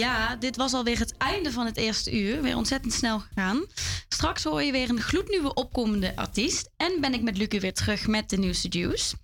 Ja, 0.00 0.36
dit 0.36 0.56
was 0.56 0.72
alweer 0.72 0.98
het 0.98 1.16
einde 1.16 1.52
van 1.52 1.66
het 1.66 1.76
eerste 1.76 2.20
uur. 2.20 2.42
Weer 2.42 2.56
ontzettend 2.56 2.92
snel 2.92 3.18
gegaan. 3.18 3.64
Straks 4.08 4.44
hoor 4.44 4.62
je 4.62 4.72
weer 4.72 4.88
een 4.88 5.00
gloednieuwe 5.00 5.54
opkomende 5.54 6.16
artiest. 6.16 6.70
En 6.76 7.00
ben 7.00 7.14
ik 7.14 7.22
met 7.22 7.36
Lucie 7.36 7.60
weer 7.60 7.74
terug 7.74 8.06
met 8.06 8.30
de 8.30 8.36
nieuwste 8.36 8.68
juice. 8.68 9.14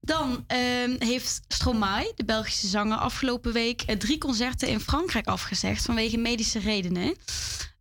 Dan 0.00 0.44
ehm, 0.46 0.96
heeft 0.98 1.40
Stromae, 1.48 2.12
de 2.16 2.24
Belgische 2.24 2.66
zanger, 2.66 2.98
afgelopen 2.98 3.52
week 3.52 3.82
eh, 3.82 3.96
drie 3.96 4.18
concerten 4.18 4.68
in 4.68 4.80
Frankrijk 4.80 5.26
afgezegd 5.26 5.84
vanwege 5.84 6.16
medische 6.16 6.58
redenen. 6.58 7.14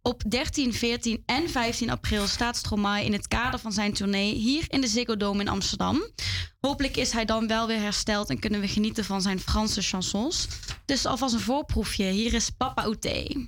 Op 0.08 0.24
13, 0.28 0.74
14 0.74 1.24
en 1.26 1.50
15 1.50 1.90
april 1.90 2.28
staat 2.28 2.58
Stromae 2.58 3.06
in 3.06 3.14
het 3.14 3.28
kader 3.28 3.60
van 3.60 3.72
zijn 3.72 3.94
tournee 3.94 4.34
hier 4.34 4.66
in 4.68 4.82
de 4.82 4.88
Ziggo 4.88 5.18
Dome 5.18 5.42
in 5.42 5.48
Amsterdam. 5.48 6.02
Hopelijk 6.60 6.98
is 6.98 7.12
hij 7.12 7.26
dan 7.26 7.48
wel 7.48 7.68
weer 7.68 7.80
hersteld 7.80 8.30
en 8.30 8.40
kunnen 8.40 8.60
we 8.60 8.68
genieten 8.68 9.06
van 9.06 9.22
zijn 9.22 9.40
Franse 9.40 9.82
chansons. 9.82 10.48
Dus 10.86 11.06
alvast 11.06 11.34
een 11.34 11.40
voorproefje. 11.40 12.04
Hier 12.04 12.34
is 12.34 12.50
Papa 12.50 12.82
Outé. 12.82 13.48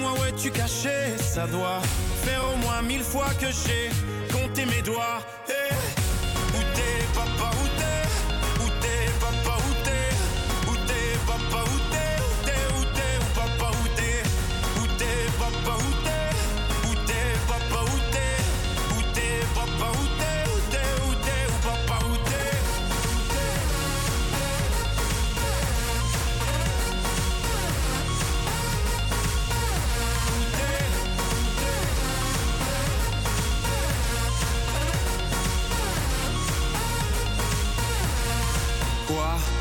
dis-moi 0.00 0.12
où 0.18 0.24
es-tu 0.24 0.50
caché? 0.50 1.16
Ça 1.18 1.46
doit 1.46 1.80
faire 2.24 2.42
au 2.52 2.56
moins 2.56 2.82
mille 2.82 3.02
fois 3.02 3.28
que 3.38 3.46
j'ai 3.46 3.90
compté 4.32 4.64
mes 4.64 4.82
doigts. 4.82 5.20
Eh, 5.48 5.74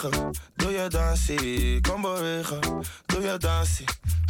bewegen, 0.00 0.30
doe 0.54 0.70
je 0.70 0.88
dansie. 0.88 1.80
Kom 1.80 2.02
bewegen, 2.02 2.60
doe 3.06 3.22
je 3.22 3.38
dansie. 3.38 3.86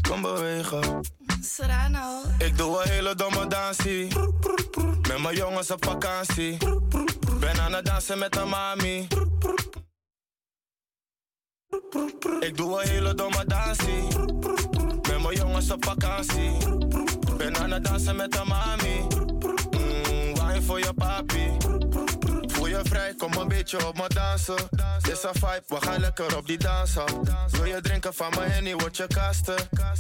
Kom 0.09 0.23
bewegen. 0.23 1.01
Serrano. 1.43 2.23
Ik 2.39 2.57
doe 2.57 2.83
een 2.83 2.89
hele 2.89 3.14
domme 3.14 3.47
dansie. 3.47 4.09
Met 5.09 5.23
mijn 5.23 5.37
jongens 5.37 5.71
op 5.71 5.85
vakantie. 5.85 6.57
Ben 7.41 7.61
aan 7.61 7.73
het 7.73 7.85
dansen 7.85 8.18
met 8.18 8.33
de 8.33 8.45
mami. 8.45 9.07
Ik 12.41 12.57
doe 12.57 12.83
een 12.83 12.89
hele 12.89 13.14
domme 13.14 13.45
dansie. 13.47 14.18
Met 15.09 15.23
mijn 15.23 15.37
jongens 15.37 15.71
op 15.71 15.85
vakantie. 15.85 16.51
Ben 17.37 17.57
aan 17.57 17.71
het 17.71 17.85
dansen 17.85 18.16
met 18.16 18.33
de 18.33 18.43
mami. 18.45 19.07
Mm, 19.71 20.35
wine 20.35 20.62
voor 20.62 20.79
je 20.79 20.95
papi. 20.95 21.57
Voel 22.85 23.14
kom 23.16 23.33
een 23.33 23.49
beetje 23.49 23.87
op 23.87 23.97
me 23.97 24.09
dansen. 24.09 24.57
Dit 25.01 25.12
is 25.12 25.22
een 25.22 25.35
vibe, 25.35 25.62
we 25.66 25.76
gaan 25.81 26.01
lekker 26.01 26.37
op 26.37 26.47
die 26.47 26.59
dansen. 26.59 27.05
Wil 27.51 27.64
je 27.64 27.81
drinken 27.81 28.14
van 28.14 28.31
mijn 28.37 28.51
henny, 28.51 28.74
word 28.74 28.97
je 28.97 29.07
kasten. 29.07 29.57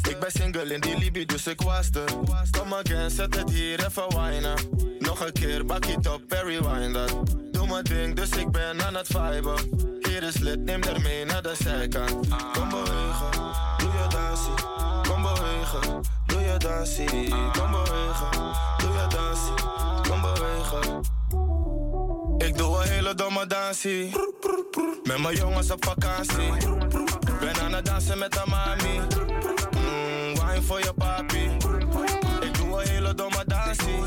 Ik 0.08 0.20
ben 0.20 0.30
single 0.30 0.74
in 0.74 0.80
die 0.80 0.98
Libi, 0.98 1.26
dus 1.26 1.46
ik 1.46 1.60
was 1.60 1.90
er. 1.90 2.12
Kom 2.58 2.74
again, 2.74 3.10
zet 3.10 3.34
het 3.34 3.50
hier 3.50 3.86
even 3.86 4.16
wijnen. 4.16 4.54
Nog 4.98 5.20
een 5.20 5.32
keer, 5.32 5.64
bak 5.64 5.84
it 5.84 6.08
op, 6.08 6.22
Perry 6.28 6.92
dat. 6.92 7.14
Doe 7.50 7.66
mijn 7.66 7.84
ding, 7.84 8.16
dus 8.16 8.30
ik 8.30 8.50
ben 8.50 8.82
aan 8.82 8.94
het 8.94 9.06
viben. 9.06 9.58
Hier 10.00 10.22
is 10.22 10.38
lid, 10.38 10.60
neem 10.60 10.82
er 10.82 11.00
mee 11.00 11.24
naar 11.24 11.42
de 11.42 11.54
zijkant. 11.58 12.28
Kom 12.52 12.68
bewegen, 12.68 13.30
doe 13.78 13.92
je 13.92 14.06
dansie. 14.08 14.64
Kom 15.08 15.22
bewegen, 15.22 16.02
doe 16.26 16.40
je 16.40 16.56
dansie. 16.58 17.28
Kom 17.28 17.70
bewegen, 17.70 18.30
doe 18.78 18.92
je 18.92 19.06
dansie. 19.08 19.64
Kom 20.08 20.20
bewegen. 20.20 21.19
Doe 22.70 22.82
een 22.82 22.88
hele 22.88 23.14
domme 23.14 23.46
dansie. 23.46 24.10
Met 25.04 25.18
mijn 25.18 25.36
jongens 25.36 25.70
op 25.70 25.84
vakantie. 25.84 26.52
Ben 27.40 27.60
aan 27.62 27.72
het 27.72 27.84
dansen 27.84 28.18
met 28.18 28.32
de 28.32 28.42
mami. 28.46 29.00
Mm, 29.70 30.34
wine 30.34 30.62
voor 30.62 30.78
je 30.78 30.92
papi. 30.94 31.44
Ik 32.40 32.54
doe 32.54 32.80
een 32.80 32.88
hele 32.88 33.14
domme 33.14 33.44
dansie. 33.46 34.00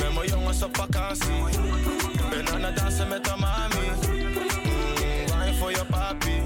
Met 0.00 0.14
mijn 0.14 0.28
jongens 0.28 0.62
op 0.62 0.76
vakantie. 0.76 1.44
Ben 2.30 2.48
aan 2.48 2.62
het 2.62 2.76
dansen 2.76 3.08
met 3.08 3.24
de 3.24 3.34
mami. 3.38 3.90
Mm, 4.06 4.34
wine 5.26 5.54
voor 5.58 5.70
je 5.70 5.84
papi. 5.90 6.42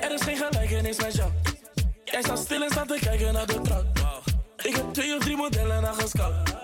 Er 0.00 0.12
is 0.12 0.22
geen 0.22 0.36
gelijkenis 0.36 0.96
met 0.96 1.14
jou. 1.14 1.30
Jij 2.04 2.22
staat 2.22 2.38
stil 2.38 2.62
en 2.62 2.70
staat 2.70 2.88
te 2.88 2.98
kijken 3.00 3.32
naar 3.32 3.46
de 3.46 3.60
trap. 3.60 3.86
Ik 4.62 4.76
heb 4.76 4.92
twee 4.92 5.16
of 5.16 5.22
drie 5.22 5.36
modellen 5.36 5.82
naar 5.82 5.94
gescout. 5.94 6.61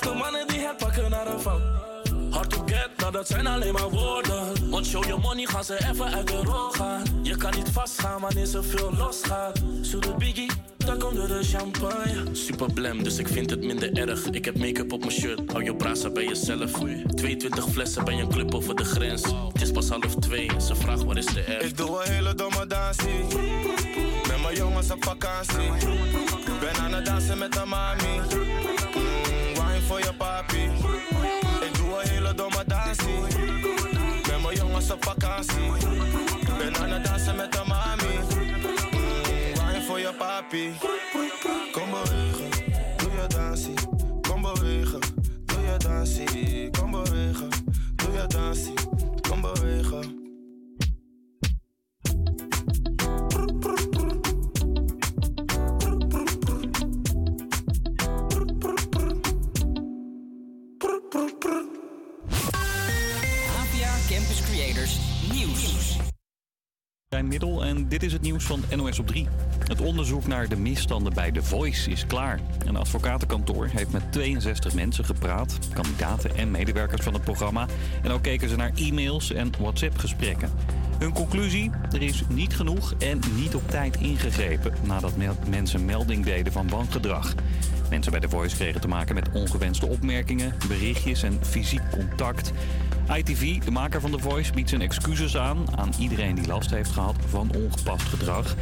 Echte 0.00 0.14
mannen 0.14 0.46
die 0.48 0.58
het 0.58 0.76
pakken 0.76 1.10
naar 1.10 1.26
een. 1.26 2.32
Hard 2.32 2.50
to 2.50 2.62
get, 2.66 2.88
nou 2.96 3.12
dat 3.12 3.26
zijn 3.26 3.46
alleen 3.46 3.72
maar 3.72 3.90
woorden. 3.90 4.70
Want 4.70 4.86
show 4.86 5.04
your 5.04 5.20
money 5.20 5.46
gaan 5.46 5.64
ze 5.64 5.88
even 5.90 6.04
uit 6.04 6.26
de 6.26 6.36
rol 6.36 6.70
gaan. 6.70 7.02
Je 7.22 7.36
kan 7.36 7.54
niet 7.56 7.68
vastgaan 7.72 8.20
wanneer 8.20 8.46
ze 8.46 8.62
veel 8.62 8.92
losgaat. 8.96 9.62
Zoete 9.80 10.14
biggie, 10.18 10.50
daar 10.76 10.96
komt 10.96 11.14
de 11.14 11.40
champagne. 11.42 12.24
Super 12.32 12.72
blem, 12.72 13.02
dus 13.02 13.18
ik 13.18 13.28
vind 13.28 13.50
het 13.50 13.64
minder 13.64 13.92
erg. 13.92 14.26
Ik 14.30 14.44
heb 14.44 14.58
make-up 14.58 14.92
op 14.92 15.00
mijn 15.00 15.12
shirt, 15.12 15.52
hou 15.52 15.64
je 15.64 15.76
brasa 15.76 16.10
bij 16.10 16.24
jezelf. 16.24 16.70
22 17.14 17.68
flessen 17.68 18.04
bij 18.04 18.20
een 18.20 18.28
club 18.28 18.54
over 18.54 18.76
de 18.76 18.84
grens. 18.84 19.22
Het 19.52 19.62
is 19.62 19.70
pas 19.70 19.88
half 19.88 20.14
twee, 20.14 20.50
ze 20.60 20.74
vraagt 20.74 21.04
waar 21.04 21.16
is 21.16 21.26
de 21.26 21.44
air. 21.48 21.62
Ik 21.62 21.76
doe 21.76 22.04
een 22.04 22.12
hele 22.12 22.34
domme 22.34 22.66
dansie. 22.66 23.24
Met 24.28 24.42
mijn 24.42 24.56
jongens 24.56 24.90
op 24.90 25.04
vakantie. 25.04 25.70
Ben 26.60 26.76
aan 26.82 26.94
het 26.94 27.04
dansen 27.04 27.38
met 27.38 27.52
de 27.52 27.64
mami. 27.66 28.48
Voor 29.90 29.98
je 29.98 30.14
papi. 30.16 30.62
Ik 31.60 31.74
doe 31.74 32.02
een 32.02 32.08
hele 32.08 32.34
domme 32.34 32.64
dansie. 32.66 33.20
Met 34.28 34.42
mijn 34.42 34.56
jongens 34.56 34.90
op 34.90 35.04
vakantie. 35.04 35.72
Ben 36.58 36.76
aan 36.76 36.90
het 36.90 37.04
dansen 37.04 37.36
met 37.36 37.52
de 37.52 37.62
mami. 37.66 38.18
Mm, 38.92 39.82
voor 39.82 39.98
je 39.98 40.14
papi. 40.18 40.72
Kom 41.72 41.90
bewegen, 41.90 42.50
doe 42.96 43.12
je 43.12 43.26
dansie. 43.28 43.74
Kom 44.28 44.42
bewegen, 44.42 45.00
doe 45.44 45.60
je 45.60 45.76
dansie. 45.78 46.70
Kom 46.70 46.90
bewegen, 46.90 47.48
doe 47.94 48.12
je 48.12 48.26
dansie. 48.26 48.89
Nieuws. 64.80 65.96
Zijn 67.08 67.28
middel 67.28 67.64
en 67.64 67.88
dit 67.88 68.02
is 68.02 68.12
het 68.12 68.22
nieuws 68.22 68.44
van 68.44 68.62
NOS 68.76 68.98
op 68.98 69.06
3. 69.06 69.26
Het 69.66 69.80
onderzoek 69.80 70.26
naar 70.26 70.48
de 70.48 70.56
misstanden 70.56 71.14
bij 71.14 71.30
The 71.30 71.42
Voice 71.42 71.90
is 71.90 72.06
klaar. 72.06 72.40
Een 72.66 72.76
advocatenkantoor 72.76 73.66
heeft 73.66 73.92
met 73.92 74.12
62 74.12 74.74
mensen 74.74 75.04
gepraat, 75.04 75.58
kandidaten 75.72 76.36
en 76.36 76.50
medewerkers 76.50 77.02
van 77.02 77.14
het 77.14 77.22
programma. 77.22 77.66
En 78.02 78.10
ook 78.10 78.22
keken 78.22 78.48
ze 78.48 78.56
naar 78.56 78.72
e-mails 78.74 79.32
en 79.32 79.52
WhatsApp-gesprekken. 79.58 80.50
Hun 80.98 81.12
conclusie? 81.12 81.70
Er 81.92 82.02
is 82.02 82.22
niet 82.28 82.56
genoeg 82.56 82.94
en 82.98 83.20
niet 83.34 83.54
op 83.54 83.70
tijd 83.70 83.96
ingegrepen 83.96 84.72
nadat 84.82 85.12
mensen 85.48 85.84
melding 85.84 86.24
deden 86.24 86.52
van 86.52 86.68
wangedrag. 86.68 87.34
Mensen 87.90 88.12
bij 88.12 88.20
The 88.20 88.28
Voice 88.28 88.56
kregen 88.56 88.80
te 88.80 88.88
maken 88.88 89.14
met 89.14 89.30
ongewenste 89.32 89.86
opmerkingen, 89.86 90.54
berichtjes 90.68 91.22
en 91.22 91.38
fysiek 91.40 91.90
contact. 91.90 92.52
ITV, 93.16 93.58
de 93.58 93.70
maker 93.70 94.00
van 94.00 94.10
The 94.10 94.18
Voice, 94.18 94.52
biedt 94.52 94.68
zijn 94.68 94.80
excuses 94.80 95.36
aan 95.36 95.78
aan 95.78 95.92
iedereen 95.98 96.34
die 96.34 96.46
last 96.46 96.70
heeft 96.70 96.90
gehad 96.90 97.16
van 97.26 97.50
ongepast 97.56 98.02
gedrag. 98.02 98.54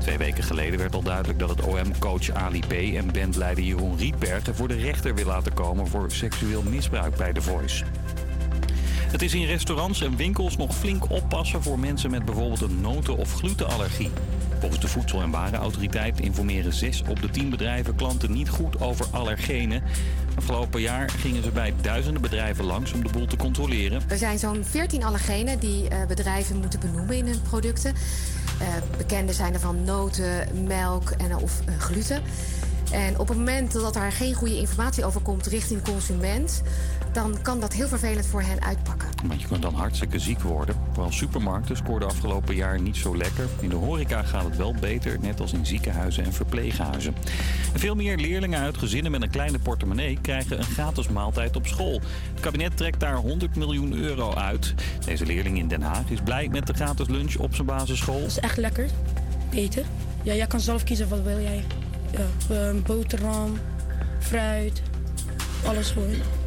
Twee 0.00 0.18
weken 0.18 0.44
geleden 0.44 0.78
werd 0.78 0.94
al 0.94 1.02
duidelijk 1.02 1.38
dat 1.38 1.48
het 1.48 1.62
OM-coach 1.62 2.30
Ali 2.30 2.60
B. 2.60 2.72
en 2.72 3.12
bandleider 3.12 3.64
Jeroen 3.64 3.98
Rietbergen 3.98 4.54
voor 4.54 4.68
de 4.68 4.76
rechter 4.76 5.14
wil 5.14 5.26
laten 5.26 5.54
komen 5.54 5.88
voor 5.88 6.10
seksueel 6.10 6.62
misbruik 6.62 7.16
bij 7.16 7.32
The 7.32 7.42
Voice. 7.42 7.84
Het 9.14 9.22
is 9.22 9.34
in 9.34 9.46
restaurants 9.46 10.00
en 10.00 10.16
winkels 10.16 10.56
nog 10.56 10.74
flink 10.76 11.10
oppassen 11.10 11.62
voor 11.62 11.78
mensen 11.78 12.10
met 12.10 12.24
bijvoorbeeld 12.24 12.60
een 12.60 12.80
noten- 12.80 13.16
of 13.16 13.32
glutenallergie. 13.34 14.10
Volgens 14.58 14.80
de 14.80 14.88
Voedsel- 14.88 15.22
en 15.22 15.30
Warenautoriteit 15.30 16.20
informeren 16.20 16.72
6 16.72 17.02
op 17.08 17.20
de 17.22 17.30
10 17.30 17.50
bedrijven 17.50 17.94
klanten 17.94 18.32
niet 18.32 18.48
goed 18.48 18.80
over 18.80 19.06
allergenen. 19.10 19.82
Afgelopen 20.34 20.80
jaar 20.80 21.10
gingen 21.10 21.42
ze 21.42 21.50
bij 21.50 21.74
duizenden 21.80 22.22
bedrijven 22.22 22.64
langs 22.64 22.92
om 22.92 23.04
de 23.04 23.12
boel 23.12 23.26
te 23.26 23.36
controleren. 23.36 24.02
Er 24.08 24.18
zijn 24.18 24.38
zo'n 24.38 24.64
14 24.64 25.04
allergenen 25.04 25.58
die 25.58 25.88
eh, 25.88 26.06
bedrijven 26.06 26.56
moeten 26.56 26.80
benoemen 26.80 27.16
in 27.16 27.26
hun 27.26 27.42
producten. 27.42 27.94
Eh, 28.58 28.66
bekende 28.98 29.32
zijn 29.32 29.54
er 29.54 29.60
van 29.60 29.84
noten, 29.84 30.66
melk 30.66 31.10
en, 31.10 31.36
of 31.36 31.60
eh, 31.66 31.74
gluten. 31.78 32.22
En 32.92 33.18
op 33.18 33.28
het 33.28 33.36
moment 33.36 33.72
dat 33.72 33.94
daar 33.94 34.12
geen 34.12 34.34
goede 34.34 34.58
informatie 34.58 35.04
over 35.04 35.20
komt 35.20 35.46
richting 35.46 35.82
consument, 35.82 36.62
dan 37.14 37.42
kan 37.42 37.60
dat 37.60 37.72
heel 37.72 37.88
vervelend 37.88 38.26
voor 38.26 38.42
hen 38.42 38.62
uitpakken. 38.62 39.08
Want 39.26 39.40
je 39.40 39.46
kunt 39.46 39.62
dan 39.62 39.74
hartstikke 39.74 40.18
ziek 40.18 40.40
worden. 40.40 40.76
Vooral 40.92 41.12
supermarkten 41.12 41.76
scoorden 41.76 42.08
afgelopen 42.08 42.54
jaar 42.54 42.80
niet 42.80 42.96
zo 42.96 43.16
lekker. 43.16 43.48
In 43.60 43.68
de 43.68 43.74
horeca 43.74 44.22
gaat 44.22 44.44
het 44.44 44.56
wel 44.56 44.74
beter, 44.80 45.18
net 45.20 45.40
als 45.40 45.52
in 45.52 45.66
ziekenhuizen 45.66 46.24
en 46.24 46.32
verpleeghuizen. 46.32 47.14
En 47.72 47.80
veel 47.80 47.94
meer 47.94 48.16
leerlingen 48.16 48.60
uit 48.60 48.78
gezinnen 48.78 49.10
met 49.10 49.22
een 49.22 49.30
kleine 49.30 49.58
portemonnee 49.58 50.18
krijgen 50.20 50.58
een 50.58 50.64
gratis 50.64 51.08
maaltijd 51.08 51.56
op 51.56 51.66
school. 51.66 52.00
Het 52.32 52.40
kabinet 52.40 52.76
trekt 52.76 53.00
daar 53.00 53.16
100 53.16 53.56
miljoen 53.56 53.92
euro 53.92 54.34
uit. 54.34 54.74
Deze 55.04 55.26
leerling 55.26 55.58
in 55.58 55.68
Den 55.68 55.82
Haag 55.82 56.10
is 56.10 56.20
blij 56.20 56.48
met 56.48 56.66
de 56.66 56.74
gratis 56.74 57.08
lunch 57.08 57.36
op 57.36 57.54
zijn 57.54 57.66
basisschool. 57.66 58.20
Het 58.20 58.26
is 58.26 58.38
echt 58.38 58.56
lekker 58.56 58.88
eten. 59.50 59.84
Ja, 60.22 60.34
jij 60.34 60.46
kan 60.46 60.60
zelf 60.60 60.84
kiezen 60.84 61.08
wat 61.08 61.22
wil 61.22 61.40
jij. 61.40 61.64
Ja, 62.10 62.54
een 62.54 62.82
boterham, 62.82 63.58
fruit, 64.18 64.82
alles 65.64 65.90
gewoon. 65.90 66.43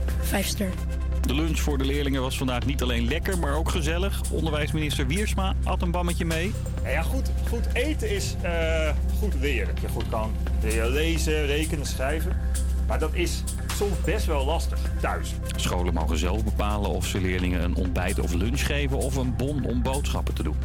De 1.21 1.33
lunch 1.33 1.59
voor 1.59 1.77
de 1.77 1.85
leerlingen 1.85 2.21
was 2.21 2.37
vandaag 2.37 2.65
niet 2.65 2.81
alleen 2.81 3.07
lekker, 3.07 3.37
maar 3.37 3.55
ook 3.55 3.69
gezellig. 3.69 4.21
Onderwijsminister 4.31 5.07
Wiersma 5.07 5.53
had 5.63 5.81
een 5.81 5.91
bammetje 5.91 6.25
mee. 6.25 6.53
Ja, 6.83 6.89
ja, 6.89 7.01
goed, 7.01 7.31
goed 7.49 7.73
eten 7.73 8.09
is 8.09 8.35
eh, 8.41 8.89
goed 9.19 9.33
leren. 9.39 9.75
Dat 9.75 9.81
je 9.81 9.89
goed 9.89 10.09
kan 10.09 10.31
lezen, 10.89 11.45
rekenen, 11.45 11.85
schrijven. 11.85 12.37
Maar 12.87 12.99
dat 12.99 13.13
is 13.13 13.43
soms 13.75 14.01
best 14.05 14.25
wel 14.25 14.45
lastig 14.45 14.79
thuis. 15.01 15.33
Scholen 15.55 15.93
mogen 15.93 16.17
zelf 16.17 16.43
bepalen 16.43 16.89
of 16.89 17.05
ze 17.05 17.21
leerlingen 17.21 17.63
een 17.63 17.75
ontbijt 17.75 18.19
of 18.19 18.33
lunch 18.33 18.65
geven 18.65 18.97
of 18.97 19.15
een 19.15 19.35
bon 19.35 19.65
om 19.65 19.81
boodschappen 19.81 20.33
te 20.33 20.43
doen. 20.43 20.57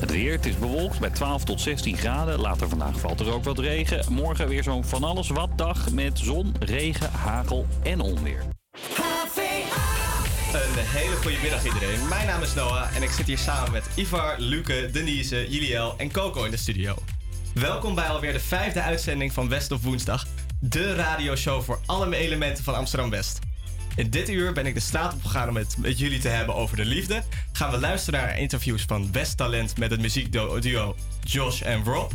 Het 0.00 0.10
weer, 0.10 0.32
het 0.32 0.46
is 0.46 0.58
bewolkt 0.58 1.00
bij 1.00 1.10
12 1.10 1.44
tot 1.44 1.60
16 1.60 1.96
graden. 1.96 2.40
Later 2.40 2.68
vandaag 2.68 3.00
valt 3.00 3.20
er 3.20 3.32
ook 3.32 3.44
wat 3.44 3.58
regen. 3.58 4.12
Morgen 4.12 4.48
weer 4.48 4.62
zo'n 4.62 4.84
van 4.84 5.04
alles 5.04 5.28
wat 5.28 5.50
dag 5.56 5.92
met 5.92 6.18
zon, 6.18 6.54
regen, 6.60 7.10
hagel 7.10 7.66
en 7.82 8.00
onweer. 8.00 8.42
Een 10.82 10.86
hele 10.86 11.16
goede 11.16 11.38
middag 11.42 11.64
iedereen. 11.64 12.08
Mijn 12.08 12.26
naam 12.26 12.42
is 12.42 12.54
Noah 12.54 12.96
en 12.96 13.02
ik 13.02 13.10
zit 13.10 13.26
hier 13.26 13.38
samen 13.38 13.72
met 13.72 13.84
Ivar, 13.94 14.34
Luke, 14.38 14.88
Denise, 14.92 15.46
Juliel 15.48 15.94
en 15.96 16.12
Coco 16.12 16.44
in 16.44 16.50
de 16.50 16.56
studio. 16.56 16.94
Welkom 17.54 17.94
bij 17.94 18.08
alweer 18.08 18.32
de 18.32 18.40
vijfde 18.40 18.82
uitzending 18.82 19.32
van 19.32 19.48
West 19.48 19.70
op 19.70 19.82
Woensdag. 19.82 20.26
De 20.60 20.94
radioshow 20.94 21.62
voor 21.62 21.80
alle 21.86 22.16
elementen 22.16 22.64
van 22.64 22.74
Amsterdam 22.74 23.10
West. 23.10 23.38
In 23.96 24.10
dit 24.10 24.28
uur 24.28 24.52
ben 24.52 24.66
ik 24.66 24.74
de 24.74 24.80
straat 24.80 25.14
opgegaan 25.14 25.48
om 25.48 25.56
het 25.56 25.76
met 25.78 25.98
jullie 25.98 26.20
te 26.20 26.28
hebben 26.28 26.54
over 26.54 26.76
de 26.76 26.84
liefde. 26.84 27.22
Gaan 27.52 27.70
we 27.70 27.78
luisteren 27.78 28.20
naar 28.20 28.38
interviews 28.38 28.82
van 28.82 29.12
West 29.12 29.36
Talent 29.36 29.78
met 29.78 29.90
het 29.90 30.00
muziekduo 30.00 30.60
Josh 31.20 31.62
en 31.62 31.84
Rob. 31.84 32.10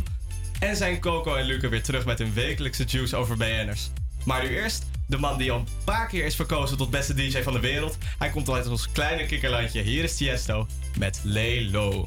En 0.58 0.76
zijn 0.76 1.00
Coco 1.00 1.34
en 1.34 1.44
Luke 1.44 1.68
weer 1.68 1.82
terug 1.82 2.04
met 2.04 2.18
hun 2.18 2.34
wekelijkse 2.34 2.84
juice 2.84 3.16
over 3.16 3.36
BN'ers. 3.36 3.90
Maar 4.24 4.42
nu 4.42 4.48
eerst 4.48 4.84
de 5.08 5.18
man 5.18 5.38
die 5.38 5.52
al 5.52 5.58
een 5.58 5.68
paar 5.84 6.06
keer 6.06 6.24
is 6.24 6.34
verkozen 6.34 6.76
tot 6.76 6.90
beste 6.90 7.14
DJ 7.14 7.42
van 7.42 7.52
de 7.52 7.60
wereld. 7.60 7.98
Hij 8.18 8.30
komt 8.30 8.48
al 8.48 8.54
uit 8.54 8.68
ons 8.68 8.92
kleine 8.92 9.26
kikkerlandje. 9.26 9.82
Hier 9.82 10.04
is 10.04 10.16
Tiesto 10.16 10.66
met 10.98 11.20
Lay 11.24 11.70
Low. 11.70 12.06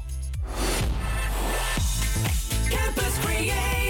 Campus 2.69 3.19
Creators, 3.23 3.80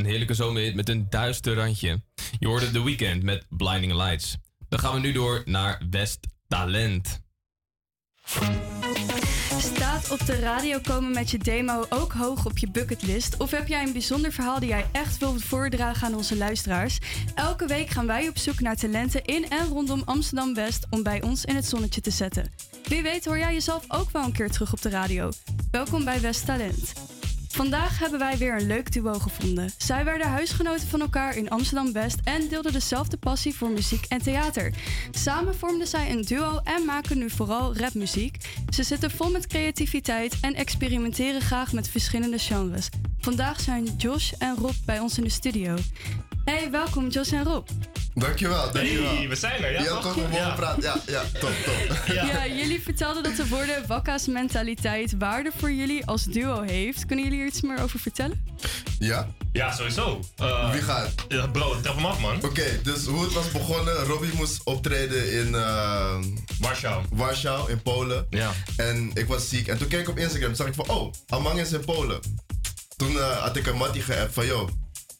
een 0.00 0.06
heerlijke 0.06 0.34
zomerhit 0.34 0.74
met 0.74 0.88
een 0.88 1.06
duister 1.10 1.54
randje. 1.54 2.02
Je 2.38 2.46
hoorde 2.46 2.70
The 2.70 2.84
Weeknd 2.84 3.22
met 3.22 3.46
Blinding 3.48 3.92
Lights. 3.92 4.36
Dan 4.68 4.78
gaan 4.78 4.94
we 4.94 5.00
nu 5.00 5.12
door 5.12 5.42
naar 5.44 5.82
West 5.90 6.26
Talent. 6.48 7.20
Staat 9.58 10.10
op 10.10 10.26
de 10.26 10.38
radio 10.38 10.78
komen 10.78 11.12
met 11.12 11.30
je 11.30 11.38
demo 11.38 11.86
ook 11.88 12.12
hoog 12.12 12.46
op 12.46 12.58
je 12.58 12.70
bucketlist? 12.70 13.36
Of 13.36 13.50
heb 13.50 13.68
jij 13.68 13.82
een 13.82 13.92
bijzonder 13.92 14.32
verhaal 14.32 14.60
die 14.60 14.68
jij 14.68 14.86
echt 14.92 15.18
wilt 15.18 15.44
voordragen 15.44 16.06
aan 16.06 16.14
onze 16.14 16.36
luisteraars? 16.36 16.98
Elke 17.34 17.66
week 17.66 17.88
gaan 17.88 18.06
wij 18.06 18.28
op 18.28 18.38
zoek 18.38 18.60
naar 18.60 18.76
talenten 18.76 19.24
in 19.24 19.50
en 19.50 19.66
rondom 19.66 20.02
Amsterdam 20.04 20.54
West 20.54 20.86
om 20.90 21.02
bij 21.02 21.22
ons 21.22 21.44
in 21.44 21.54
het 21.54 21.66
zonnetje 21.66 22.00
te 22.00 22.10
zetten. 22.10 22.52
Wie 22.84 23.02
weet 23.02 23.24
hoor 23.24 23.38
jij 23.38 23.52
jezelf 23.52 23.84
ook 23.88 24.10
wel 24.10 24.24
een 24.24 24.32
keer 24.32 24.50
terug 24.50 24.72
op 24.72 24.82
de 24.82 24.88
radio. 24.88 25.30
Welkom 25.70 26.04
bij 26.04 26.20
West 26.20 26.46
Talent. 26.46 27.09
Vandaag 27.52 27.98
hebben 27.98 28.18
wij 28.18 28.38
weer 28.38 28.54
een 28.54 28.66
leuk 28.66 28.92
duo 28.92 29.12
gevonden. 29.12 29.70
Zij 29.76 30.04
werden 30.04 30.26
huisgenoten 30.28 30.88
van 30.88 31.00
elkaar 31.00 31.36
in 31.36 31.50
Amsterdam 31.50 31.92
West 31.92 32.18
en 32.24 32.48
deelden 32.48 32.72
dezelfde 32.72 33.16
passie 33.16 33.54
voor 33.54 33.70
muziek 33.70 34.04
en 34.08 34.22
theater. 34.22 34.74
Samen 35.10 35.54
vormden 35.54 35.86
zij 35.86 36.10
een 36.10 36.22
duo 36.22 36.60
en 36.64 36.84
maken 36.84 37.18
nu 37.18 37.30
vooral 37.30 37.76
rapmuziek. 37.76 38.36
Ze 38.68 38.82
zitten 38.82 39.10
vol 39.10 39.30
met 39.30 39.46
creativiteit 39.46 40.38
en 40.40 40.54
experimenteren 40.54 41.40
graag 41.40 41.72
met 41.72 41.88
verschillende 41.88 42.38
genres. 42.38 42.88
Vandaag 43.18 43.60
zijn 43.60 43.84
Josh 43.96 44.32
en 44.38 44.56
Rob 44.56 44.74
bij 44.84 44.98
ons 44.98 45.18
in 45.18 45.24
de 45.24 45.30
studio. 45.30 45.76
Hey, 46.44 46.70
welkom 46.70 47.08
Josh 47.08 47.32
en 47.32 47.44
Rob. 47.44 47.68
Dankjewel, 48.14 48.72
dankjewel. 48.72 49.14
Hey, 49.16 49.28
we 49.28 49.36
zijn 49.36 49.64
er, 49.64 49.72
ja, 49.72 49.82
Je 49.82 49.88
had 49.88 50.02
toch 50.02 50.12
gewoon 50.12 50.32
Ja. 50.32 50.50
gepraat. 50.50 50.82
Ja, 50.82 50.96
ja, 51.06 51.22
top, 51.40 51.52
top. 51.64 52.02
Ja. 52.14 52.46
jullie 52.46 52.80
vertelden 52.82 53.22
dat 53.22 53.36
de 53.36 53.48
woorden 53.48 53.86
wakka's 53.86 54.26
mentaliteit 54.26 55.14
waarde 55.18 55.50
voor 55.56 55.72
jullie 55.72 56.06
als 56.06 56.24
duo 56.24 56.60
heeft. 56.60 57.06
Kunnen 57.06 57.24
jullie 57.24 57.40
er 57.40 57.46
iets 57.46 57.60
meer 57.60 57.82
over 57.82 57.98
vertellen? 57.98 58.44
Ja? 58.98 59.28
Ja, 59.52 59.72
sowieso. 59.72 60.20
Eh, 60.36 60.70
Wie 60.72 60.82
gaat? 60.82 61.14
Ja, 61.28 61.46
bro, 61.46 61.80
trap 61.80 61.94
hem 61.96 62.04
af, 62.06 62.20
man. 62.20 62.44
Oké, 62.44 62.80
dus 62.82 63.04
hoe 63.06 63.22
het 63.24 63.32
was 63.32 63.50
begonnen. 63.50 63.94
Robbie 64.04 64.34
moest 64.34 64.60
optreden 64.64 65.32
in... 65.32 65.54
eh, 65.54 66.18
Warschau. 66.60 67.02
Warschau, 67.12 67.70
in 67.70 67.82
Polen. 67.82 68.26
Ja. 68.30 68.50
En 68.76 69.10
ik 69.14 69.26
was 69.26 69.48
ziek. 69.48 69.66
En 69.68 69.78
toen 69.78 69.88
keek 69.88 70.00
ik 70.00 70.08
op 70.08 70.18
Instagram. 70.18 70.54
zag 70.54 70.66
ik 70.66 70.74
van, 70.74 70.88
oh, 70.88 71.12
Amang 71.28 71.60
is 71.60 71.72
in 71.72 71.84
Polen. 71.84 72.20
Toen 72.96 73.18
eh, 73.18 73.36
had 73.42 73.56
ik 73.56 73.66
een 73.66 73.76
mattie 73.76 74.02
geappt 74.02 74.34
van, 74.34 74.46
yo, 74.46 74.68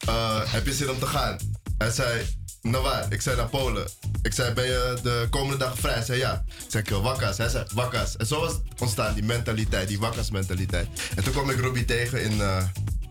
eh, 0.07 0.41
heb 0.45 0.67
je 0.67 0.73
zin 0.73 0.91
om 0.91 0.99
te 0.99 1.07
gaan? 1.07 1.37
Hij 1.79 1.91
zei, 1.91 2.27
naar 2.63 2.81
waar? 2.81 3.13
Ik 3.13 3.21
zei, 3.21 3.37
naar 3.37 3.49
Polen. 3.49 3.89
Ik 4.23 4.33
zei, 4.33 4.53
ben 4.55 4.65
je 4.65 4.97
de 5.03 5.27
komende 5.31 5.57
dag 5.57 5.79
vrij? 5.79 5.95
Hij 5.95 6.05
zei, 6.05 6.19
ja. 6.19 6.45
Ik 6.47 6.65
zei, 6.69 6.83
ik, 6.83 6.91
wakkas. 6.91 7.39
Hij 7.39 7.49
zei, 7.49 7.65
wakkas. 7.75 8.17
En 8.17 8.27
zo 8.27 8.41
was 8.41 8.53
ontstaan, 8.79 9.15
die 9.15 9.23
mentaliteit, 9.25 9.89
die 9.89 9.99
wakkas 9.99 10.31
mentaliteit. 10.31 10.89
En 11.17 11.25
toen 11.25 11.33
kwam 11.33 11.51
ik 11.51 11.61
Robbie 11.61 11.85
tegen 11.85 12.23
in... 12.23 12.41
eh, 12.41 12.65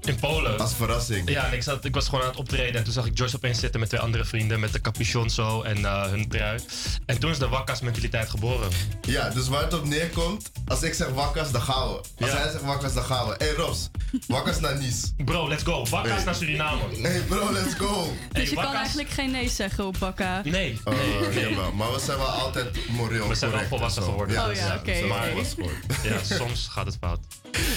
In 0.10 0.16
Polen. 0.16 0.58
Als 0.60 0.74
verrassing. 0.74 1.30
Ja, 1.30 1.46
en 1.46 1.54
ik, 1.54 1.64
zat, 1.64 1.86
ik 1.86 1.94
was 1.94 2.06
gewoon 2.06 2.22
aan 2.24 2.30
het 2.30 2.38
optreden 2.40 2.76
en 2.76 2.84
toen 2.84 2.94
zag 2.94 3.06
ik 3.06 3.18
Joyce 3.18 3.36
opeens 3.36 3.60
zitten 3.60 3.80
met 3.80 3.90
twee 3.90 4.02
andere 4.02 4.26
vrienden 4.26 4.60
met 4.60 4.74
de 4.74 4.82
capuchon 4.82 5.30
zo 5.30 5.62
en 5.62 5.86
eh, 5.86 6.04
hun 6.04 6.30
trui. 6.30 6.60
En 7.06 7.20
toen 7.20 7.32
is 7.32 7.38
de 7.40 7.48
wakkas 7.48 7.82
mentaliteit 7.82 8.30
geboren. 8.30 8.70
Ja, 9.02 9.30
dus 9.30 9.48
waar 9.48 9.64
het 9.64 9.74
op 9.74 9.86
neerkomt, 9.86 10.52
als 10.68 10.82
ik 10.84 10.94
zeg 10.94 11.08
wakkas, 11.10 11.52
dan 11.52 11.62
gaan 11.62 11.88
we. 11.88 11.94
Als 11.96 12.32
Ja. 12.32 12.38
hij 12.38 12.52
zegt 12.52 12.64
wakkas, 12.64 12.94
dan 12.94 13.04
gaan 13.04 13.28
we. 13.28 13.36
Hé 13.38 13.46
hey 13.46 13.56
Ros, 13.56 13.90
wakkas 14.28 14.60
naar 14.60 14.78
Nice. 14.78 15.08
Bro, 15.26 15.48
let's 15.48 15.64
go. 15.64 15.86
Wakkas 15.90 16.12
Hey. 16.12 16.24
naar 16.24 16.36
Suriname. 16.36 16.82
Hey 17.02 17.20
bro, 17.22 17.52
let's 17.54 17.74
go. 17.76 18.14
Dus 18.32 18.50
je 18.50 18.56
kan 18.56 18.74
eigenlijk 18.74 19.10
geen 19.10 19.32
nee 19.32 19.50
zeggen 19.50 19.86
op 19.86 19.98
wakka. 19.98 20.42
Nee, 20.44 20.80
Oh, 20.84 20.94
nee, 20.94 21.20
nee, 21.30 21.44
nee. 21.46 21.56
wel. 21.56 21.72
Maar 21.72 21.92
we 21.92 22.00
zijn 22.00 22.18
wel 22.18 22.28
altijd 22.28 22.88
moreel 22.90 23.28
We 23.28 23.36
zijn 23.36 23.52
wel 23.52 23.60
correct 23.60 23.68
volwassen 23.70 24.04
geworden. 24.04 24.48
Oh 24.50 24.54
ja, 24.56 24.76
oké, 24.76 24.96
volwassen 24.96 25.56
geworden. 25.56 25.80
Ja, 26.04 26.36
soms 26.38 26.68
gaat 26.72 26.86
het 26.86 26.98
fout. 27.02 27.20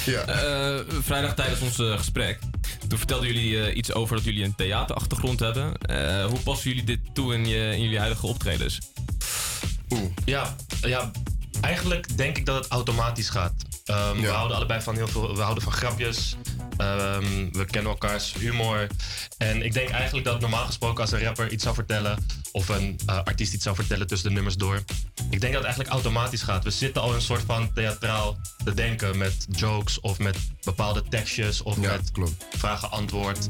Ja. 0.04 0.20
Eh, 0.24 0.80
vrijdag 1.02 1.34
tijdens 1.34 1.60
ons 1.60 1.78
eh, 1.78 1.98
Toen 2.88 2.98
vertelden 2.98 3.26
jullie 3.26 3.64
eh, 3.64 3.76
iets 3.76 3.92
over 3.92 4.16
dat 4.16 4.24
jullie 4.24 4.44
een 4.44 4.54
theaterachtergrond 4.54 5.40
hebben. 5.40 5.78
Eh, 5.78 6.24
hoe 6.24 6.38
passen 6.38 6.70
jullie 6.70 6.84
dit 6.84 6.98
toe 7.12 7.34
in, 7.34 7.44
in 7.46 7.82
jullie 7.82 7.98
huidige 7.98 8.26
optredens? 8.26 8.78
Ja, 10.24 10.56
ja, 10.80 11.10
eigenlijk 11.60 12.16
denk 12.16 12.38
ik 12.38 12.46
dat 12.46 12.62
het 12.62 12.72
automatisch 12.72 13.28
gaat. 13.28 13.71
Ehm, 13.84 14.20
We 14.20 14.28
houden 14.28 14.56
allebei 14.56 14.80
van 14.80 14.94
heel 14.94 15.08
veel. 15.08 15.36
We 15.36 15.42
houden 15.42 15.62
van 15.62 15.72
grapjes. 15.72 16.36
Ehm, 16.76 17.24
we 17.52 17.64
kennen 17.64 17.90
elkaars 17.92 18.34
humor. 18.38 18.86
En 19.38 19.62
ik 19.62 19.72
denk 19.72 19.88
eigenlijk 19.90 20.24
dat 20.26 20.40
normaal 20.40 20.66
gesproken 20.66 21.00
als 21.00 21.12
een 21.12 21.22
rapper 21.22 21.52
iets 21.52 21.62
zou 21.62 21.74
vertellen. 21.74 22.26
of 22.52 22.68
een 22.68 22.98
eh, 23.06 23.16
artiest 23.24 23.52
iets 23.54 23.64
zou 23.64 23.76
vertellen 23.76 24.06
tussen 24.06 24.28
de 24.28 24.34
nummers 24.34 24.56
door. 24.56 24.76
Ik 25.30 25.40
denk 25.40 25.42
dat 25.42 25.52
het 25.52 25.62
eigenlijk 25.64 25.90
automatisch 25.90 26.42
gaat. 26.42 26.64
We 26.64 26.70
zitten 26.70 27.02
al 27.02 27.14
een 27.14 27.20
soort 27.22 27.42
van 27.46 27.72
theatraal 27.72 28.36
te 28.64 28.74
denken 28.74 29.18
met 29.18 29.46
jokes 29.50 30.00
of 30.00 30.18
met 30.18 30.36
bepaalde 30.64 31.02
tekstjes 31.08 31.62
of 31.62 31.76
met 31.76 32.10
vragen-antwoord 32.50 33.46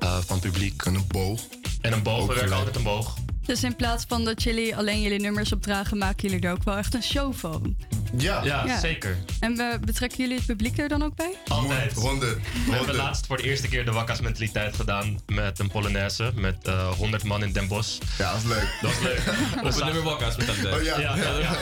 eh, 0.00 0.16
van 0.26 0.40
publiek. 0.40 0.82
En 0.82 0.94
een 0.94 1.04
boog. 1.08 1.40
En 1.80 1.92
een 1.92 2.02
boog, 2.02 2.20
Ook 2.20 2.20
we 2.20 2.34
werken 2.34 2.42
gelijk. 2.42 2.58
altijd 2.66 2.76
een 2.76 2.82
boog. 2.92 3.14
Dus 3.46 3.62
in 3.62 3.76
plaats 3.76 4.04
van 4.08 4.24
dat 4.24 4.42
jullie 4.42 4.76
alleen 4.76 5.00
jullie 5.00 5.20
nummers 5.20 5.52
opdragen, 5.52 5.98
maken 5.98 6.28
jullie 6.28 6.46
er 6.46 6.52
ook 6.52 6.64
wel 6.64 6.76
echt 6.76 6.94
een 6.94 7.02
show 7.02 7.34
van. 7.34 7.76
Ja, 8.16 8.44
Ja, 8.44 8.78
zeker. 8.78 9.16
En 9.40 9.56
we, 9.56 9.78
betrekken 9.84 10.18
jullie 10.18 10.36
het 10.36 10.46
publiek 10.46 10.78
er 10.78 10.88
dan 10.88 11.02
ook 11.02 11.16
bij? 11.16 11.34
Altijd. 11.48 11.92
100. 11.92 12.36
We 12.66 12.72
hebben 12.72 12.94
laatst 12.94 13.26
voor 13.26 13.36
de 13.36 13.42
eerste 13.42 13.68
keer 13.68 13.84
de 13.84 13.92
wakkas 13.92 14.20
mentaliteit 14.20 14.76
gedaan 14.76 15.18
met 15.26 15.58
een 15.58 15.70
Polonaise 15.70 16.30
met 16.34 16.56
eh 16.62 16.88
100 16.88 17.24
man 17.24 17.42
in 17.42 17.52
Den 17.52 17.68
Bosch. 17.68 17.98
Ja, 18.18 18.32
dat 18.32 18.40
is 18.42 18.48
leuk. 18.48 18.68
Dat 18.80 18.90
is 18.90 18.98
leuk. 19.00 19.18
Op 19.58 19.64
het 19.64 19.84
nummer 19.84 20.02
wakkas 20.02 20.36
mentaliteit. 20.36 20.74
Oh 20.74 20.82
ja. 20.82 20.98
Ja, 21.00 21.16
ja, 21.16 21.38
ja. 21.38 21.56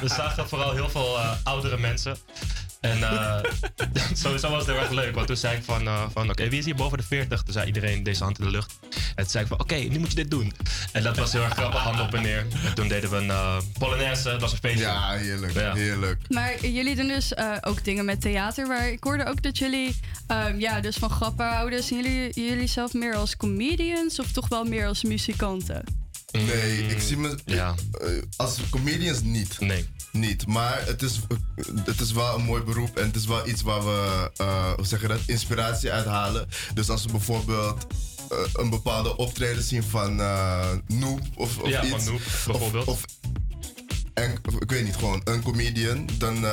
We 0.00 0.08
zagen 0.08 0.48
vooral 0.48 0.72
heel 0.72 0.88
veel 0.88 1.18
eh, 1.18 1.30
oudere 1.42 1.78
mensen. 1.78 2.16
En 2.82 3.02
eh, 3.02 3.38
sowieso 4.22 4.50
was 4.50 4.58
het 4.58 4.66
heel 4.66 4.84
erg 4.84 4.90
leuk. 4.90 5.14
Want 5.14 5.26
toen 5.26 5.36
zei 5.36 5.56
ik 5.56 5.62
van, 5.64 5.86
eh, 5.86 6.04
van 6.12 6.30
oké, 6.30 6.48
wie 6.48 6.58
is 6.58 6.64
hier 6.64 6.74
boven 6.74 6.98
de 6.98 7.04
40? 7.04 7.42
Toen 7.42 7.52
zei 7.52 7.66
iedereen 7.66 8.02
deze 8.02 8.24
hand 8.24 8.38
in 8.38 8.44
de 8.44 8.50
lucht. 8.50 8.78
En 8.90 9.14
toen 9.14 9.26
zei 9.26 9.42
ik 9.44 9.48
van, 9.50 9.60
oké, 9.60 9.74
nu 9.74 9.98
moet 9.98 10.08
je 10.08 10.14
dit 10.14 10.30
doen. 10.30 10.52
En 10.92 11.02
dat 11.02 11.16
was 11.16 11.32
heel 11.32 11.42
erg 11.42 11.52
grappig, 11.52 11.80
hand 11.80 12.00
op 12.00 12.14
en 12.14 12.22
neer. 12.22 12.46
En 12.64 12.74
toen 12.74 12.88
deden 12.88 13.10
we 13.10 13.16
een 13.16 13.26
uh, 13.26 13.56
Polonaise, 13.78 14.22
dat 14.22 14.40
was 14.40 14.52
een 14.52 14.58
feestje. 14.58 14.80
Ja, 14.84 15.10
heerlijk. 15.10 15.52
Ja. 15.52 15.74
Heerlijk. 15.74 16.20
Maar 16.28 16.66
jullie 16.66 16.96
doen 16.96 17.08
dus 17.08 17.34
eh, 17.34 17.56
ook 17.60 17.84
dingen 17.84 18.04
met 18.04 18.20
theater. 18.20 18.68
Waar 18.68 18.88
ik 18.88 19.04
hoorde 19.04 19.24
ook 19.24 19.42
dat 19.42 19.58
jullie 19.58 20.00
ehm, 20.26 20.58
ja, 20.58 20.80
dus 20.80 20.96
van 20.96 21.10
grappen 21.10 21.46
houden. 21.46 21.82
Zien 21.82 22.02
jullie, 22.02 22.48
jullie 22.48 22.66
zelf 22.66 22.92
meer 22.92 23.14
als 23.14 23.36
comedians 23.36 24.18
of 24.18 24.32
toch 24.32 24.48
wel 24.48 24.64
meer 24.64 24.86
als 24.86 25.02
muzikanten? 25.02 26.01
Nee, 26.32 26.86
ik 26.86 27.00
zie 27.00 27.16
me 27.16 27.38
Ja. 27.44 27.74
eh, 28.00 28.08
als 28.36 28.58
comedians 28.70 29.22
niet. 29.22 29.60
Nee. 29.60 29.86
Niet, 30.12 30.46
maar 30.46 30.82
het 30.86 31.02
is, 31.02 31.20
het 31.84 32.00
is 32.00 32.12
wel 32.12 32.34
een 32.38 32.44
mooi 32.44 32.62
beroep 32.62 32.96
en 32.96 33.06
het 33.06 33.16
is 33.16 33.26
wel 33.26 33.48
iets 33.48 33.62
waar 33.62 33.84
we, 33.84 34.30
eh, 34.36 34.72
hoe 34.76 34.86
zeg 34.86 35.00
je 35.00 35.08
dat, 35.08 35.18
inspiratie 35.26 35.92
uit 35.92 36.04
halen. 36.06 36.48
Dus 36.74 36.88
als 36.90 37.04
we 37.04 37.10
bijvoorbeeld 37.10 37.86
eh, 38.30 38.38
een 38.52 38.70
bepaalde 38.70 39.16
optreden 39.16 39.62
zien 39.62 39.82
van 39.82 40.20
eh 40.20 40.70
Noop 40.86 41.20
of, 41.34 41.58
of 41.58 41.68
Ja, 41.68 41.82
iets. 41.84 41.90
van 41.90 42.04
Noop, 42.04 42.20
bijvoorbeeld. 42.46 42.86
Of, 42.86 42.94
of, 42.94 43.04
en, 44.14 44.32
ik 44.58 44.70
weet 44.70 44.84
niet, 44.84 44.96
gewoon 44.96 45.20
een 45.24 45.42
comedian, 45.42 46.08
dan 46.18 46.44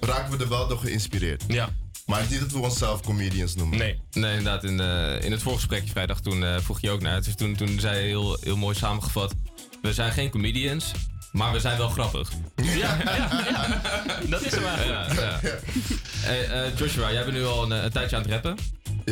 raken 0.00 0.36
we 0.38 0.44
er 0.44 0.48
wel 0.48 0.68
door 0.68 0.78
geïnspireerd. 0.78 1.44
Ja. 1.48 1.68
Maar 2.08 2.20
het 2.20 2.30
is 2.30 2.40
niet 2.40 2.50
dat 2.50 2.58
we 2.60 2.66
onszelf 2.66 3.00
comedians 3.02 3.54
noemen. 3.54 3.78
Nee. 3.78 4.00
Nee, 4.12 4.36
inderdaad. 4.36 4.64
In, 4.64 4.80
eh, 4.80 5.24
in 5.24 5.32
het 5.32 5.42
voorgesprekje 5.42 5.90
vrijdag 5.90 6.20
toen 6.20 6.44
eh, 6.44 6.56
vroeg 6.60 6.80
je 6.80 6.90
ook 6.90 7.00
naar. 7.02 7.22
Dus 7.22 7.34
toen, 7.34 7.56
toen 7.56 7.80
zei 7.80 7.96
je 8.00 8.06
heel, 8.06 8.36
heel 8.40 8.56
mooi 8.56 8.74
samengevat. 8.76 9.34
We 9.82 9.92
zijn 9.92 10.12
geen 10.12 10.30
comedians, 10.30 10.92
maar 11.32 11.52
we 11.52 11.60
zijn 11.60 11.78
wel 11.78 11.88
grappig. 11.88 12.30
Ja, 12.56 12.72
ja, 12.72 12.96
ja. 13.50 13.80
Dat 14.28 14.42
is 14.44 14.54
hem 14.54 14.64
eigenlijk. 14.64 15.12
Ja, 15.20 15.38
ja. 15.42 15.58
Hey, 16.20 16.48
eh, 16.48 16.76
Joshua, 16.78 17.12
jij 17.12 17.24
bent 17.24 17.36
nu 17.36 17.44
al 17.44 17.62
een, 17.64 17.84
een 17.84 17.90
tijdje 17.90 18.16
aan 18.16 18.22
het 18.22 18.30
rappen. 18.30 18.56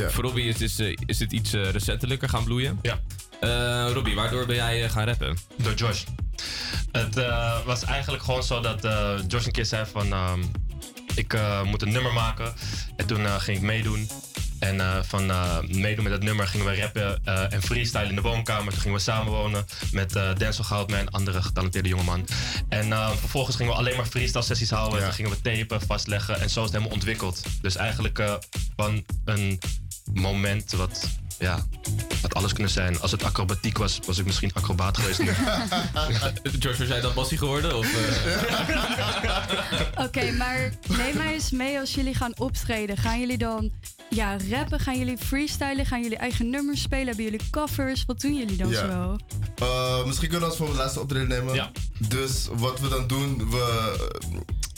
Voor 0.08 0.24
Robbie 0.24 0.48
is, 0.48 0.56
dit, 0.56 0.80
eh, 0.80 0.96
is 1.06 1.18
dit 1.18 1.32
iets 1.32 1.52
eh, 1.52 1.70
recentelijker 1.70 2.28
gaan 2.28 2.44
bloeien. 2.44 2.78
Ja. 2.82 3.00
Eh, 3.40 3.92
Robbie, 3.92 4.14
waardoor 4.14 4.46
ben 4.46 4.56
jij 4.56 4.84
eh, 4.84 4.90
gaan 4.90 5.04
rappen? 5.06 5.36
Door 5.56 5.74
Josh. 5.74 6.02
Het 6.92 7.16
eh, 7.16 7.64
was 7.64 7.84
eigenlijk 7.84 8.22
gewoon 8.22 8.42
zo 8.42 8.60
dat 8.60 8.84
eh, 8.84 9.14
Josh 9.28 9.46
een 9.46 9.52
keer 9.52 9.66
zei 9.66 9.84
van... 9.92 10.12
ehm, 10.12 10.40
ik 11.16 11.32
eh, 11.32 11.62
moet 11.62 11.82
een 11.82 11.92
nummer 11.92 12.12
maken. 12.12 12.52
En 12.96 13.06
toen 13.06 13.26
eh, 13.26 13.34
ging 13.34 13.56
ik 13.56 13.62
meedoen. 13.62 14.08
En 14.58 14.80
eh, 14.80 15.02
van 15.02 15.26
meedoen 15.80 16.04
met 16.04 16.12
dat 16.12 16.22
nummer 16.22 16.48
gingen 16.48 16.66
we 16.66 16.80
rappen 16.80 17.24
en 17.50 17.62
freestyle 17.62 18.08
in 18.08 18.14
de 18.14 18.20
woonkamer. 18.20 18.72
Toen 18.72 18.80
gingen 18.80 18.96
we 18.96 19.02
samenwonen 19.02 19.64
met 19.92 20.16
uh, 20.16 20.34
Denzel 20.36 20.64
Goudman, 20.64 21.00
een 21.00 21.10
andere 21.10 21.42
getalenteerde 21.42 21.88
jongeman. 21.88 22.26
En 22.68 22.88
vervolgens 23.18 23.56
gingen 23.56 23.72
we 23.72 23.78
alleen 23.78 23.96
maar 23.96 24.06
freestyle 24.06 24.44
sessies 24.44 24.70
houden. 24.70 25.02
Toen 25.02 25.12
gingen 25.12 25.30
we 25.30 25.40
tapen, 25.40 25.86
vastleggen 25.86 26.40
en 26.40 26.50
zo 26.50 26.58
is 26.58 26.64
het 26.64 26.74
helemaal 26.74 26.94
ontwikkeld. 26.94 27.42
Dus 27.60 27.76
eigenlijk 27.76 28.38
van 28.76 29.04
een 29.24 29.58
moment 30.12 30.72
wat, 30.72 31.08
ja, 31.38 31.66
had 32.22 32.34
alles 32.34 32.52
kunnen 32.52 32.72
zijn. 32.72 33.00
Als 33.00 33.10
het 33.10 33.24
acrobatiek 33.24 33.78
was, 33.78 33.98
was 34.06 34.18
ik 34.18 34.24
misschien 34.26 34.50
acrobaat 34.54 34.98
geweest 34.98 35.18
nu. 35.22 35.30
Josh, 36.58 36.78
was 36.78 36.88
jij 36.88 37.00
dan 37.00 37.14
bassie 37.14 37.38
geworden? 37.38 37.76
Of, 37.76 37.86
Oké, 40.06 40.30
maar 40.30 40.72
neem 40.88 41.16
mij 41.16 41.32
eens 41.32 41.50
mee 41.50 41.78
als 41.78 41.94
jullie 41.94 42.14
gaan 42.14 42.32
optreden. 42.38 42.96
Gaan 42.96 43.20
jullie 43.20 43.38
dan 43.38 43.70
ja, 44.10 44.36
rappen? 44.50 44.80
Gaan 44.80 44.98
jullie 44.98 45.18
freestylen? 45.18 45.86
Gaan 45.86 46.02
jullie 46.02 46.16
eigen 46.16 46.50
nummers 46.50 46.82
spelen? 46.82 47.06
Hebben 47.06 47.24
jullie 47.24 47.40
covers? 47.50 48.04
Wat 48.04 48.20
doen 48.20 48.34
jullie 48.34 48.56
dan 48.56 48.68
Ja. 48.68 48.86
zo? 48.88 49.16
Eh, 49.64 50.04
misschien 50.06 50.28
kunnen 50.28 50.48
we 50.48 50.54
ons 50.54 50.64
voor 50.64 50.68
het 50.68 50.76
laatste 50.76 51.00
optreden 51.00 51.28
nemen. 51.28 51.54
Ja. 51.54 51.70
Dus 52.08 52.48
wat 52.52 52.80
we 52.80 52.88
dan 52.88 53.06
doen, 53.06 53.50
we, 53.50 53.96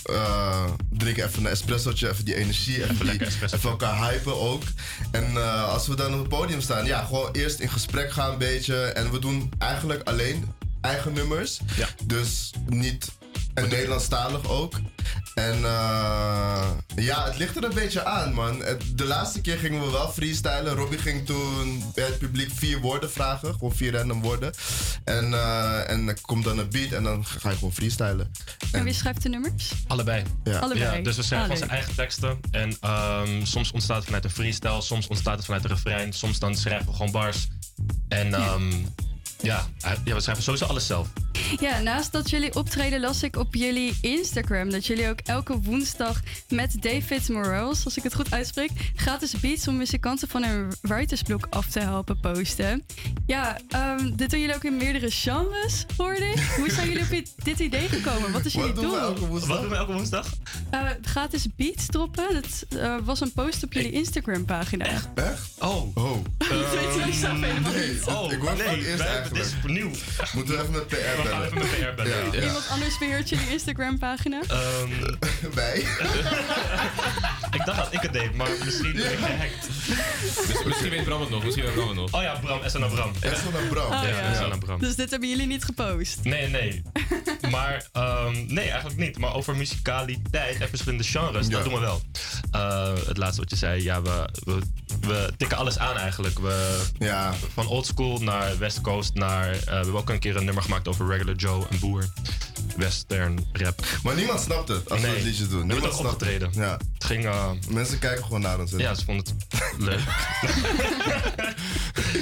eh, 0.02 0.64
drinken 0.90 1.24
even 1.24 1.44
een 1.44 1.50
espressootje, 1.50 2.08
even 2.10 2.24
die 2.24 2.34
energie, 2.34 2.82
even, 2.90 3.06
die, 3.06 3.26
even 3.26 3.70
elkaar 3.70 4.10
hypen 4.10 4.40
ook. 4.40 4.62
En 5.10 5.36
eh, 5.36 5.68
als 5.68 5.86
we 5.86 5.96
dan 5.96 6.12
op 6.12 6.18
het 6.18 6.28
podium 6.28 6.60
staan, 6.60 6.84
ja, 6.86 7.04
gewoon 7.04 7.32
eerst 7.32 7.60
in 7.60 7.68
gesprek 7.68 8.12
gaan 8.12 8.32
een 8.32 8.38
beetje. 8.38 8.76
En 8.84 9.10
we 9.10 9.18
doen 9.18 9.50
eigenlijk 9.58 10.08
alleen 10.08 10.52
eigen 10.80 11.12
nummers. 11.12 11.60
Dus 12.04 12.50
niet. 12.68 13.16
En 13.54 13.68
Nederlandstalig 13.68 14.48
ook. 14.48 14.74
En 15.34 15.64
eh, 15.64 16.68
ja, 16.96 17.24
het 17.24 17.38
ligt 17.38 17.56
er 17.56 17.64
een 17.64 17.74
beetje 17.74 18.04
aan, 18.04 18.32
man. 18.32 18.62
De 18.94 19.04
laatste 19.04 19.40
keer 19.40 19.58
gingen 19.58 19.84
we 19.84 19.90
wel 19.90 20.08
freestylen. 20.08 20.74
Robbie 20.74 20.98
ging 20.98 21.26
toen 21.26 21.84
bij 21.94 22.04
het 22.04 22.18
publiek 22.18 22.50
vier 22.54 22.80
woorden 22.80 23.10
vragen. 23.10 23.52
Gewoon 23.52 23.74
vier 23.74 23.92
random 23.92 24.20
woorden. 24.20 24.52
En, 25.04 25.34
eh, 25.34 25.90
en 25.90 26.08
er 26.08 26.20
komt 26.20 26.44
dan 26.44 26.58
een 26.58 26.70
beat 26.70 26.92
en 26.92 27.02
dan 27.02 27.26
ga 27.26 27.50
je 27.50 27.54
gewoon 27.54 27.72
freestylen. 27.72 28.32
En 28.72 28.84
wie 28.84 28.92
schrijft 28.92 29.22
de 29.22 29.28
nummers? 29.28 29.72
Allebei. 29.86 30.22
Ja. 30.44 30.58
Allebei. 30.58 30.96
Ja, 30.96 31.02
dus 31.02 31.16
we 31.16 31.22
schrijven 31.22 31.50
onze 31.50 31.66
eigen 31.66 31.94
teksten. 31.94 32.40
En 32.50 32.76
ehm, 32.80 33.44
soms 33.44 33.72
ontstaat 33.72 33.96
het 33.96 34.04
vanuit 34.04 34.24
een 34.24 34.30
freestyle, 34.30 34.82
soms 34.82 35.06
ontstaat 35.06 35.36
het 35.36 35.44
vanuit 35.44 35.64
een 35.64 35.70
refrein, 35.70 36.12
soms 36.12 36.38
dan 36.38 36.56
schrijven 36.56 36.86
we 36.86 36.92
gewoon 36.92 37.12
bars. 37.12 37.48
En 38.08 38.34
ehm, 38.34 38.70
ja, 38.70 38.76
eh, 39.40 39.92
ja, 40.04 40.14
we 40.14 40.20
schrijven 40.20 40.44
sowieso 40.44 40.64
alles 40.64 40.86
zelf. 40.86 41.08
Ja, 41.60 41.80
naast 41.80 42.12
dat 42.12 42.30
jullie 42.30 42.54
optreden 42.54 43.00
las 43.00 43.22
ik 43.22 43.36
op 43.36 43.54
jullie 43.54 43.98
Instagram 44.00 44.70
dat 44.70 44.86
jullie 44.86 45.08
ook 45.08 45.20
elke 45.24 45.60
woensdag 45.60 46.20
met 46.48 46.82
David 46.82 47.28
Morales, 47.28 47.84
als 47.84 47.96
ik 47.96 48.02
het 48.02 48.14
goed 48.14 48.30
uitspreek, 48.30 48.70
gratis 48.94 49.40
beats 49.40 49.68
om 49.68 49.76
muzikanten 49.76 50.28
van 50.28 50.44
hun 50.44 50.72
writersblok 50.82 51.46
af 51.50 51.66
te 51.66 51.80
helpen 51.80 52.20
posten. 52.20 52.84
Ja, 53.26 53.58
ehm, 53.68 54.16
dit 54.16 54.30
doen 54.30 54.40
jullie 54.40 54.54
ook 54.54 54.64
in 54.64 54.76
meerdere 54.76 55.10
genres, 55.10 55.86
hoorde 55.96 56.24
ik. 56.24 56.38
Hoe 56.56 56.70
zijn 56.70 56.88
jullie 56.88 57.02
op 57.02 57.44
dit 57.44 57.58
idee 57.58 57.88
gekomen? 57.88 58.32
Wat 58.32 58.44
is 58.44 58.52
jullie 58.52 58.72
doel? 58.72 58.90
Wat 59.28 59.60
doen 59.60 59.68
we 59.68 59.76
elke 59.76 59.92
woensdag? 59.92 60.32
Eh, 60.70 60.80
gratis 61.02 61.46
beats 61.56 61.86
droppen. 61.86 62.34
Dat 62.34 62.80
eh, 62.80 62.96
was 63.04 63.20
een 63.20 63.32
post 63.32 63.64
op 63.64 63.72
jullie 63.72 63.92
Instagram 63.92 64.44
pagina. 64.44 64.84
Echt? 64.84 65.08
Echt? 65.14 65.50
Oh. 65.58 65.96
Oh. 65.96 66.16
Dat 66.38 66.48
weet 66.48 67.06
ik 67.06 67.14
zelf 67.14 67.40
helemaal 67.40 67.72
nee, 67.72 67.88
niet. 67.92 68.04
Oh, 68.04 68.32
ik 68.32 68.38
word 68.38 68.56
nee, 68.56 68.66
van 68.66 68.76
het 68.76 68.86
eerst 68.86 69.02
wij-. 69.02 69.27
Dit 69.32 69.44
is 69.44 69.54
nieuw. 69.62 69.90
Moeten 70.34 70.54
we 70.54 70.60
even 70.60 70.72
met 70.72 70.86
PR 70.86 70.94
bellen? 70.94 71.22
We 71.22 71.28
gaan 71.28 71.42
even 71.42 71.58
met 71.58 71.70
PR 71.70 71.94
bellen. 72.02 72.32
Ja. 72.32 72.46
Iemand 72.46 72.68
anders 72.68 72.98
beheert 72.98 73.28
jullie 73.28 73.50
Instagram 73.50 73.98
pagina? 73.98 74.40
Ehm, 74.48 74.90
Wij? 75.54 75.84
ik 77.50 77.64
dacht 77.64 77.78
dat 77.78 77.92
ik 77.92 78.00
het 78.00 78.12
deed, 78.12 78.34
maar 78.34 78.48
misschien 78.64 78.92
ben 78.92 79.12
ik 79.12 79.18
gehackt. 79.18 79.66
Dus 80.48 80.64
misschien 80.64 80.90
weet 80.90 81.04
Bram 81.04 81.20
het 81.20 81.30
nog, 81.30 81.44
misschien 81.44 81.64
weet 81.64 81.74
Bram 81.74 81.88
het 81.88 81.96
nog. 81.96 82.12
Oh 82.12 82.22
ja, 82.22 82.38
Bram, 82.40 82.60
SNA 82.66 82.86
Bram. 82.86 83.12
SNA 83.20 83.68
Bram. 83.70 83.92
Oh, 83.92 84.02
ja, 84.02 84.34
SNA 84.34 84.56
Bram. 84.58 84.80
Dus 84.80 84.96
dit 84.96 85.10
hebben 85.10 85.28
jullie 85.28 85.46
niet 85.46 85.64
gepost? 85.64 86.18
Nee, 86.22 86.48
nee. 86.48 86.82
maar 87.50 87.86
ehm, 87.92 88.32
nee, 88.46 88.68
eigenlijk 88.68 89.00
niet. 89.00 89.18
Maar 89.18 89.34
over 89.34 89.56
muzikaliteit 89.56 90.60
en 90.60 90.68
verschillende 90.68 91.04
genres, 91.04 91.48
dat 91.48 91.64
doen 91.64 91.72
we 91.72 91.80
wel. 91.80 92.02
Eh, 92.50 92.92
het 93.06 93.16
laatste 93.16 93.40
wat 93.40 93.50
je 93.50 93.56
zei, 93.56 93.82
ja, 93.82 94.02
we, 94.02 94.28
we, 94.44 94.58
we 95.00 95.30
tikken 95.36 95.58
alles 95.58 95.78
aan 95.78 95.96
eigenlijk. 95.96 96.38
We, 96.38 96.82
ja. 96.98 97.34
Van 97.52 97.66
oldschool 97.66 98.18
naar 98.18 98.58
West 98.58 98.80
Coast 98.80 99.14
naar... 99.14 99.50
eh, 99.50 99.58
we 99.64 99.74
hebben 99.74 99.94
ook 99.94 100.10
een 100.10 100.18
keer 100.18 100.36
een 100.36 100.44
nummer 100.44 100.62
gemaakt 100.62 100.88
over 100.88 101.06
Regular 101.06 101.34
Joe, 101.34 101.66
een 101.70 101.78
boer. 101.78 102.04
Western 102.76 103.46
rap. 103.52 103.84
Maar 104.02 104.14
niemand 104.14 104.40
snapt 104.40 104.68
het 104.68 104.90
als 104.90 105.00
we 105.00 105.06
het 105.06 105.22
liedjes 105.22 105.48
doen. 105.48 105.66
Niemand 105.66 105.92
snapt 105.94 106.12
opgetreden. 106.12 106.48
het. 106.48 106.56
Ja. 106.56 106.70
Het 106.94 107.04
ging... 107.04 107.24
eh, 107.24 107.50
Mensen 107.68 107.98
kijken 107.98 108.24
gewoon 108.24 108.40
naar 108.40 108.58
ons. 108.60 108.70
hè. 108.70 108.76
ja, 108.76 108.94
ze 108.94 109.04
vonden 109.04 109.24
het 109.48 109.72
leuk. 109.88 110.00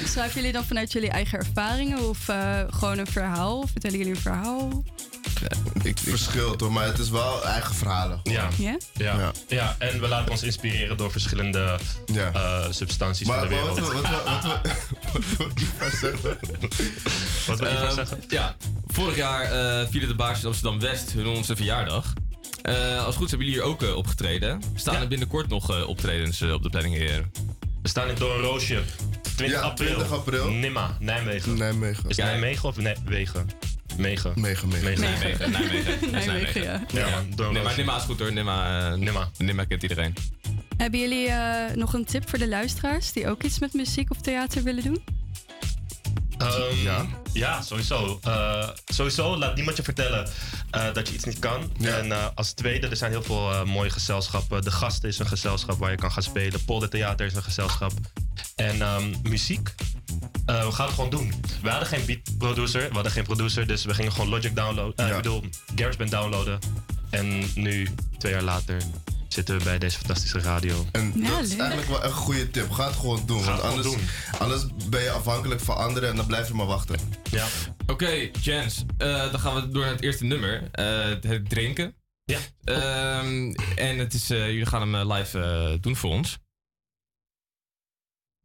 Schrijven 0.05 0.35
jullie 0.35 0.51
dan 0.51 0.65
vanuit 0.65 0.91
jullie 0.91 1.09
eigen 1.09 1.39
ervaringen 1.39 2.09
of 2.09 2.29
eh, 2.29 2.59
gewoon 2.69 2.97
een 2.97 3.07
verhaal? 3.07 3.59
Of 3.59 3.71
vertellen 3.71 3.97
jullie 3.97 4.13
een 4.13 4.21
verhaal? 4.21 4.83
Het 5.83 5.99
verschilt 5.99 6.61
hoor, 6.61 6.71
maar 6.71 6.85
het 6.85 6.99
is 6.99 7.09
wel 7.09 7.43
eigen 7.45 7.75
verhalen. 7.75 8.19
Ja. 8.23 8.47
Ja? 8.57 8.77
Ja. 8.93 9.31
Ja. 9.47 9.75
en 9.79 9.99
we 10.01 10.07
laten 10.07 10.31
ons 10.31 10.43
inspireren 10.43 10.97
door 10.97 11.11
verschillende 11.11 11.79
eh, 12.15 12.65
substanties 12.69 13.27
Maar 13.27 13.39
van 13.39 13.47
de 13.47 13.55
wat 13.55 13.75
wereld. 13.79 13.91
we, 13.91 14.01
wat 14.01 14.09
we, 14.09 14.21
wat 14.25 14.43
we, 14.43 15.37
wat 15.37 15.53
we 15.53 15.61
Ivar 15.61 15.91
zeggen. 15.91 16.37
Wat 17.47 17.59
wil 17.59 17.69
je 17.69 17.75
Ehm, 17.77 17.93
zeggen? 17.93 18.23
Ja, 18.27 18.55
vorig 18.87 19.15
jaar 19.15 19.41
eh 19.41 19.87
vierde 19.89 20.07
de 20.07 20.15
Baarsjes 20.15 20.45
Amsterdam 20.45 20.79
West 20.79 21.11
hun 21.11 21.27
onze 21.27 21.55
verjaardag. 21.55 22.13
Eh, 22.61 22.97
als 22.97 23.05
het 23.05 23.15
goed 23.15 23.29
hebben 23.29 23.47
jullie 23.47 23.61
hier 23.61 23.69
ook 23.71 23.83
eh, 23.83 23.95
opgetreden. 23.95 24.61
Staan 24.75 24.95
er 25.01 25.07
binnenkort 25.07 25.47
nog 25.49 25.71
eh, 25.71 25.87
optredens 25.87 26.41
eh, 26.41 26.53
op 26.53 26.63
de 26.63 26.69
planning, 26.69 26.95
heren? 26.95 27.31
We 27.81 27.87
staan 27.89 28.09
in 28.09 28.15
Door 28.15 28.35
een 28.35 28.41
Roosje. 28.41 28.81
20 29.35 29.57
Ja, 29.59 29.63
april. 29.63 29.87
20 29.93 30.11
april. 30.11 30.49
Nimma, 30.49 30.97
Nijmegen. 30.99 31.57
Nijmegen. 31.57 32.09
Is 32.09 32.17
het 32.17 32.25
Nijmegen 32.25 32.69
of 32.69 32.77
Nijmegen? 32.77 33.49
Megen. 33.97 34.33
Megen, 34.35 34.67
megen. 34.67 34.99
Nijmegen, 34.99 35.51
Nijmegen. 35.51 36.11
Nijmegen, 36.11 36.61
ja. 36.61 36.81
Ja. 36.93 37.23
Nimma 37.75 37.95
is 37.97 38.03
goed 38.03 38.19
hoor. 38.19 38.33
Nimma, 38.33 38.91
uh, 38.91 38.97
Nimma. 38.97 39.29
Nimma 39.37 39.63
kent 39.63 39.81
iedereen. 39.81 40.13
Hebben 40.77 40.99
jullie 40.99 41.27
eh, 41.27 41.75
nog 41.75 41.93
een 41.93 42.05
tip 42.05 42.29
voor 42.29 42.39
de 42.39 42.47
luisteraars 42.47 43.13
die 43.13 43.27
ook 43.29 43.43
iets 43.43 43.59
met 43.59 43.73
muziek 43.73 44.11
of 44.11 44.21
theater 44.21 44.63
willen 44.63 44.83
doen? 44.83 45.03
Ehm, 46.37 47.05
ja? 47.33 47.61
sowieso. 47.61 48.19
Eh, 48.23 48.69
sowieso 48.85 49.37
laat 49.37 49.55
niemand 49.55 49.77
je 49.77 49.83
vertellen 49.83 50.29
eh, 50.71 50.93
dat 50.93 51.07
je 51.07 51.13
iets 51.13 51.23
niet 51.23 51.39
kan. 51.39 51.71
En 51.81 52.35
als 52.35 52.51
tweede, 52.53 52.87
er 52.87 52.95
zijn 52.95 53.11
heel 53.11 53.23
veel 53.23 53.65
mooie 53.65 53.89
gezelschappen. 53.89 54.61
De 54.61 54.71
Gast 54.71 55.03
is 55.03 55.19
een 55.19 55.27
gezelschap 55.27 55.77
waar 55.79 55.91
je 55.91 55.97
kan 55.97 56.11
gaan 56.11 56.23
spelen. 56.23 56.65
Polder 56.65 56.89
Theater 56.89 57.25
is 57.25 57.35
een 57.35 57.43
gezelschap. 57.43 57.91
En 58.55 58.81
ehm, 58.81 59.13
muziek, 59.23 59.75
eh, 60.45 60.65
we 60.65 60.71
gaan 60.71 60.85
het 60.85 60.95
gewoon 60.95 61.09
doen. 61.09 61.33
We 61.61 61.69
hadden 61.69 61.87
geen 61.87 62.05
beat 62.05 62.37
producer, 62.37 62.87
we 62.87 62.93
hadden 62.93 63.11
geen 63.11 63.23
producer. 63.23 63.67
Dus 63.67 63.85
we 63.85 63.93
gingen 63.93 64.11
gewoon 64.11 64.29
Logic 64.29 64.55
downloaden. 64.55 64.95
eh, 64.95 65.09
Ik 65.09 65.15
bedoel, 65.15 65.43
GarageBand 65.75 66.11
downloaden. 66.11 66.59
En 67.09 67.43
nu, 67.55 67.87
twee 68.17 68.31
jaar 68.31 68.41
later, 68.43 68.77
zitten 69.27 69.57
we 69.57 69.63
bij 69.63 69.77
deze 69.79 69.97
fantastische 69.97 70.39
radio. 70.39 70.85
En 70.91 71.13
Ja, 71.15 71.29
dat 71.29 71.43
is 71.43 71.55
eigenlijk 71.57 71.89
wel 71.89 72.03
een 72.03 72.11
goede 72.11 72.49
tip. 72.51 72.71
Ga 72.71 72.85
het 72.87 72.95
gewoon 72.95 73.23
doen. 73.25 73.43
Ga 73.43 73.45
want 73.57 73.61
het 73.75 73.85
gewoon 73.85 73.99
anders, 74.39 74.67
anders 74.67 74.89
ben 74.89 75.01
je 75.03 75.11
afhankelijk 75.11 75.61
van 75.61 75.75
anderen 75.77 76.09
en 76.09 76.15
dan 76.15 76.25
blijf 76.25 76.47
je 76.47 76.53
maar 76.53 76.65
wachten. 76.65 76.99
Ja. 77.31 77.45
Oké, 77.87 78.29
Jens. 78.41 78.83
eh, 78.97 79.31
dan 79.31 79.39
gaan 79.39 79.55
we 79.55 79.69
door 79.69 79.83
naar 79.83 79.91
het 79.93 80.01
eerste 80.01 80.23
nummer. 80.23 80.67
eh, 80.71 81.05
het 81.21 81.49
drinken. 81.49 81.95
Ja. 82.23 82.39
Ehm, 82.63 83.51
en 83.75 83.97
het 83.97 84.13
is, 84.13 84.29
eh, 84.29 84.47
jullie 84.47 84.65
gaan 84.65 84.93
hem 84.93 85.11
live 85.13 85.39
eh, 85.41 85.77
doen 85.81 85.95
voor 85.95 86.11
ons. 86.11 86.37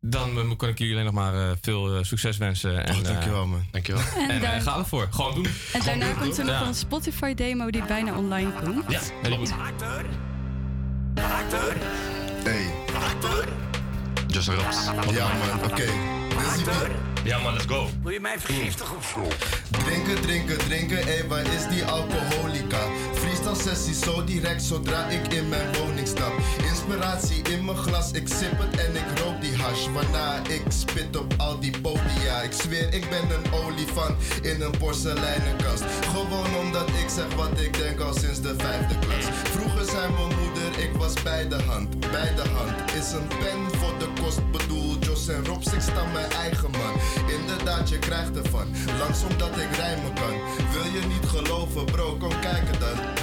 Dan 0.05 0.39
eh, 0.39 0.57
kan 0.57 0.69
ik 0.69 0.79
jullie 0.79 0.93
alleen 0.93 1.05
nog 1.05 1.15
maar 1.15 1.35
eh, 1.35 1.51
veel 1.61 1.97
eh, 1.97 2.03
succes 2.03 2.37
wensen. 2.37 2.87
En, 2.87 2.97
Oh, 2.97 3.03
dankjewel, 3.05 3.47
man. 3.47 3.65
Dankjewel. 3.71 4.03
En 4.19 4.31
En, 4.31 4.41
daar- 4.41 4.55
eh, 4.55 4.63
ga 4.63 4.77
ervoor. 4.79 5.09
Gewoon 5.11 5.35
doen. 5.35 5.47
En 5.73 5.81
daarna 5.85 6.13
komt 6.13 6.39
er 6.39 6.45
nog 6.45 6.61
Ja. 6.61 6.67
een 6.67 6.75
Spotify-demo 6.75 7.71
die 7.71 7.85
bijna 7.85 8.15
online 8.17 8.53
komt. 8.65 8.85
Ja, 8.89 9.01
Heel 9.23 9.37
goed. 9.37 9.53
Hey. 12.45 12.75
Just 14.27 14.49
Raps. 14.49 14.85
Ja, 15.11 15.27
man. 15.33 15.71
Oké. 15.71 15.85
Beat. 16.65 16.91
Ja, 17.25 17.39
man, 17.39 17.53
let's 17.53 17.67
go. 17.67 17.89
Wil 18.03 18.13
je 18.13 18.21
mij 18.21 18.39
vergiftigen 18.39 18.97
of 18.97 19.13
zo? 19.15 19.29
Drinken, 19.85 20.21
drinken, 20.23 20.59
drinken, 20.59 20.97
hé, 21.07 21.27
waar 21.29 21.47
is 21.55 21.69
die 21.69 21.85
alcoholica? 21.85 22.79
Sessie 23.55 23.95
zo 23.95 24.25
direct 24.25 24.63
zodra 24.63 25.09
ik 25.09 25.33
in 25.33 25.49
mijn 25.49 25.75
woning 25.75 26.07
stap. 26.07 26.33
Inspiratie 26.71 27.43
in 27.43 27.65
mijn 27.65 27.77
glas, 27.77 28.11
ik 28.13 28.29
sip 28.29 28.59
het 28.59 28.81
en 28.81 28.97
ik 28.97 29.19
rook 29.19 29.41
die 29.41 29.57
hash. 29.57 29.87
Waarna 29.93 30.47
ik 30.49 30.63
spit 30.69 31.17
op 31.17 31.35
al 31.37 31.61
die 31.61 31.81
podia. 31.81 32.41
Ik 32.43 32.53
zweer, 32.53 32.95
ik 32.95 33.11
ben 33.11 33.31
een 33.31 33.53
olifant 33.53 34.15
in 34.43 34.61
een 34.61 34.79
porseleinen 34.79 35.57
kast. 35.57 35.85
Gewoon 36.15 36.57
omdat 36.57 36.89
ik 36.89 37.09
zeg 37.09 37.35
wat 37.35 37.61
ik 37.61 37.73
denk 37.79 38.01
al 38.01 38.15
sinds 38.15 38.41
de 38.41 38.55
vijfde 38.59 38.99
klas. 38.99 39.25
Vroeger 39.45 39.85
zei 39.85 40.13
mijn 40.13 40.39
moeder, 40.41 40.83
ik 40.85 40.93
was 40.97 41.23
bij 41.23 41.49
de 41.49 41.63
hand. 41.63 42.01
Bij 42.01 42.35
de 42.35 42.49
hand 42.49 42.93
is 43.01 43.13
een 43.13 43.29
pen 43.29 43.79
voor 43.81 43.99
de 43.99 44.09
kost 44.23 44.51
bedoeld. 44.51 45.05
Jos 45.05 45.29
en 45.29 45.45
Robs, 45.45 45.73
ik 45.73 45.81
sta 45.81 46.05
mijn 46.13 46.31
eigen 46.31 46.71
man. 46.71 46.95
Inderdaad, 47.41 47.89
je 47.89 47.99
krijgt 47.99 48.37
ervan. 48.37 48.67
Langs 48.99 49.23
omdat 49.31 49.59
ik 49.59 49.77
rijmen 49.77 50.13
kan. 50.15 50.37
Wil 50.73 51.01
je 51.01 51.07
niet 51.07 51.29
geloven, 51.29 51.85
bro, 51.85 52.17
kom 52.17 52.41
kijken 52.41 52.81
dan. 52.81 53.22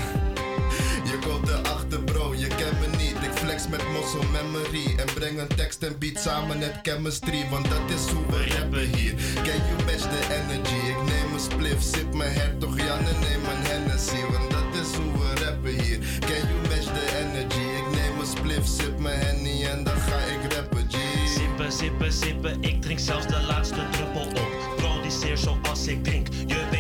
Je 1.11 1.19
koopt 1.27 1.49
erachter, 1.49 1.99
bro, 2.03 2.35
je 2.35 2.47
kent 2.47 2.79
me 2.79 2.87
niet. 2.97 3.17
Ik 3.27 3.33
flex 3.33 3.67
met 3.67 3.81
muscle 3.93 4.25
memory. 4.31 4.95
En 4.97 5.13
breng 5.13 5.39
een 5.39 5.55
tekst 5.55 5.83
en 5.83 5.95
beat 5.99 6.19
samen 6.19 6.57
met 6.59 6.79
chemistry. 6.83 7.45
Want 7.49 7.69
dat 7.69 7.85
is 7.95 8.11
hoe 8.11 8.25
we 8.25 8.47
rappen 8.55 8.87
hier. 8.95 9.13
Can 9.45 9.59
you 9.67 9.75
match 9.85 10.05
the 10.13 10.21
energy? 10.39 10.79
Ik 10.93 11.01
neem 11.11 11.33
een 11.33 11.39
spliff, 11.39 11.81
sip 11.83 12.13
mijn 12.13 12.33
hertog 12.33 12.77
Jan 12.77 12.99
en 12.99 13.19
neem 13.19 13.43
een 13.51 13.63
Hennessy. 13.69 14.21
Want 14.31 14.51
dat 14.51 14.69
is 14.81 14.95
hoe 14.97 15.11
we 15.19 15.43
rappen 15.43 15.83
hier. 15.83 15.99
Can 16.19 16.43
you 16.49 16.59
match 16.69 16.89
the 16.97 17.05
energy? 17.21 17.65
Ik 17.81 17.87
neem 17.97 18.19
een 18.19 18.27
spliff, 18.27 18.67
sip 18.67 18.99
mijn 18.99 19.19
Henny 19.19 19.65
en 19.65 19.83
dan 19.83 19.97
ga 19.97 20.17
ik 20.17 20.53
rappen, 20.53 20.87
G. 20.89 20.95
Sippen, 21.35 21.71
sippen, 21.71 22.13
sippen, 22.13 22.61
ik 22.61 22.81
drink 22.81 22.99
zelfs 22.99 23.27
de 23.27 23.41
laatste 23.41 23.89
druppel 23.91 24.21
op. 24.21 24.49
Produceer 24.77 25.37
zoals 25.37 25.87
ik 25.87 26.03
drink, 26.03 26.27
je 26.47 26.67
weet 26.71 26.78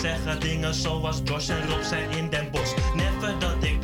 zeggen 0.00 0.40
dingen 0.40 0.74
zoals 0.74 1.20
Josh 1.24 1.48
en 1.48 1.68
Rob 1.68 1.82
zijn 1.82 2.10
in 2.10 2.28
Den 2.28 2.50
Bosch. 2.50 2.94
Never 2.94 3.38
dat 3.38 3.56
ik 3.60 3.79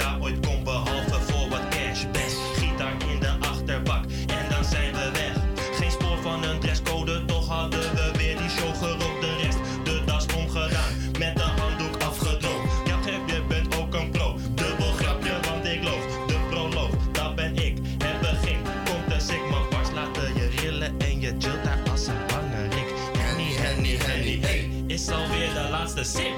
gasten. 25.87 26.05
Sick. 26.05 26.35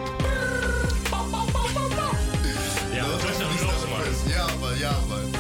Ja, 2.93 3.05
Josh 3.05 3.41
en 3.41 3.59
Robs, 3.59 3.89
man. 3.89 4.33
Ja, 4.33 4.47
man, 4.61 4.79
ja, 4.79 4.97
man. 5.09 5.35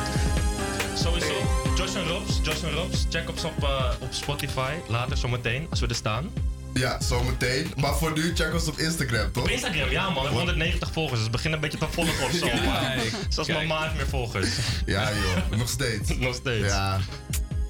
Sowieso, 0.95 1.35
Josh 1.77 1.95
en 1.95 2.09
Robs, 2.09 2.41
Josh 2.43 2.63
en 2.63 2.73
Robs, 2.73 3.07
check 3.11 3.31
ons 3.31 3.45
op, 3.45 3.63
eh, 3.63 3.91
op 4.01 4.13
Spotify. 4.13 4.73
Later, 4.89 5.17
zometeen, 5.17 5.67
als 5.71 5.81
we 5.81 5.87
er 5.87 5.95
staan. 5.95 6.31
Ja, 6.75 7.01
zometeen. 7.01 7.73
Maar 7.77 7.95
voor 7.95 8.13
nu, 8.13 8.35
check 8.35 8.53
ons 8.53 8.69
op 8.69 8.79
Instagram, 8.79 9.33
toch? 9.33 9.43
Op 9.43 9.51
Instagram, 9.51 9.91
ja 9.91 10.05
man, 10.05 10.13
we 10.13 10.21
hebben 10.21 10.39
190 10.39 10.93
volgers. 10.93 11.15
Dus 11.15 11.23
het 11.23 11.33
begint 11.33 11.55
een 11.55 11.61
beetje 11.61 11.79
te 11.79 11.87
volgen 11.91 12.25
of 12.25 12.33
zo. 12.33 12.47
Kijk, 12.47 12.65
maar 12.65 12.97
Zelfs 13.29 13.49
mijn 13.49 13.59
kijk. 13.59 13.69
ma 13.69 13.83
heeft 13.83 13.95
meer 13.95 14.09
volgers. 14.09 14.49
Ja 14.87 15.11
joh, 15.11 15.59
nog 15.59 15.69
steeds. 15.69 16.17
Nog 16.27 16.35
steeds. 16.35 16.67
Ja. 16.67 16.99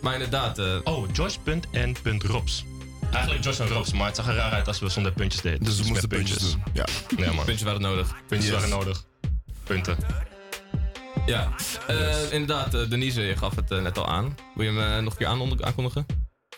Maar 0.01 0.13
inderdaad... 0.13 0.59
oh, 0.85 1.09
josh.n.robs. 1.13 2.65
Eigenlijk 3.13 3.45
Josh 3.45 3.61
en 3.61 3.69
Robs, 3.69 3.93
maar 3.93 4.07
het 4.07 4.17
zag 4.17 4.27
er 4.29 4.35
raar 4.35 4.53
uit 4.53 4.67
als 4.69 4.79
we 4.79 4.89
zonder 4.89 5.13
puntjes 5.13 5.43
deden. 5.43 5.65
Dus 5.65 5.81
we 5.81 5.87
moesten 5.89 6.09
puntjes 6.09 6.39
doen. 6.39 6.63
Ja. 6.73 6.85
ja 7.17 7.33
man. 7.33 7.45
Puntjes 7.45 7.63
waren 7.63 7.81
nodig. 7.81 8.15
Puntjes 8.27 8.51
Yes. 8.51 8.61
waren 8.61 8.79
nodig. 8.79 9.05
Punten. 9.65 9.97
Ja, 11.27 11.53
Eh, 11.87 12.33
inderdaad, 12.33 12.75
eh, 12.75 12.89
Denise, 12.91 13.21
je 13.23 13.37
gaf 13.37 13.55
het 13.57 13.71
eh, 13.71 13.83
net 13.83 13.99
al 13.99 14.07
aan. 14.07 14.35
Wil 14.55 14.65
je 14.65 14.79
hem 14.81 14.93
eh, 14.93 15.03
nog 15.03 15.13
een 15.13 15.19
keer 15.19 15.27
aan- 15.27 15.65
aankondigen? 15.65 16.07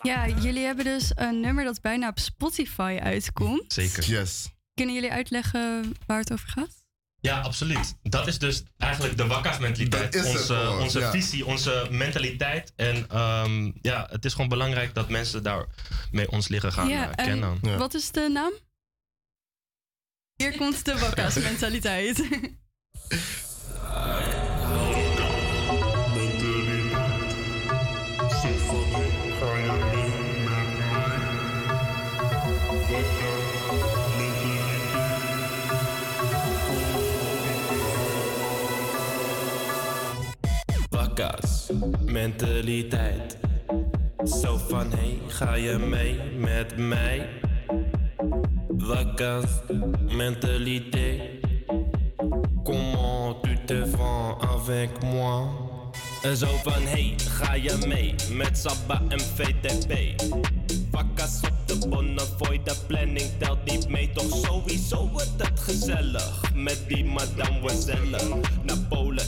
Ja, 0.03 0.29
jullie 0.29 0.65
hebben 0.65 0.85
dus 0.85 1.13
een 1.15 1.41
nummer 1.41 1.65
dat 1.65 1.81
bijna 1.81 2.09
op 2.09 2.19
Spotify 2.19 2.99
uitkomt. 3.03 3.73
Zeker. 3.73 4.05
Yes. 4.05 4.49
Kunnen 4.75 4.95
jullie 4.95 5.13
uitleggen 5.13 5.93
waar 6.07 6.19
het 6.19 6.33
over 6.33 6.49
gaat? 6.49 6.80
Ja, 7.21 7.41
absoluut. 7.41 7.95
Dat 8.03 8.27
is 8.27 8.39
dus 8.39 8.63
eigenlijk 8.79 9.17
de 9.17 9.27
wakka's 9.27 9.59
mentaliteit. 9.59 10.13
Dat 10.13 10.25
is 10.25 10.33
het 10.33 10.41
Onze, 10.41 10.71
onze 10.81 10.99
ja. 10.99 11.11
visie, 11.11 11.47
onze 11.47 11.87
mentaliteit. 11.91 12.73
En 12.77 13.09
ehm, 13.09 13.71
ja, 13.83 14.07
het 14.11 14.25
is 14.25 14.33
gewoon 14.33 14.49
belangrijk 14.49 14.95
dat 14.95 15.09
mensen 15.09 15.43
daarmee 15.43 16.31
ons 16.31 16.49
leren 16.49 16.73
gaan 16.73 16.89
ja, 16.89 17.11
eh, 17.15 17.25
kennen. 17.25 17.59
en 17.63 17.79
wat 17.79 17.95
is 17.95 18.11
de 18.11 18.29
naam? 18.33 18.53
Hier 20.37 20.57
komt 20.57 20.85
de 20.85 20.99
wakka's 20.99 21.37
Wakka's 41.21 41.71
mentaliteit. 42.05 43.37
Zo 44.41 44.59
van 44.69 44.93
hey, 44.93 45.19
ga 45.27 45.55
je 45.55 45.79
mee 45.79 46.21
met 46.39 46.77
mij? 46.77 47.29
Wakka's 48.69 49.45
mentaliteit. 50.17 51.21
Comment 52.63 53.43
tu 53.43 53.59
te 53.65 53.87
vends 53.87 54.45
avec 54.45 55.03
moi? 55.03 55.47
En 56.23 56.37
Zo 56.37 56.47
van 56.63 56.83
hey, 56.83 57.15
ga 57.19 57.55
je 57.55 57.77
mee 57.87 58.15
met 58.33 58.59
Sabba 58.59 59.03
en 59.09 59.21
VTP? 59.21 60.23
Wakka's 60.91 61.41
op 61.43 61.57
de 61.67 61.89
Bonnefoy, 61.89 62.61
de 62.65 62.75
planning 62.87 63.31
telt 63.39 63.65
niet 63.65 63.89
mee. 63.89 64.11
Toch 64.13 64.37
sowieso 64.37 65.09
wordt 65.09 65.33
het 65.37 65.61
gezellig 65.61 66.55
met 66.55 66.85
die 66.89 67.05
mademoiselle. 67.05 68.19
Naar 68.63 68.79
Polen, 68.89 69.27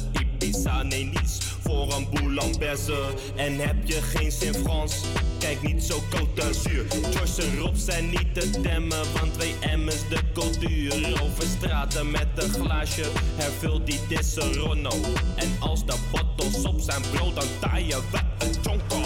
Ibiza, 0.53 0.83
nee 0.83 1.05
niets 1.05 1.39
voor 1.61 1.93
een 1.93 2.07
boulanberse. 2.11 2.99
En 3.37 3.59
heb 3.59 3.77
je 3.85 4.03
geen 4.03 4.33
zin 4.33 4.55
Frans? 4.55 5.01
Kijk 5.39 5.63
niet 5.63 5.83
zo 5.83 6.03
Côte 6.11 6.35
d'Azur. 6.35 6.85
Joyce 7.13 7.43
en 7.43 7.59
Rob 7.59 7.75
zijn 7.77 8.11
niet 8.11 8.35
te 8.35 8.51
temmen, 8.51 8.99
want 9.13 9.33
2M 9.33 9.87
is 9.87 10.09
de 10.09 10.19
cultuur. 10.35 11.21
Over 11.23 11.43
straten 11.43 12.11
met 12.11 12.27
een 12.35 12.51
glaasje, 12.51 13.05
hervul 13.37 13.85
die 13.85 14.01
disse 14.09 14.53
Ronno. 14.53 14.91
En 15.37 15.49
als 15.61 15.87
de 15.87 15.95
bottles 16.11 16.65
op 16.65 16.81
zijn 16.81 17.03
brood, 17.13 17.35
dan 17.35 17.47
taai 17.61 17.87
je 17.87 18.01
wel 18.11 18.49
een 18.49 18.55
chonko. 18.63 19.01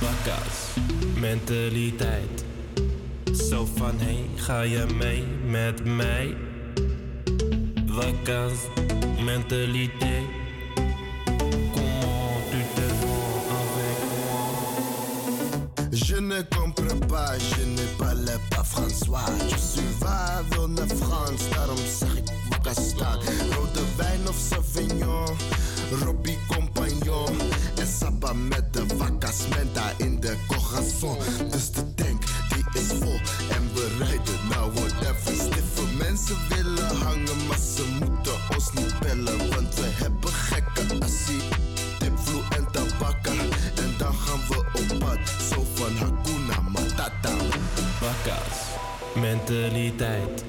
Wakka's 0.00 0.74
mentaliteit. 1.20 2.44
Zo 3.48 3.68
van 3.76 3.94
hey, 3.98 4.24
ga 4.34 4.60
je 4.60 4.86
mee 4.98 5.24
met 5.46 5.84
mij? 5.84 6.34
Wakka's 7.86 8.58
mentaliteit. 9.24 10.37
Je 15.90 16.20
ne 16.20 16.42
comprends 16.42 17.00
pas, 17.08 17.38
je 17.38 17.64
ne 17.64 17.86
parle 17.98 18.38
pas 18.50 18.62
François. 18.62 19.24
Je 19.48 19.56
suis 19.56 19.82
wil 20.50 20.68
naar 20.68 20.86
Frans, 20.86 21.48
daarom 21.50 21.76
zeg 21.98 22.16
ik 22.16 22.28
Wakastan. 22.50 23.18
Rode 23.50 23.80
wijn 23.96 24.28
of 24.28 24.36
Sauvignon, 24.50 25.36
Robbie 26.04 26.38
Compagnon. 26.46 27.36
En 27.78 27.86
Saba 27.86 28.32
met 28.32 28.72
de 28.72 28.86
Wakas 28.96 29.48
Menta 29.48 29.92
in 29.96 30.20
de 30.20 30.36
corazon. 30.46 31.16
Dus 31.50 31.70
de 31.70 31.94
tank 31.94 32.22
die 32.48 32.82
is 32.82 32.88
vol 32.88 33.20
en 33.50 33.70
we 33.74 33.96
rijden 33.98 34.48
nou 34.50 34.72
whatever. 34.72 35.32
Stiffe 35.34 35.82
mensen 35.98 36.36
willen 36.48 36.96
hangen, 36.96 37.46
maar 37.48 37.58
ze 37.76 37.84
moeten 37.98 38.38
ons 38.56 38.72
niet 38.72 38.98
bellen. 39.00 39.38
Want 39.38 39.74
we 39.74 39.87
mentaliteit. 49.20 50.44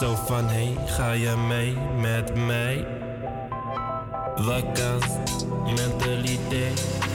Zo 0.00 0.14
van 0.14 0.48
hey, 0.48 0.76
ga 0.86 1.12
je 1.12 1.36
mee 1.36 1.76
met 2.00 2.34
mij? 2.46 2.86
Wakka's 4.36 5.06
mentaliteit. 5.64 7.07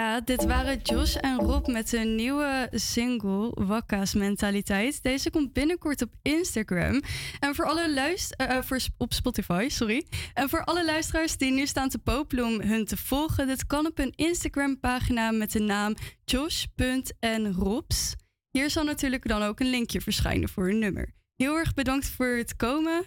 Ja, 0.00 0.20
dit 0.20 0.44
waren 0.44 0.78
Josh 0.82 1.16
en 1.16 1.36
Rob 1.36 1.66
met 1.66 1.90
hun 1.90 2.14
nieuwe 2.14 2.68
single 2.70 3.50
Wakka's 3.54 4.14
Mentaliteit. 4.14 5.02
Deze 5.02 5.30
komt 5.30 5.52
binnenkort 5.52 6.02
op 6.02 6.14
Instagram. 6.22 7.02
En 7.40 7.54
voor 7.54 7.64
alle 7.64 7.94
luist 7.94 8.32
eh, 8.32 8.56
eh, 8.56 8.64
op 8.96 9.12
Spotify, 9.12 9.66
sorry. 9.68 10.06
En 10.34 10.48
voor 10.48 10.64
alle 10.64 10.84
luisteraars 10.84 11.36
die 11.36 11.52
nu 11.52 11.66
staan 11.66 11.88
te 11.88 11.98
popelen 11.98 12.44
om 12.44 12.60
hun 12.60 12.84
te 12.84 12.96
volgen, 12.96 13.46
dit 13.46 13.66
kan 13.66 13.86
op 13.86 13.96
hun 13.96 14.12
Instagram 14.16 14.80
pagina 14.80 15.30
met 15.30 15.52
de 15.52 15.60
naam 15.60 15.94
josh.nrobs. 16.24 18.14
Hier 18.50 18.70
zal 18.70 18.84
natuurlijk 18.84 19.28
dan 19.28 19.42
ook 19.42 19.60
een 19.60 19.70
linkje 19.70 20.00
verschijnen 20.00 20.48
voor 20.48 20.66
hun 20.66 20.78
nummer. 20.78 21.14
Heel 21.36 21.56
erg 21.56 21.74
bedankt 21.74 22.08
voor 22.08 22.36
het 22.36 22.56
komen. 22.56 23.04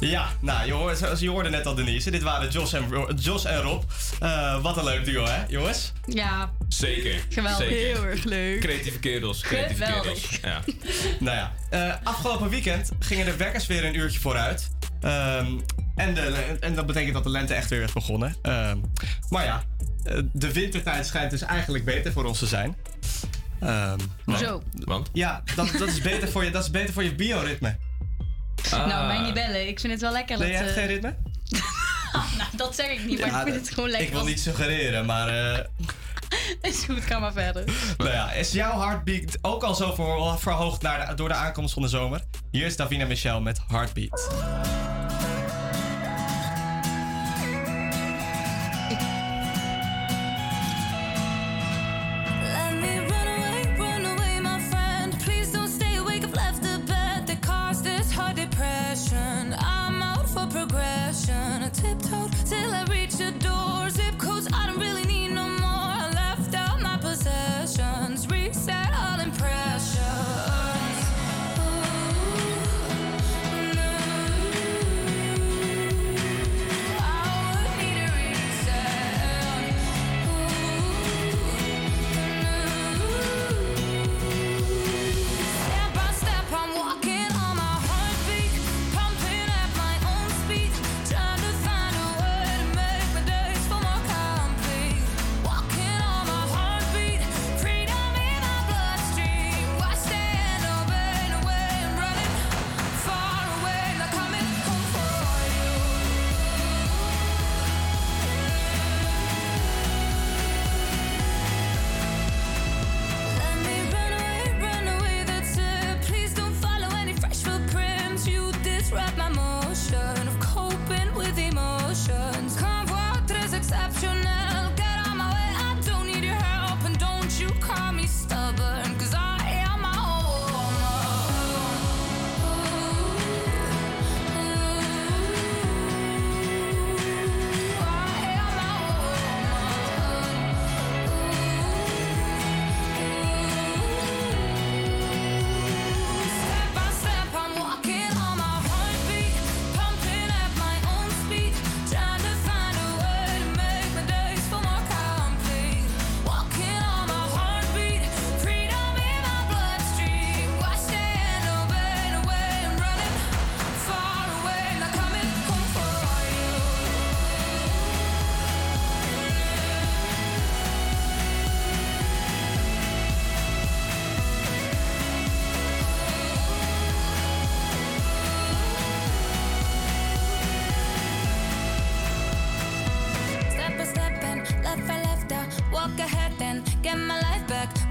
Ja, 0.00 0.28
nou, 0.40 0.66
je 0.66 0.72
hoorde, 0.72 0.96
zoals 0.96 1.20
je 1.20 1.30
hoorde 1.30 1.50
net 1.50 1.66
al 1.66 1.74
Denise. 1.74 2.10
Dit 2.10 2.22
waren 2.22 2.50
Jos 2.50 2.72
en, 2.72 2.84
Jos 3.16 3.44
en 3.44 3.60
Rob. 3.60 3.82
Eh, 4.20 4.62
wat 4.62 4.76
een 4.76 4.84
leuk 4.84 5.04
duo, 5.04 5.24
hè, 5.24 5.44
jongens? 5.48 5.92
Ja, 6.06 6.50
Zeker. 6.68 7.26
Geweldig. 7.28 7.68
Zeker. 7.68 7.76
Heel 7.76 8.04
erg 8.04 8.24
leuk. 8.24 8.60
Creatieve 8.60 8.98
kerels. 8.98 9.40
Creatieve 9.40 9.84
Geweldig. 9.84 10.28
kerels. 10.28 10.38
Ja. 10.42 10.60
nou 11.20 11.36
ja, 11.36 11.52
eh, 11.70 11.94
afgelopen 12.02 12.48
weekend 12.48 12.90
gingen 12.98 13.26
de 13.26 13.36
wekkers 13.36 13.66
weer 13.66 13.84
een 13.84 13.96
uurtje 13.96 14.20
vooruit. 14.20 14.70
Ehm, 15.00 15.46
en, 15.94 16.14
de, 16.14 16.56
en 16.60 16.74
dat 16.74 16.86
betekent 16.86 17.14
dat 17.14 17.24
de 17.24 17.30
lente 17.30 17.54
echt 17.54 17.70
weer 17.70 17.82
is 17.82 17.92
begonnen. 17.92 18.36
Ehm, 18.42 18.78
maar 19.28 19.44
ja, 19.44 19.62
eh, 20.04 20.18
de 20.32 20.52
wintertijd 20.52 21.06
schijnt 21.06 21.30
dus 21.30 21.42
eigenlijk 21.42 21.84
beter 21.84 22.12
voor 22.12 22.24
ons 22.24 22.38
te 22.38 22.46
zijn. 22.46 22.76
Ehm, 23.60 23.98
Zo. 24.36 24.62
Want? 24.72 25.10
Ja, 25.12 25.42
dat, 25.54 25.72
dat, 25.78 25.88
is 25.88 26.00
beter 26.00 26.28
voor 26.28 26.44
je, 26.44 26.50
dat 26.50 26.62
is 26.62 26.70
beter 26.70 26.92
voor 26.94 27.04
je 27.04 27.14
bioritme. 27.14 27.76
Nou, 28.70 29.06
mij 29.06 29.18
niet 29.18 29.34
bellen. 29.34 29.68
Ik 29.68 29.80
vind 29.80 29.92
het 29.92 30.02
wel 30.02 30.12
lekker. 30.12 30.38
Nee, 30.38 30.46
je 30.52 30.52
dat, 30.52 30.64
hebt 30.64 30.76
eh, 30.76 30.82
geen 30.82 30.92
ritme? 30.92 31.14
nou, 32.38 32.48
dat 32.56 32.74
zeg 32.74 32.86
ik 32.90 33.04
niet, 33.04 33.20
maar 33.20 33.28
Ja, 33.28 33.38
ik 33.38 33.42
vind 33.52 33.56
het 33.66 33.74
gewoon 33.74 33.88
lekker. 33.90 34.08
Ik 34.08 34.14
wil 34.14 34.24
niet 34.24 34.40
suggereren, 34.40 35.06
maar... 35.06 35.28
eh, 35.28 35.64
Is 36.70 36.84
goed, 36.84 37.00
ga 37.04 37.18
maar 37.18 37.32
verder. 37.32 37.64
nou 37.96 38.10
ja, 38.10 38.32
is 38.32 38.52
jouw 38.52 38.80
heartbeat 38.80 39.38
ook 39.42 39.62
al 39.62 39.74
zo 39.74 39.94
ver- 39.94 40.38
verhoogd 40.38 40.82
naar 40.82 41.06
de- 41.08 41.14
door 41.14 41.28
de 41.28 41.34
aankomst 41.34 41.72
van 41.74 41.82
de 41.82 41.88
zomer? 41.88 42.20
Hier 42.50 42.66
is 42.66 42.76
Davina 42.76 43.06
Michel 43.06 43.40
met 43.40 43.60
Heartbeat. 43.68 44.28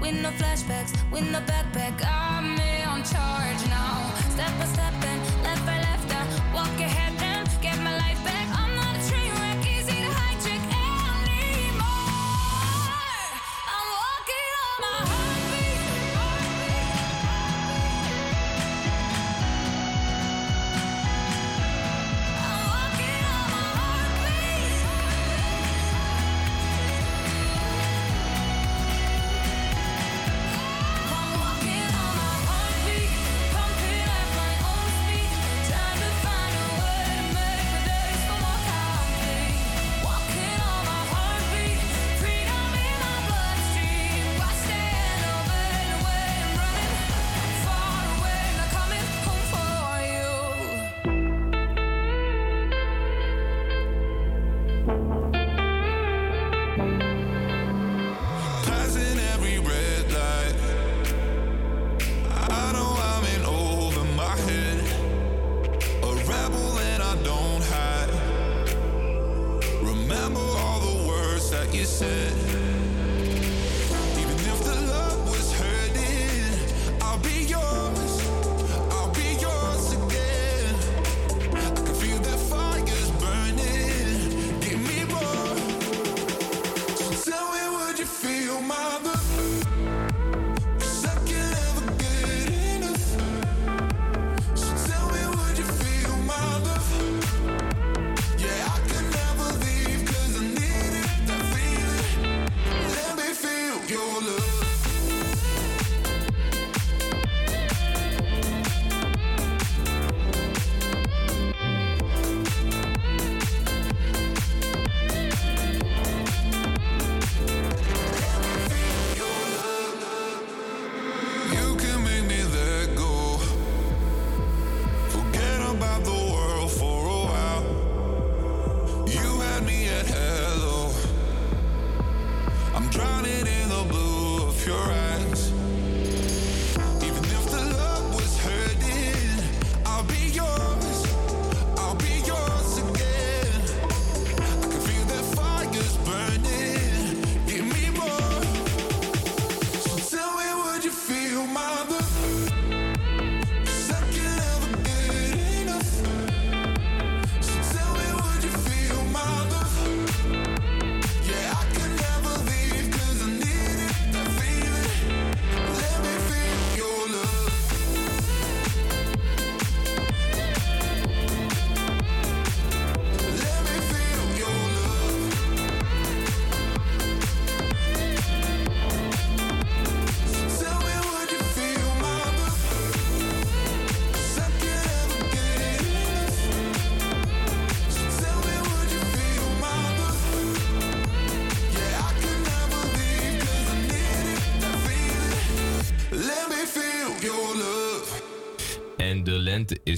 With 0.04 0.20
no 0.20 0.30
flashbacks, 0.32 0.92
with 1.10 1.30
no 1.30 1.40
backpack. 1.40 2.04
I'm 2.04 2.58
in 2.58 3.02
charge 3.04 3.62
now. 3.68 4.12
Step 4.34 4.52
by 4.58 4.66
step 4.66 4.92
and 5.04 5.33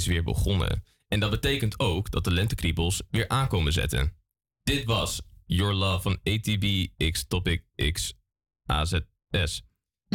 is 0.07 0.13
weer 0.13 0.23
begonnen. 0.23 0.85
En 1.09 1.21
dat 1.21 1.31
betekent 1.31 1.79
ook 1.79 2.11
dat 2.11 2.25
de 2.25 2.31
lentekriebels 2.31 3.03
weer 3.11 3.29
aankomen 3.29 3.73
zetten. 3.73 4.17
Dit 4.63 4.85
was 4.85 5.21
Your 5.47 5.75
Love 5.75 6.03
van 6.03 6.19
ATB 6.23 6.87
X 7.11 7.27
Topic 7.27 7.65
X 7.93 8.15
AZS. 8.67 9.63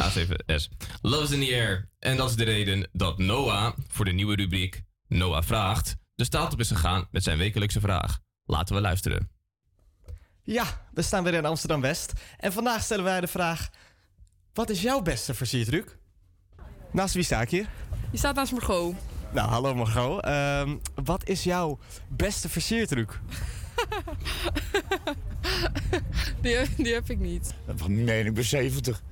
A7S. 0.02 0.68
Love 1.00 1.22
is 1.22 1.30
in 1.30 1.40
the 1.40 1.54
air. 1.54 1.90
En 1.98 2.16
dat 2.16 2.30
is 2.30 2.36
de 2.36 2.44
reden 2.44 2.88
dat 2.92 3.18
Noah 3.18 3.76
voor 3.88 4.04
de 4.04 4.12
nieuwe 4.12 4.34
rubriek 4.34 4.82
Noah 5.08 5.42
vraagt 5.42 5.96
de 6.14 6.24
straat 6.24 6.52
op 6.52 6.60
is 6.60 6.68
gegaan 6.68 7.08
met 7.10 7.22
zijn 7.22 7.38
wekelijkse 7.38 7.80
vraag. 7.80 8.18
Laten 8.44 8.74
we 8.74 8.80
luisteren. 8.80 9.30
Ja, 10.42 10.86
we 10.92 11.02
staan 11.02 11.24
weer 11.24 11.34
in 11.34 11.44
Amsterdam 11.44 11.80
West. 11.80 12.12
En 12.36 12.52
vandaag 12.52 12.82
stellen 12.82 13.04
wij 13.04 13.20
de 13.20 13.26
vraag: 13.26 13.70
wat 14.52 14.70
is 14.70 14.82
jouw 14.82 15.02
beste 15.02 15.34
versiertruc? 15.34 15.98
Naast 16.92 17.14
wie 17.14 17.22
sta 17.22 17.40
ik 17.40 17.50
hier? 17.50 17.68
Je 18.10 18.18
staat 18.18 18.34
naast 18.34 18.52
Margot. 18.52 19.11
Nou, 19.32 19.48
hallo 19.48 19.74
Margot. 19.74 20.24
Ehm, 20.24 20.76
wat 21.04 21.28
is 21.28 21.42
jouw 21.44 21.78
beste 22.08 22.48
versiertruc? 22.48 23.18
Die, 26.40 26.54
heb- 26.54 26.68
die 26.76 26.92
heb 26.94 27.10
ik 27.10 27.18
niet. 27.18 27.54
Nee, 27.86 28.24
ik 28.24 28.34
ben 28.34 28.44
70. 28.44 29.02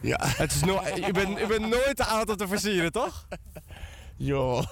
Ja. 0.00 0.18
Het 0.22 0.52
is 0.52 0.60
no 0.60 0.80
je, 1.06 1.12
bent, 1.12 1.38
je 1.38 1.46
bent 1.46 1.60
nooit 1.68 1.96
te 1.96 2.04
oud 2.04 2.28
om 2.30 2.36
te 2.36 2.48
versieren, 2.48 2.92
toch? 2.92 3.26
Joh. 4.16 4.62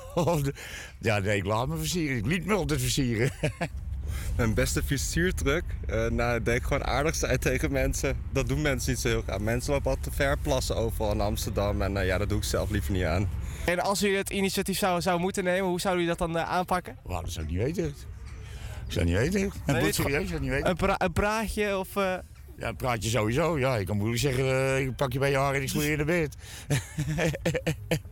Ja, 0.98 1.18
nee, 1.18 1.36
ik 1.36 1.44
laat 1.44 1.68
me 1.68 1.76
versieren. 1.76 2.16
Ik 2.16 2.26
liet 2.26 2.44
me 2.46 2.54
altijd 2.54 2.80
versieren. 2.80 3.30
Mijn 4.36 4.54
beste 4.54 4.82
versiertruc? 4.82 5.64
Eh 5.86 6.06
nou, 6.10 6.36
ik 6.36 6.44
denk 6.44 6.62
gewoon 6.62 6.84
aardig 6.84 7.14
zijn 7.14 7.38
tegen 7.38 7.72
mensen. 7.72 8.16
Dat 8.32 8.48
doen 8.48 8.62
mensen 8.62 8.90
niet 8.90 9.00
zo 9.00 9.08
heel 9.08 9.22
graag. 9.22 9.38
Mensen 9.38 9.72
lopen 9.72 9.90
altijd 9.90 10.06
te 10.10 10.22
ver 10.22 10.38
plassen 10.38 10.76
overal 10.76 11.12
in 11.12 11.20
Amsterdam. 11.20 11.82
En 11.82 11.96
eh, 11.96 12.06
ja, 12.06 12.18
dat 12.18 12.28
doe 12.28 12.38
ik 12.38 12.44
zelf 12.44 12.70
liever 12.70 12.92
niet 12.92 13.04
aan. 13.04 13.28
En 13.64 13.80
als 13.80 14.02
u 14.02 14.16
het 14.16 14.30
initiatief 14.30 14.78
zou, 14.78 15.00
zou 15.00 15.20
moeten 15.20 15.44
nemen, 15.44 15.68
hoe 15.68 15.80
zou 15.80 15.98
u 16.00 16.06
dat 16.06 16.18
dan 16.18 16.36
eh, 16.38 16.50
aanpakken? 16.50 16.96
Wauw, 17.02 17.22
dat 17.22 17.30
zou 17.32 17.44
ik 17.46 17.50
niet 17.52 17.60
weten. 17.62 17.84
Ik 18.86 18.92
zou 18.92 19.04
niet 19.04 19.16
weten. 19.16 19.40
En 19.40 19.52
Nee, 19.66 19.82
nee, 19.82 19.92
serieus, 19.92 20.22
ik 20.22 20.28
zou 20.28 20.40
niet 20.40 20.50
weten. 20.50 20.68
Een, 20.68 20.76
pra- 20.76 20.94
een 20.98 21.12
praatje 21.12 21.78
of... 21.78 21.96
eh, 21.96 22.14
Ja, 22.56 22.68
een 22.68 22.76
praatje 22.76 23.10
sowieso. 23.10 23.58
Ja, 23.58 23.76
ik 23.76 23.86
kan 23.86 23.96
moeilijk 23.96 24.20
zeggen, 24.20 24.44
eh, 24.44 24.80
ik 24.80 24.96
pak 24.96 25.12
je 25.12 25.18
bij 25.18 25.30
je 25.30 25.36
haar 25.36 25.54
en 25.54 25.62
ik 25.62 25.68
smeer 25.68 25.84
je 25.84 25.90
in 25.90 25.98
de 25.98 26.04
bed. 26.04 26.36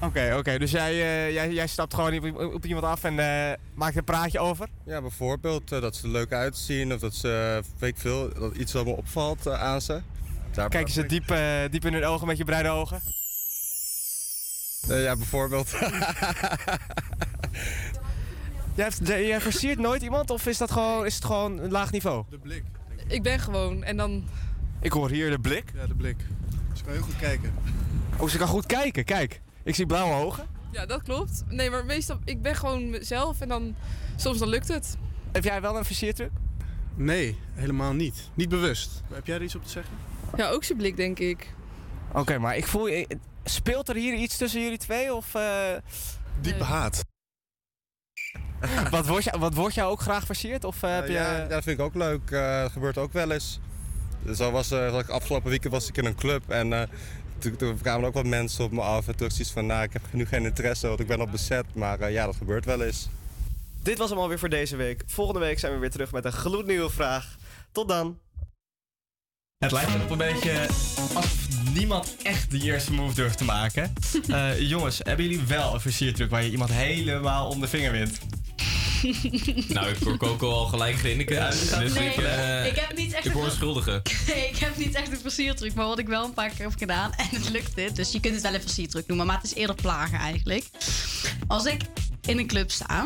Oké, 0.00 0.34
oké. 0.38 0.58
Dus 0.58 0.70
jij, 0.70 0.90
eh, 0.92 1.32
jij, 1.32 1.52
jij 1.52 1.66
stapt 1.66 1.94
gewoon 1.94 2.34
op, 2.36 2.54
op 2.54 2.64
iemand 2.66 2.84
af 2.86 3.04
en 3.04 3.18
eh, 3.18 3.52
maakt 3.74 3.96
een 3.96 4.04
praatje 4.04 4.38
over? 4.38 4.68
Ja, 4.84 5.00
bijvoorbeeld 5.00 5.68
dat 5.68 5.96
ze 5.96 6.02
er 6.04 6.08
leuk 6.12 6.32
uitzien. 6.32 6.92
Of 6.94 7.00
dat 7.00 7.14
ze, 7.14 7.60
weet 7.78 7.90
ik 7.90 7.98
veel, 7.98 8.32
dat 8.34 8.56
iets 8.56 8.72
wat 8.72 8.84
me 8.84 8.90
opvalt 8.96 9.48
aan 9.48 9.80
ze. 9.80 10.00
Daar 10.52 10.68
Kijken 10.68 10.92
ze 10.92 11.06
diep, 11.06 11.26
diep 11.70 11.84
in 11.84 11.92
hun 11.92 12.04
ogen 12.04 12.26
met 12.26 12.36
je 12.36 12.44
bruine 12.44 12.68
ogen? 12.68 13.00
Eh, 14.88 15.02
ja, 15.02 15.16
bijvoorbeeld. 15.16 15.70
Jij, 18.74 18.84
hebt- 18.86 19.06
jij 19.08 19.40
versiert 19.40 19.78
nooit 19.78 20.02
iemand 20.02 20.30
of 20.30 20.46
is, 20.46 20.58
dat 20.58 20.70
gewoon, 20.70 21.06
is 21.06 21.14
het 21.14 21.24
gewoon 21.24 21.58
een 21.58 21.70
laag 21.70 21.90
niveau? 21.90 22.24
De 22.30 22.38
blik. 22.38 22.62
Ik 23.06 23.22
ben 23.22 23.38
gewoon 23.38 23.82
en 23.84 23.96
dan 23.96 24.24
Ik 24.80 24.92
hoor 24.92 25.10
hier 25.10 25.30
de 25.30 25.38
blik. 25.38 25.64
Ja, 25.74 25.86
de 25.86 25.94
blik. 25.94 26.16
Ze 26.72 26.84
kan 26.84 26.92
heel 26.92 27.02
goed 27.02 27.16
kijken. 27.16 27.54
Oh, 28.18 28.28
ze 28.28 28.38
kan 28.38 28.48
goed 28.48 28.66
kijken. 28.66 29.04
Kijk, 29.04 29.40
ik 29.62 29.74
zie 29.74 29.86
blauwe 29.86 30.24
ogen. 30.24 30.46
Ja, 30.72 30.86
dat 30.86 31.02
klopt. 31.02 31.44
Nee, 31.48 31.70
maar 31.70 31.84
meestal, 31.84 32.18
ik 32.24 32.42
ben 32.42 32.54
gewoon 32.56 32.90
mezelf 32.90 33.40
en 33.40 33.48
dan, 33.48 33.74
soms 34.16 34.38
dan 34.38 34.48
lukt 34.48 34.68
het. 34.68 34.96
Heb 35.32 35.44
jij 35.44 35.60
wel 35.60 35.76
een 35.76 35.84
versiertruc? 35.84 36.30
Nee, 36.94 37.38
helemaal 37.54 37.92
niet. 37.92 38.30
Niet 38.34 38.48
bewust. 38.48 39.02
Heb 39.12 39.26
jij 39.26 39.36
er 39.36 39.42
iets 39.42 39.54
op 39.54 39.64
te 39.64 39.70
zeggen? 39.70 39.94
Ja, 40.36 40.48
ook 40.48 40.64
zijn 40.64 40.78
blik, 40.78 40.96
denk 40.96 41.18
ik. 41.18 41.54
Oké, 42.12 42.38
maar 42.38 42.56
ik 42.56 42.66
voel... 42.66 43.04
eh, 43.48 43.54
Speelt 43.54 43.88
er 43.88 43.94
hier 43.94 44.14
iets 44.14 44.36
tussen 44.36 44.62
jullie 44.62 44.78
twee? 44.78 45.14
Of, 45.14 45.34
eh, 45.34 45.72
Diepe 46.40 46.64
haat. 46.64 47.04
wat, 48.90 49.06
wordt 49.06 49.24
jou, 49.24 49.38
wat 49.38 49.54
wordt 49.54 49.74
jou 49.74 49.90
ook 49.90 50.00
graag 50.00 50.24
versierd? 50.24 50.64
Of 50.64 50.82
eh, 50.82 50.94
heb 50.94 51.06
je... 51.06 51.12
ja, 51.12 51.46
dat 51.46 51.62
vind 51.62 51.78
ik 51.78 51.84
ook 51.84 51.94
leuk. 51.94 52.30
Eh, 52.30 52.60
dat 52.60 52.72
gebeurt 52.72 52.98
ook 52.98 53.12
wel 53.12 53.30
eens. 53.30 53.60
Zo 54.34 54.50
was, 54.50 54.70
eh, 54.70 54.98
ik 54.98 55.08
afgelopen 55.08 55.50
weekend 55.50 55.72
was 55.72 55.88
ik 55.88 55.96
in 55.96 56.04
een 56.04 56.14
club 56.14 56.50
en 56.50 56.72
eh, 56.72 56.82
toen, 57.38 57.56
toen 57.56 57.78
kwamen 57.78 58.06
ook 58.08 58.14
wat 58.14 58.26
mensen 58.26 58.64
op 58.64 58.70
me 58.72 58.80
af. 58.80 59.08
En 59.08 59.16
toen 59.16 59.30
zoiets 59.30 59.50
van, 59.52 59.66
nou, 59.66 59.82
ik 59.82 59.92
heb 59.92 60.02
nu 60.10 60.26
geen 60.26 60.44
interesse, 60.44 60.86
want 60.88 61.00
ik 61.00 61.06
ben 61.06 61.20
al 61.20 61.28
bezet. 61.28 61.64
Maar 61.74 62.00
eh, 62.00 62.12
ja, 62.12 62.26
dat 62.26 62.36
gebeurt 62.36 62.64
wel 62.64 62.82
eens. 62.82 63.08
Dit 63.82 63.98
was 63.98 64.10
hem 64.10 64.18
alweer 64.18 64.38
voor 64.38 64.48
deze 64.48 64.76
week. 64.76 65.02
Volgende 65.06 65.40
week 65.40 65.58
zijn 65.58 65.72
we 65.72 65.78
weer 65.78 65.90
terug 65.90 66.12
met 66.12 66.24
een 66.24 66.32
gloednieuwe 66.32 66.90
vraag. 66.90 67.36
Tot 67.72 67.88
dan. 67.88 68.18
Het 69.58 69.72
lijkt 69.72 69.94
erop 69.94 70.10
een 70.10 70.18
beetje 70.18 70.66
alsof 71.14 71.48
niemand 71.74 72.16
echt 72.22 72.50
de 72.50 72.58
eerste 72.58 72.92
move 72.92 73.14
durft 73.14 73.38
te 73.38 73.44
maken. 73.44 73.92
Eh, 74.28 74.60
jongens, 74.60 75.00
hebben 75.02 75.24
jullie 75.24 75.46
wel 75.46 75.74
een 75.74 75.80
versiertruc 75.80 76.30
waar 76.30 76.44
je 76.44 76.50
iemand 76.50 76.70
helemaal 76.70 77.48
om 77.48 77.60
de 77.60 77.68
vinger 77.68 77.92
wint? 77.92 78.18
Nou, 79.74 79.88
ik 79.88 79.96
hoor 80.04 80.16
Coco 80.16 80.50
al 80.50 80.66
gelijk 80.66 80.96
grinniken. 80.96 81.50
dus 81.50 81.70
Nee, 81.70 82.08
ik, 82.08 82.16
eh, 82.16 82.66
ik 82.66 82.76
heb 82.76 82.96
niet 82.96 83.12
echt 83.12 83.24
Ik 83.24 83.32
hoor. 83.32 83.50
Nee, 84.26 84.48
ik 84.48 84.56
heb 84.56 84.76
niet 84.76 84.94
echt 84.94 85.10
een 85.10 85.18
versiertruc, 85.18 85.74
maar 85.74 85.86
wat 85.86 85.98
ik 85.98 86.08
wel 86.08 86.24
een 86.24 86.34
paar 86.34 86.50
keer 86.50 86.64
heb 86.64 86.78
gedaan 86.78 87.12
en 87.12 87.28
het 87.30 87.50
lukte. 87.50 87.90
Dus 87.92 88.12
je 88.12 88.20
kunt 88.20 88.34
het 88.34 88.42
wel 88.42 88.54
een 88.54 88.60
versiertruc 88.60 89.06
noemen, 89.06 89.26
maar 89.26 89.36
het 89.36 89.44
is 89.44 89.54
eerder 89.54 89.76
plagen 89.76 90.18
eigenlijk. 90.18 90.64
Als 91.46 91.64
ik 91.64 91.82
in 92.26 92.38
een 92.38 92.46
club 92.46 92.70
sta 92.70 93.04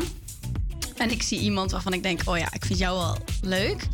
en 0.97 1.11
ik 1.11 1.23
zie 1.23 1.39
iemand 1.39 1.71
waarvan 1.71 1.93
ik 1.93 2.03
denk, 2.03 2.21
oh 2.25 2.37
ja, 2.37 2.47
ik 2.53 2.65
vind 2.65 2.79
jou 2.79 2.97
wel 2.97 3.17
leuk, 3.41 3.87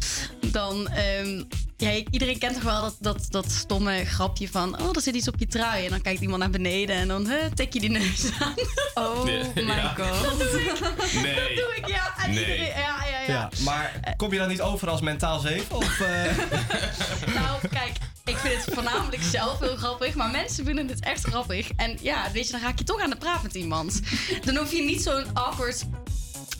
dan. 0.51 0.87
ehm, 0.89 1.43
ja, 1.77 1.91
iedereen 2.11 2.37
kent 2.37 2.53
toch 2.53 2.63
wel 2.63 2.81
dat, 2.81 2.95
dat, 2.99 3.25
dat 3.29 3.51
stomme 3.51 4.05
grapje 4.05 4.49
van, 4.49 4.81
oh, 4.81 4.95
er 4.95 5.01
zit 5.01 5.15
iets 5.15 5.27
op 5.27 5.35
je 5.39 5.47
trui. 5.47 5.83
En 5.83 5.89
dan 5.89 6.01
kijkt 6.01 6.21
iemand 6.21 6.39
naar 6.39 6.49
beneden 6.49 6.95
en 6.95 7.07
dan 7.07 7.27
huh, 7.27 7.45
tik 7.55 7.73
je 7.73 7.79
die 7.79 7.89
neus 7.89 8.29
aan. 8.39 8.53
Oh 9.03 9.23
my 9.23 9.51
Ja. 9.55 9.93
god. 9.97 10.23
Dat 10.23 10.39
doe 10.51 10.61
ik. 10.61 10.81
Nee. 11.23 11.35
Dat 11.35 11.47
doe 11.55 11.73
ik, 11.77 11.87
ja. 11.87 12.13
En 12.23 12.29
Nee. 12.29 12.39
iedereen, 12.39 12.65
ja, 12.67 13.05
ja, 13.11 13.19
ja. 13.19 13.25
Ja, 13.27 13.49
maar 13.63 14.13
kom 14.17 14.31
je 14.33 14.39
dan 14.39 14.47
niet 14.47 14.61
over 14.61 14.89
als 14.89 15.01
mentaal 15.01 15.39
zeven? 15.39 15.75
Of, 15.75 15.99
eh? 15.99 16.37
Nou, 17.35 17.67
kijk, 17.69 17.97
ik 18.25 18.37
vind 18.37 18.65
het 18.65 18.73
voornamelijk 18.73 19.21
zelf 19.23 19.59
heel 19.59 19.75
grappig, 19.75 20.15
maar 20.15 20.29
mensen 20.29 20.65
vinden 20.65 20.87
het 20.87 20.99
echt 20.99 21.23
grappig. 21.23 21.69
En 21.75 21.97
ja, 22.01 22.31
weet 22.33 22.45
je, 22.45 22.51
dan 22.51 22.61
raak 22.61 22.77
je 22.77 22.83
toch 22.83 23.01
aan 23.01 23.09
de 23.09 23.15
praat 23.17 23.43
met 23.43 23.53
iemand. 23.55 24.01
Dan 24.45 24.55
hoef 24.55 24.71
je 24.71 24.83
niet 24.83 25.01
zo'n 25.01 25.25
awkward 25.33 25.85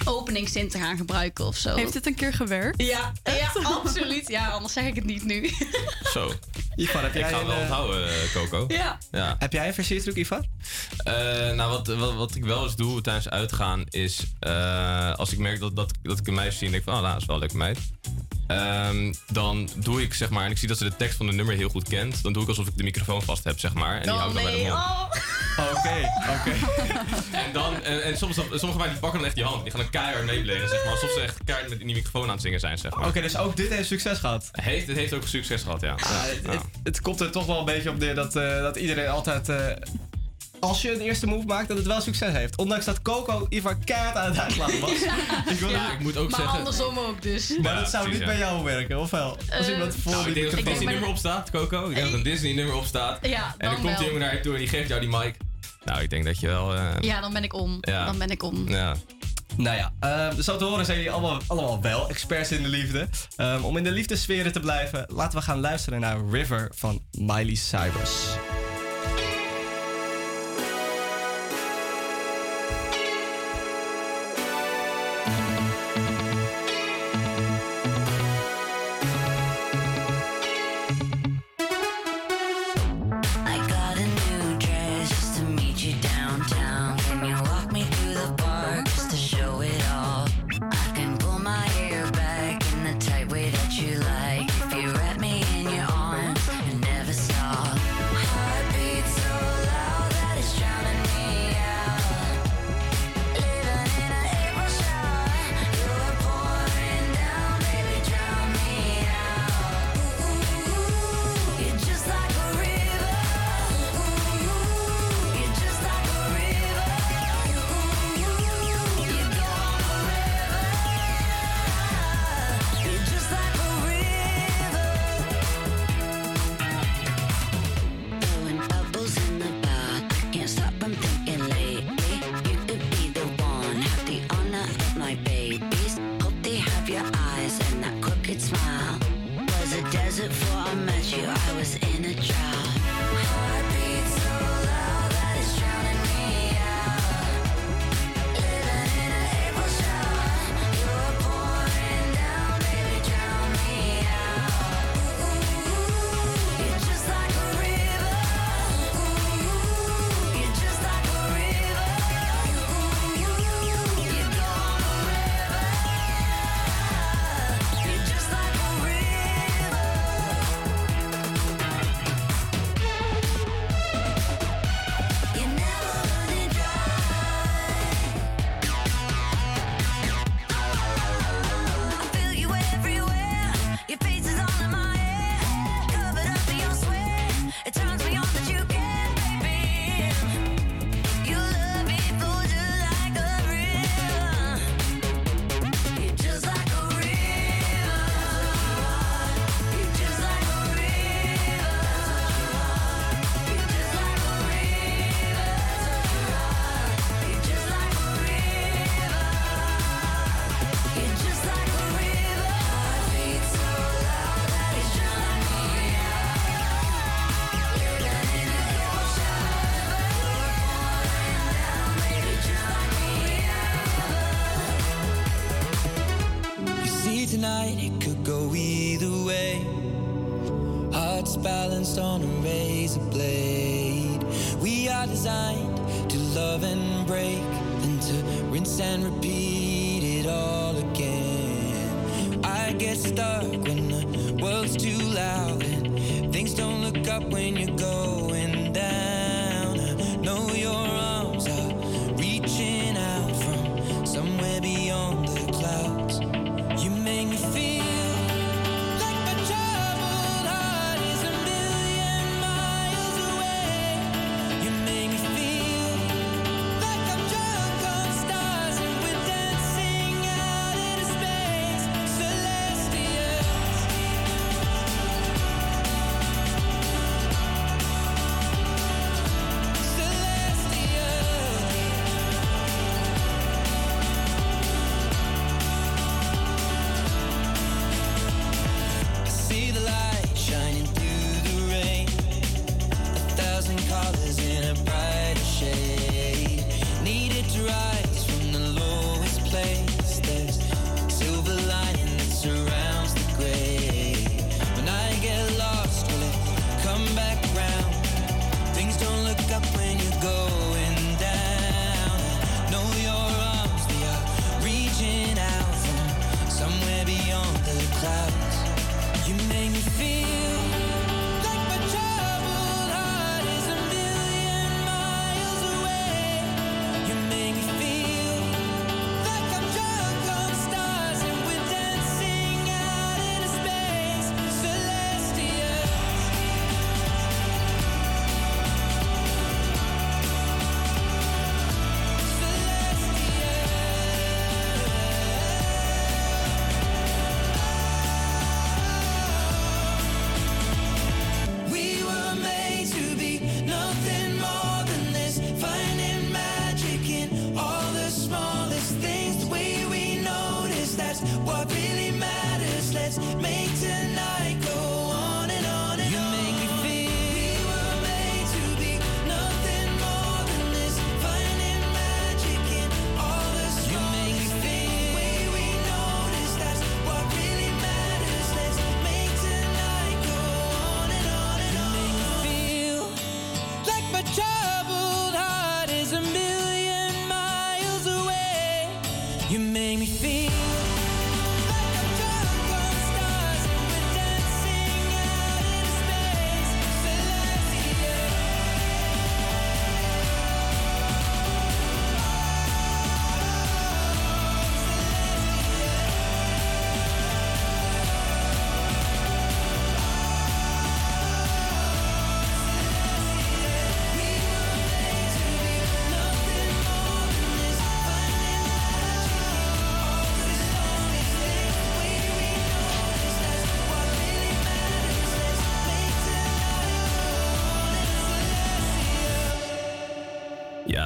openingszin 0.05 0.69
te 0.69 0.77
gaan 0.77 0.97
gebruiken 0.97 1.45
of 1.45 1.57
zo. 1.57 1.76
Heeft 1.76 1.93
het 1.93 2.05
een 2.05 2.15
keer 2.15 2.34
gewerkt? 2.34 2.81
Ja, 2.84 3.11
ja, 3.23 3.51
absoluut. 3.63 4.27
Ja, 4.30 4.47
anders 4.47 4.73
zeg 4.73 4.85
ik 4.85 4.95
het 4.95 5.05
niet 5.05 5.23
nu. 5.26 5.49
Zo. 6.13 6.31
Ivar, 6.76 7.01
heb 7.01 7.13
ik 7.13 7.19
jij 7.19 7.30
ga 7.30 7.38
het 7.38 7.47
wel 7.47 7.55
eh, 7.55 7.61
onthouden, 7.61 8.07
eh, 8.07 8.13
Coco. 8.34 8.65
Ja. 8.67 8.97
ja. 9.11 9.35
Heb 9.39 9.53
jij 9.53 9.67
een 9.67 9.73
versiertruc, 9.73 10.15
Ivar? 10.15 10.45
Eh, 10.97 11.13
nou, 11.51 11.71
wat, 11.71 11.88
wat, 11.88 12.13
wat 12.13 12.35
ik 12.35 12.43
wel 12.45 12.63
eens 12.63 12.76
doe 12.76 13.01
tijdens 13.01 13.30
uitgaan 13.30 13.84
is... 13.89 14.23
eh, 14.39 15.13
als 15.15 15.31
ik 15.31 15.38
merk 15.38 15.59
dat, 15.59 15.76
dat, 15.76 15.91
dat 16.01 16.19
ik 16.19 16.27
een 16.27 16.34
meisje 16.34 16.57
zie 16.57 16.65
en 16.65 16.71
denk 16.71 16.84
van... 16.84 16.93
Oh, 16.93 16.99
nou, 17.01 17.11
dat 17.13 17.21
is 17.21 17.27
wel 17.27 17.35
een 17.35 17.41
leuke 17.41 17.57
meid. 17.57 17.80
Ehm, 18.49 19.13
dan 19.31 19.69
doe 19.76 20.01
ik, 20.01 20.13
zeg 20.13 20.30
maar... 20.30 20.45
En 20.45 20.51
ik 20.51 20.57
zie 20.57 20.67
dat 20.67 20.77
ze 20.77 20.84
de 20.84 20.95
tekst 20.95 21.17
van 21.17 21.26
de 21.26 21.31
nummer 21.34 21.55
heel 21.55 21.69
goed 21.69 21.89
kent. 21.89 22.23
Dan 22.23 22.34
doe 22.34 22.41
ik 22.43 22.47
alsof 22.49 22.67
ik 22.67 22.77
de 22.77 22.84
microfoon 22.84 23.21
vast 23.21 23.43
heb, 23.43 23.59
zeg 23.59 23.73
maar. 23.73 23.95
En 23.95 24.01
die 24.01 24.11
Oh, 24.11 24.17
hou 24.17 24.30
ik 24.30 24.35
dan 24.35 24.43
bij 24.43 24.55
de 24.55 24.69
mond. 24.69 24.80
Oké, 25.77 26.11
oké. 26.30 26.55
En 27.45 27.53
dan... 27.53 27.84
En, 27.84 28.03
en 28.03 28.17
soms, 28.17 28.35
sommige 28.35 28.59
meiden 28.65 28.89
die 28.89 28.99
pakken 28.99 29.19
dan 29.19 29.26
echt 29.27 29.35
die 29.35 29.43
hand. 29.43 29.61
Die 29.63 29.71
gaan 29.71 29.81
dan 29.81 29.89
keihard 29.89 30.26
meebleren, 30.26 30.69
zeg 30.69 30.84
maar. 30.84 30.93
Alsof 30.93 31.09
ze 31.11 31.19
echt 31.19 31.38
keihard 31.45 31.69
met 31.69 31.80
in 31.80 31.85
die 31.88 31.95
microfoon 31.95 32.23
aan 32.23 32.30
het 32.30 32.41
zingen 32.41 32.59
zijn, 32.59 32.77
zeg 32.77 32.95
maar. 32.95 33.07
Oké, 33.07 33.21
dus 33.21 33.38
ook 33.38 33.55
dit 33.55 33.69
heeft 33.69 33.88
succes 33.88 34.17
gehad? 34.19 34.49
Heeft, 34.51 34.88
het 34.88 34.97
heeft 34.97 35.13
ook 35.13 35.27
succes 35.27 35.61
gehad, 35.61 35.81
ja. 35.81 35.91
Ah, 35.91 35.99
Ja, 35.99 36.07
het, 36.21 36.39
ja. 36.43 36.51
het, 36.51 36.61
het 36.84 37.01
komt 37.01 37.19
er 37.19 37.31
toch 37.31 37.45
wel 37.45 37.59
een 37.59 37.65
beetje 37.65 37.89
op 37.89 37.97
neer 37.99 38.15
dat, 38.15 38.35
eh, 38.35 38.59
dat 38.61 38.76
iedereen 38.76 39.07
altijd... 39.09 39.49
eh, 39.49 39.65
als 40.60 40.81
je 40.81 40.94
een 40.94 40.99
eerste 41.02 41.27
move 41.27 41.45
maakt, 41.45 41.68
dat 41.68 41.77
het 41.77 41.86
wel 41.86 42.02
succes 42.02 42.34
heeft. 42.34 42.57
Ondanks 42.57 42.86
dat 42.86 43.02
Coco 43.02 43.45
Ivar 43.49 43.77
keihard 43.77 44.15
aan 44.15 44.26
het 44.30 44.40
uitlachen 44.40 44.80
was. 44.80 44.91
ik, 45.53 45.60
wil, 45.60 45.69
Ja, 45.69 45.91
ik 45.91 45.99
moet 45.99 46.18
ook 46.18 46.30
maar 46.31 46.40
zeggen... 46.40 46.57
andersom 46.57 46.98
ook 46.98 47.22
dus. 47.22 47.49
Maar 47.61 47.73
Ja, 47.73 47.80
dat 47.80 47.90
zou 47.90 48.03
precies, 48.03 48.19
niet 48.19 48.30
ja. 48.30 48.38
bij 48.38 48.48
jou 48.48 48.64
werken, 48.64 48.99
of 48.99 49.10
wel? 49.10 49.38
Als 49.57 49.68
Eh, 49.68 49.73
iemand 49.73 49.95
voor 49.95 50.11
Nou, 50.11 50.27
ik 50.27 50.34
denk 50.34 50.45
dat 50.45 50.53
er 50.53 50.60
een 50.60 50.65
Disney-nummer 50.73 51.10
op 51.10 51.18
staat, 51.18 51.49
Coco. 51.52 51.90
Ik 51.90 51.95
denk 51.95 52.02
dat 52.02 52.11
er 52.11 52.18
een 52.18 52.23
Disney-nummer 52.23 52.76
op 52.76 52.86
staat. 52.86 53.19
Ja, 53.27 53.44
en 53.45 53.53
dan 53.57 53.73
dan 53.73 53.81
komt 53.84 53.98
die 53.98 54.06
jongen 54.06 54.22
naar 54.22 54.36
je 54.36 54.40
toe 54.41 54.53
en 54.53 54.60
die 54.60 54.68
geeft 54.68 54.88
jou 54.88 54.99
die 54.99 55.10
mic. 55.10 55.36
Nou, 55.84 56.02
ik 56.02 56.10
denk 56.10 56.26
dat 56.26 56.40
je 56.40 56.48
wel... 56.48 56.73
eh, 56.76 56.81
Ja, 56.99 57.22
dan 57.22 57.34
ben 57.34 57.44
ik 57.44 57.53
om. 57.53 57.77
Ja. 57.81 58.06
Dan 58.06 58.18
ben 58.18 58.30
ik 58.30 58.44
om. 58.44 58.69
ja. 58.69 58.95
Nou 59.57 59.77
ja, 59.77 59.94
ehm, 59.99 60.41
zo 60.41 60.57
te 60.57 60.64
horen 60.64 60.86
zijn 60.86 60.98
jullie 60.98 61.11
allemaal, 61.14 61.41
allemaal 61.48 61.81
wel 61.81 62.10
experts 62.10 62.52
in 62.52 62.64
de 62.64 62.69
liefde. 62.69 63.07
Ehm, 63.36 63.64
om 63.64 63.77
in 63.77 63.84
de 63.84 63.91
liefdesferen 63.91 64.52
te 64.52 64.60
blijven, 64.60 65.06
laten 65.07 65.38
we 65.40 65.44
gaan 65.45 65.60
luisteren 65.60 65.99
naar 65.99 66.18
River 66.31 66.72
van 66.76 67.02
Miley 67.11 67.56
Cyrus. 67.56 68.11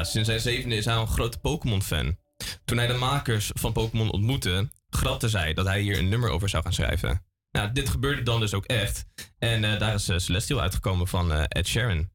Ja, 0.04 0.10
sinds 0.10 0.28
zijn 0.28 0.40
zevende 0.42 0.76
is 0.76 0.86
hij 0.86 0.96
al 0.96 1.02
een 1.02 1.08
grote 1.08 1.40
Pokémon-fan. 1.40 2.18
Toen 2.66 2.78
hij 2.78 2.88
de 2.88 2.94
makers 2.94 3.52
van 3.54 3.74
Pokémon 3.74 4.12
ontmoette, 4.12 4.70
grapte 4.90 5.30
zij 5.30 5.54
dat 5.54 5.66
hij 5.66 5.82
hier 5.82 5.98
een 5.98 6.10
nummer 6.10 6.30
over 6.30 6.50
zou 6.50 6.64
gaan 6.64 6.74
schrijven. 6.74 7.26
Nou, 7.52 7.72
dit 7.72 7.90
gebeurde 7.90 8.24
dan 8.24 8.40
dus 8.40 8.54
ook 8.54 8.66
echt. 8.66 9.06
En 9.40 9.64
eh, 9.64 9.80
daar 9.80 9.94
is 9.94 10.10
eh, 10.10 10.18
Celestial 10.18 10.62
uitgekomen 10.62 11.08
van 11.08 11.34
eh, 11.34 11.44
Ed 11.48 11.68
Sheeran. 11.68 12.10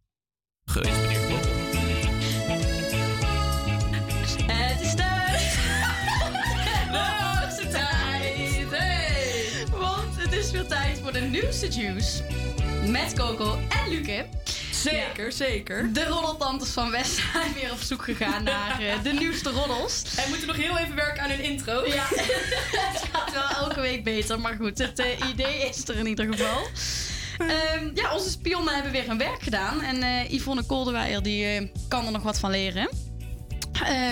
Geïnspireerd 0.64 1.26
klopt. 1.26 1.46
Het 4.52 4.80
is 4.80 4.94
tijd. 4.94 5.38
De 6.92 7.06
hoogste 7.22 7.68
tijd. 7.68 8.68
Hey. 8.70 9.66
Want 9.70 10.22
het 10.22 10.32
is 10.32 10.50
weer 10.50 10.66
tijd 10.66 10.98
voor 10.98 11.12
de 11.12 11.20
nieuwste 11.20 11.68
juice. 11.68 12.22
Met 12.86 13.14
Coco 13.14 13.58
en 13.68 13.88
Luke. 13.88 14.26
Zeker, 14.82 15.32
zeker. 15.32 15.92
De 15.92 16.04
roddeltantes 16.04 16.70
van 16.70 16.90
West 16.90 17.07
weer 17.60 17.72
op 17.72 17.80
zoek 17.80 18.02
gegaan 18.04 18.42
naar 18.42 18.80
eh, 18.80 19.02
de 19.02 19.12
nieuwste 19.12 19.50
roddels. 19.50 20.02
En 20.16 20.28
moeten 20.28 20.46
nog 20.46 20.56
heel 20.56 20.78
even 20.78 20.94
werken 20.94 21.22
aan 21.22 21.30
hun 21.30 21.40
intro. 21.42 21.86
Ja, 21.86 22.04
het 22.88 23.04
gaat 23.12 23.32
wel 23.32 23.48
elke 23.66 23.80
week 23.80 24.04
beter. 24.04 24.40
Maar 24.40 24.56
goed, 24.60 24.78
het 24.78 24.98
eh, 24.98 25.28
idee 25.30 25.68
is 25.68 25.88
er 25.88 25.96
in 25.96 26.06
ieder 26.06 26.26
geval. 26.32 26.66
Ehm, 27.38 27.90
ja, 27.94 28.14
onze 28.14 28.30
spionnen 28.30 28.74
hebben 28.74 28.92
weer 28.92 29.06
hun 29.06 29.18
werk 29.18 29.42
gedaan. 29.42 29.80
En 29.82 30.02
eh, 30.02 30.30
Yvonne 30.32 30.62
Kolderweijer 30.62 31.22
die, 31.22 31.70
kan 31.88 32.06
er 32.06 32.12
nog 32.12 32.22
wat 32.22 32.38
van 32.38 32.50
leren. 32.50 32.88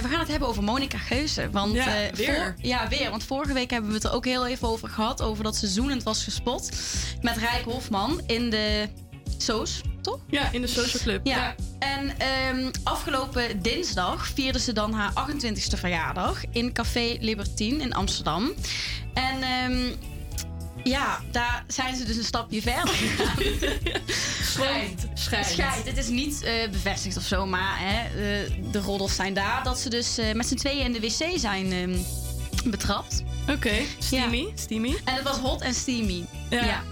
We 0.02 0.08
gaan 0.08 0.18
het 0.18 0.28
hebben 0.28 0.48
over 0.48 0.62
Monica 0.62 0.98
Geuze. 0.98 1.50
Want, 1.50 1.74
Ja, 1.74 1.84
weer. 2.14 2.34
voor- 2.34 2.54
ja, 2.60 2.88
weer. 2.88 3.10
Want 3.10 3.24
vorige 3.24 3.52
week 3.52 3.70
hebben 3.70 3.90
we 3.90 3.96
het 3.96 4.04
er 4.04 4.12
ook 4.12 4.24
heel 4.24 4.46
even 4.46 4.68
over 4.68 4.88
gehad. 4.88 5.22
Over 5.22 5.44
dat 5.44 5.56
ze 5.56 5.66
zoenend 5.66 6.02
was 6.02 6.24
gespot. 6.24 6.70
Met 7.20 7.36
Rijk 7.36 7.64
Hofman 7.64 8.20
in 8.26 8.50
de 8.50 8.88
Soos, 9.38 9.80
toch? 10.06 10.20
Ja, 10.30 10.52
in 10.52 10.60
de 10.60 10.66
social 10.66 11.02
club. 11.02 11.26
Ja. 11.26 11.54
En 11.78 12.18
ehm, 12.18 12.70
afgelopen 12.82 13.62
dinsdag 13.62 14.26
vierde 14.26 14.58
ze 14.58 14.72
dan 14.72 14.92
haar 14.92 15.12
28e 15.12 15.78
verjaardag 15.78 16.40
in 16.50 16.72
Café 16.72 17.16
Libertine 17.20 17.82
in 17.82 17.94
Amsterdam. 17.94 18.52
En 19.14 19.42
ehm, 19.42 19.92
ja, 20.84 21.20
daar 21.30 21.64
zijn 21.66 21.96
ze 21.96 22.04
dus 22.04 22.16
een 22.16 22.24
stapje 22.24 22.62
verder 22.62 22.94
gegaan. 22.94 23.36
Schijnt. 24.42 25.06
Schijnt. 25.14 25.46
Schijnt. 25.46 25.86
Het 25.86 25.98
is 25.98 26.08
niet 26.08 26.42
eh, 26.42 26.70
bevestigd 26.70 27.16
of 27.16 27.22
zo, 27.22 27.46
maar 27.46 27.78
hè, 27.78 28.02
eh, 28.02 28.72
de 28.72 28.80
roddels 28.80 29.14
zijn 29.14 29.34
daar 29.34 29.62
dat 29.64 29.78
ze 29.78 29.88
dus 29.88 30.18
eh, 30.18 30.32
met 30.32 30.46
z'n 30.46 30.54
tweeën 30.54 30.84
in 30.84 30.92
de 30.92 31.00
wc 31.00 31.38
zijn 31.38 31.72
ehm, 31.72 31.98
betrapt. 32.70 33.22
Oké, 33.48 33.74
steamy. 33.98 34.52
steamy. 34.54 34.96
En 35.04 35.14
het 35.14 35.22
was 35.22 35.38
hot 35.38 35.60
en 35.60 35.74
steamy. 35.74 36.24
Ja. 36.50 36.82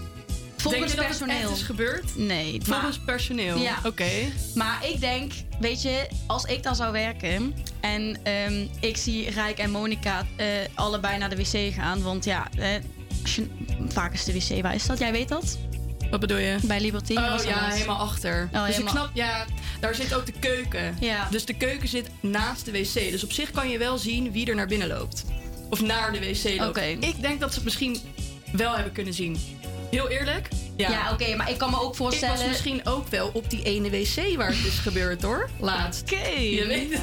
Volgens 0.71 0.93
Denk 0.93 1.03
je 1.03 1.09
dat 1.09 1.19
het 1.19 1.27
personeel. 1.27 1.55
is 1.55 1.61
gebeurd? 1.61 2.15
Nee. 2.15 2.61
Volgens 2.63 2.99
personeel? 2.99 3.57
Ja. 3.57 3.79
Oké. 3.85 4.09
Maar 4.55 4.87
ik 4.87 4.99
denk, 4.99 5.31
weet 5.59 5.81
je, 5.81 6.07
als 6.27 6.43
ik 6.43 6.63
daar 6.63 6.75
zou 6.75 6.91
werken 6.91 7.55
en 7.79 8.17
ehm, 8.23 8.67
ik 8.79 8.97
zie 8.97 9.29
Rijk 9.29 9.57
en 9.57 9.71
Monica 9.71 10.25
eh, 10.35 10.47
allebei 10.73 11.17
naar 11.17 11.29
de 11.29 11.35
wc 11.35 11.73
gaan. 11.73 12.01
Want 12.01 12.25
ja, 12.25 12.47
eh, 12.57 12.73
je, 13.23 13.47
vaak 13.87 14.13
is 14.13 14.23
de 14.23 14.33
wc, 14.33 14.61
waar 14.61 14.75
is 14.75 14.85
dat? 14.85 14.99
Jij 14.99 15.11
weet 15.11 15.29
dat? 15.29 15.57
Wat 16.09 16.19
bedoel 16.19 16.37
je? 16.37 16.57
Bij 16.63 16.79
Liberty. 16.79 17.15
Oh 17.15 17.29
was 17.29 17.43
ja, 17.43 17.69
helemaal 17.69 17.97
achter. 17.97 18.49
Oh, 18.53 18.65
dus 18.65 18.77
ik 18.77 18.89
snap, 18.89 19.09
ja, 19.13 19.45
daar 19.79 19.95
zit 19.95 20.13
ook 20.13 20.25
de 20.25 20.33
keuken. 20.39 20.97
Ja. 20.99 21.27
Dus 21.29 21.45
de 21.45 21.53
keuken 21.53 21.87
zit 21.87 22.09
naast 22.19 22.65
de 22.65 22.71
wc. 22.71 22.93
Dus 22.93 23.23
op 23.23 23.31
zich 23.31 23.51
kan 23.51 23.69
je 23.69 23.77
wel 23.77 23.97
zien 23.97 24.31
wie 24.31 24.47
er 24.49 24.55
naar 24.55 24.67
binnen 24.67 24.87
loopt. 24.87 25.25
Of 25.69 25.81
naar 25.81 26.11
de 26.11 26.19
wc 26.19 26.59
loopt. 26.59 26.69
Oké. 26.69 26.97
Ik 26.99 27.21
denk 27.21 27.39
dat 27.39 27.49
ze 27.49 27.55
het 27.55 27.63
misschien 27.63 27.97
wel 28.51 28.73
hebben 28.73 28.93
kunnen 28.93 29.13
zien. 29.13 29.37
Heel 29.95 30.09
eerlijk? 30.09 30.47
Ja, 30.77 30.89
Ja, 30.89 31.11
oké, 31.11 31.35
maar 31.35 31.49
ik 31.49 31.57
kan 31.57 31.69
me 31.69 31.81
ook 31.81 31.95
voorstellen- 31.95 32.35
Ik 32.35 32.39
was 32.41 32.49
misschien 32.49 32.81
ook 32.87 33.07
wel 33.07 33.29
op 33.33 33.49
die 33.49 33.63
ene 33.63 33.89
wc 33.89 34.35
waar 34.37 34.47
het 34.47 34.65
is 34.65 34.77
gebeurd 34.79 35.21
hoor. 35.21 35.49
Laatst. 35.59 36.01
Oké. 36.01 36.27
Je 36.29 36.65
weet 36.67 36.91
het. 36.91 37.01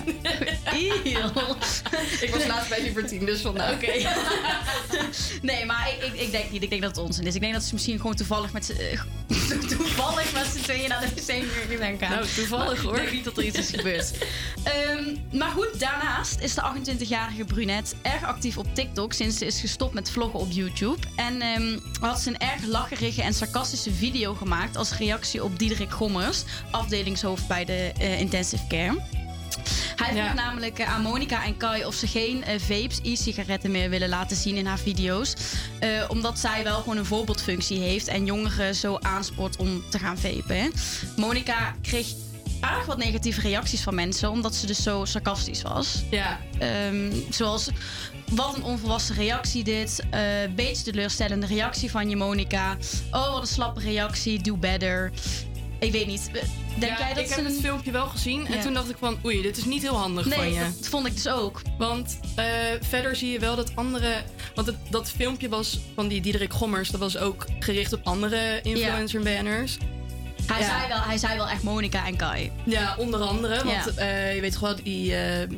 ik 2.23 2.31
was 2.35 2.47
laatst 2.47 2.69
bij 2.69 2.83
Libertine, 2.83 3.25
dus 3.25 3.41
vandaar. 3.41 3.73
Oké. 3.73 3.93
nee, 5.43 5.65
maar 5.65 5.89
ik, 5.99 6.05
ik, 6.13 6.21
ik 6.21 6.31
denk 6.31 6.51
niet. 6.51 6.63
Ik 6.63 6.71
denk 6.71 6.83
dat 6.83 6.97
het 6.97 7.05
onzin 7.07 7.27
is. 7.27 7.35
Ik 7.35 7.41
denk 7.41 7.53
dat 7.53 7.63
ze 7.63 7.73
misschien 7.73 7.97
gewoon 7.97 8.15
toevallig 8.15 8.53
met 8.53 8.65
z'n... 8.65 8.73
eh, 8.73 9.01
toevallig 9.77 10.33
met 10.33 10.47
z'n 10.57 10.61
tweeën 10.63 10.89
naar 10.89 11.01
de 11.01 11.07
wc 11.15 11.23
zijn 11.79 11.99
gaan. 11.99 12.11
Nou, 12.11 12.27
toevallig, 12.35 12.83
hoor. 12.83 12.95
Ik 12.97 13.01
denk 13.01 13.13
niet 13.13 13.25
dat 13.25 13.37
er 13.37 13.45
iets 13.45 13.59
is 13.59 13.71
gebeurd. 13.71 14.11
Ehm, 14.63 15.17
maar 15.39 15.51
goed, 15.51 15.81
daarnaast 15.81 16.41
is 16.41 16.55
de 16.55 16.63
28-jarige 16.63 17.45
brunette 17.45 17.95
erg 18.03 18.25
actief 18.25 18.57
op 18.59 18.75
TikTok 18.75 19.13
sinds 19.13 19.39
ze 19.39 19.47
is 19.47 19.61
gestopt 19.61 19.95
met 19.95 20.11
vloggen 20.11 20.41
op 20.41 20.51
YouTube. 20.51 20.97
En 21.17 21.41
ehm, 21.43 21.79
had 22.01 22.21
ze 22.21 22.29
een 22.29 22.39
erg 22.39 22.65
lacherige 22.67 23.23
en 23.23 23.35
sarcastische 23.35 23.61
video 23.71 24.35
gemaakt 24.35 24.77
als 24.77 24.97
reactie 24.97 25.45
op 25.45 25.59
Diederik 25.59 25.91
Gommers, 25.91 26.45
afdelingshoofd 26.71 27.47
bij 27.49 27.65
de 27.65 27.93
eh, 27.99 28.21
intensive 28.21 28.67
care. 28.69 29.01
Hij 29.97 30.15
vroeg 30.15 30.35
namelijk 30.35 30.79
eh, 30.79 30.95
aan 30.95 31.03
Monica 31.03 31.45
en 31.45 31.57
Kai 31.57 31.85
of 31.85 31.95
ze 31.95 32.07
geen 32.07 32.45
eh, 32.45 32.61
vapes, 32.61 33.01
e-sigaretten 33.03 33.71
meer 33.71 33.91
willen 33.91 34.09
laten 34.09 34.37
zien 34.37 34.57
in 34.57 34.67
haar 34.67 34.79
video's. 34.79 35.35
Omdat 36.09 36.39
zij 36.39 36.65
wel 36.65 36.79
gewoon 36.79 36.97
een 36.97 37.05
voorbeeldfunctie 37.05 37.79
heeft 37.79 38.09
en 38.09 38.25
jongeren 38.25 38.75
zo 38.75 38.99
aanspoort 39.01 39.57
om 39.57 39.83
te 39.91 39.99
gaan 39.99 40.19
vapen. 40.19 40.73
Monica 41.17 41.75
kreeg 41.83 42.07
aardig 42.63 42.87
wat 42.87 42.99
negatieve 42.99 43.41
reacties 43.41 43.83
van 43.83 43.95
mensen, 43.95 44.31
omdat 44.31 44.55
ze 44.55 44.67
dus 44.67 44.83
zo 44.83 45.05
sarcastisch 45.05 45.63
was. 45.63 46.03
Ja. 46.11 46.41
Ehm, 46.59 47.13
zoals, 47.31 47.69
wat 48.35 48.57
een 48.57 48.63
onvolwassen 48.65 49.15
reactie 49.15 49.65
dit. 49.65 50.03
Eh 50.11 50.21
beetje 50.55 50.83
teleurstellende 50.83 51.47
reactie 51.47 51.91
van 51.91 52.09
je, 52.09 52.17
Monica. 52.17 52.77
Oh, 53.11 53.33
wat 53.33 53.41
een 53.41 53.47
slappe 53.47 53.81
reactie. 53.81 54.43
Do 54.43 54.57
better. 54.57 55.11
Ik 55.79 55.93
weet 55.93 56.07
niet. 56.07 56.31
Denk 56.79 56.99
Ja, 56.99 56.99
jij 56.99 57.09
dat 57.15 57.19
ik 57.19 57.27
ze 57.29 57.35
heb 57.35 57.45
een- 57.45 57.51
het 57.53 57.61
filmpje 57.61 57.91
wel 57.91 58.07
gezien 58.07 58.47
en 58.47 58.53
Ja. 58.57 58.63
toen 58.63 58.73
dacht 58.75 58.91
ik 58.91 58.97
van 58.99 59.19
oei, 59.25 59.43
dit 59.43 59.57
is 59.57 59.65
niet 59.65 59.83
heel 59.83 59.97
handig 59.97 60.25
Nee, 60.27 60.35
van 60.39 60.53
je. 60.53 60.61
dat 60.81 60.89
vond 60.89 61.07
ik 61.07 61.15
dus 61.15 61.29
ook. 61.29 61.63
Want 61.79 62.19
eh, 62.37 62.45
verder 62.81 63.17
zie 63.17 63.31
je 63.31 63.39
wel 63.39 63.57
dat 63.57 63.73
andere... 63.77 64.13
Want 64.55 64.67
het, 64.67 64.77
dat 64.91 65.11
filmpje 65.11 65.49
was 65.49 65.79
van 65.95 66.09
die 66.09 66.21
Diederik 66.21 66.53
Gommers... 66.53 66.89
dat 66.91 67.01
was 67.01 67.17
ook 67.17 67.47
gericht 67.59 67.93
op 67.93 68.01
andere 68.05 68.61
influencer-banners. 68.63 69.77
Hij, 70.47 70.61
Ja. 70.61 70.67
zei 70.79 70.89
wel, 70.89 71.01
hij 71.01 71.19
zei 71.19 71.37
wel 71.37 71.49
echt 71.49 71.63
Monica 71.63 72.07
en 72.07 72.17
Kai. 72.17 72.53
Ja, 72.65 72.95
onder 72.99 73.21
andere. 73.21 73.65
Want 73.65 73.95
Ja. 73.97 74.03
eh, 74.03 74.35
je 74.35 74.41
weet 74.41 74.53
toch 74.53 74.61
wel, 74.61 74.75
die 74.83 75.13
eh, 75.15 75.43
eh, 75.43 75.49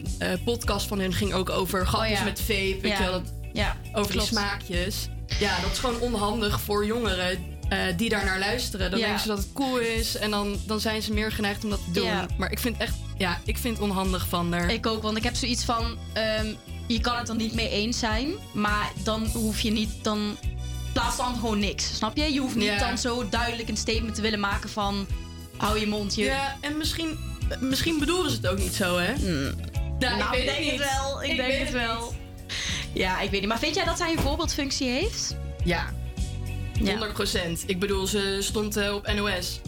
podcast 0.45 0.87
van 0.87 0.99
hun 0.99 1.13
ging 1.13 1.33
ook 1.33 1.51
over 1.51 1.87
grapjes 1.87 2.11
Oh 2.13 2.19
ja. 2.19 2.25
met 2.25 2.41
vape. 2.41 2.79
Weet 2.83 2.97
je 2.97 3.03
wel, 3.03 3.13
dat, 3.13 3.33
Ja, 3.53 3.77
over 3.93 4.11
klopt. 4.13 4.29
die 4.29 4.39
smaakjes. 4.39 5.09
Ja, 5.39 5.61
dat 5.61 5.71
is 5.73 5.79
gewoon 5.79 6.01
onhandig 6.01 6.61
voor 6.61 6.87
jongeren 6.87 7.53
die 7.97 8.09
daar 8.09 8.25
naar 8.25 8.39
luisteren. 8.39 8.91
Dan 8.91 9.01
denken 9.01 9.21
ze 9.21 9.27
dat 9.29 9.39
het 9.39 9.53
cool 9.53 9.77
is 9.79 10.17
en 10.17 10.31
dan, 10.31 10.57
dan 10.67 10.81
zijn 10.81 11.03
ze 11.03 11.13
meer 11.13 11.33
geneigd 11.33 11.65
om 11.65 11.71
dat 11.71 11.81
te 11.85 11.91
doen. 12.01 12.11
Maar 12.37 12.51
ik 12.53 12.59
vind 12.59 12.77
echt, 12.77 12.95
ja, 13.19 13.39
ik 13.45 13.59
vind 13.59 13.75
het 13.79 13.85
onhandig 13.89 14.27
van 14.29 14.53
haar. 14.53 14.71
Ik 14.73 14.87
ook, 14.87 15.03
want 15.03 15.17
ik 15.17 15.23
heb 15.23 15.35
zoiets 15.35 15.65
van... 15.65 15.99
ehm, 16.13 16.47
je 16.87 17.01
kan 17.01 17.17
het 17.17 17.29
er 17.29 17.37
niet 17.37 17.55
mee 17.55 17.69
eens 17.71 17.99
zijn, 17.99 18.33
maar 18.53 18.93
dan 19.03 19.27
hoef 19.27 19.61
je 19.61 19.71
niet... 19.71 19.91
Dan 20.03 20.37
plaats 20.95 21.17
dan 21.17 21.35
gewoon 21.35 21.59
niks, 21.59 21.97
snap 21.97 22.17
je? 22.17 22.33
Je 22.33 22.41
hoeft 22.41 22.55
niet 22.55 22.79
dan 22.79 22.99
zo 22.99 23.29
duidelijk 23.29 23.69
een 23.69 23.77
statement 23.77 24.15
te 24.15 24.21
willen 24.23 24.41
maken 24.41 24.71
van... 24.71 25.07
Hou 25.57 25.79
je 25.81 25.87
mond, 25.87 26.15
je... 26.15 26.25
Ja, 26.25 26.57
en 26.61 26.77
misschien, 26.77 27.19
misschien 27.61 27.99
bedoelen 27.99 28.31
ze 28.31 28.37
het 28.37 28.47
ook 28.47 28.59
niet 28.59 28.75
zo, 28.75 28.99
hè? 28.99 29.13
Nou, 29.99 30.37
ik 30.37 30.45
denk 30.45 30.65
het 30.71 30.79
wel. 30.95 31.23
Ik, 31.23 31.31
Ik 31.31 31.37
denk 31.37 31.59
het 31.59 31.71
wel. 31.73 32.15
Ja, 32.93 33.21
ik 33.21 33.31
weet 33.31 33.41
niet. 33.41 33.49
Maar 33.49 33.59
vind 33.59 33.75
jij 33.75 33.85
dat 33.85 33.99
hij 33.99 34.13
een 34.13 34.19
voorbeeldfunctie 34.19 34.89
heeft? 34.89 35.37
Ja. 35.65 35.93
100% 36.79 37.65
Ik 37.67 37.79
bedoel, 37.79 38.07
ze 38.07 38.39
stond 38.41 38.77
eh, 38.77 38.95
op 38.95 39.13
NOS. 39.15 39.61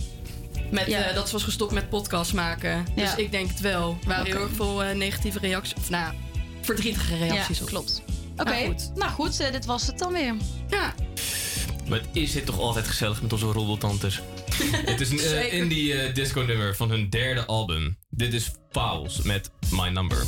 Met, 0.70 0.86
Ja. 0.86 0.98
eh, 1.02 1.14
dat 1.14 1.26
ze 1.26 1.32
was 1.32 1.42
gestopt 1.42 1.72
met 1.72 1.88
podcast 1.88 2.32
maken. 2.32 2.86
Dus 2.94 3.10
Ja. 3.10 3.16
ik 3.16 3.30
denk 3.30 3.48
het 3.50 3.60
wel. 3.60 3.96
Er 4.02 4.08
waren 4.08 4.26
heel 4.26 4.40
erg 4.40 4.50
veel 4.54 4.82
eh, 4.84 4.94
negatieve 4.96 5.38
reacties. 5.38 5.74
Of 5.74 5.90
nou, 5.90 6.14
verdrietige 6.60 7.16
reacties. 7.16 7.56
Ja, 7.58 7.62
op. 7.62 7.68
klopt. 7.70 8.02
Oké, 8.36 8.50
Nou, 8.50 8.66
goed. 8.66 8.90
nou 8.94 9.10
goed, 9.10 9.40
eh, 9.40 9.52
dit 9.52 9.64
was 9.64 9.86
het 9.86 9.98
dan 9.98 10.12
weer. 10.12 10.34
Ja. 10.68 10.94
Maar 11.88 11.98
het 11.98 12.08
is 12.12 12.32
dit 12.32 12.46
toch 12.46 12.58
altijd 12.58 12.86
gezellig 12.88 13.22
met 13.22 13.32
onze 13.32 13.46
roddeltantes. 13.46 14.20
het 14.92 15.00
is 15.00 15.10
een 15.10 15.18
eh, 15.18 15.52
indie 15.52 15.94
eh, 15.94 16.14
disco 16.14 16.40
nummer 16.40 16.76
van 16.76 16.90
hun 16.90 17.10
derde 17.10 17.46
album. 17.46 17.98
Dit 18.08 18.32
is 18.32 18.50
Fouls 18.70 19.22
met 19.22 19.50
My 19.70 19.88
Number. 19.88 20.26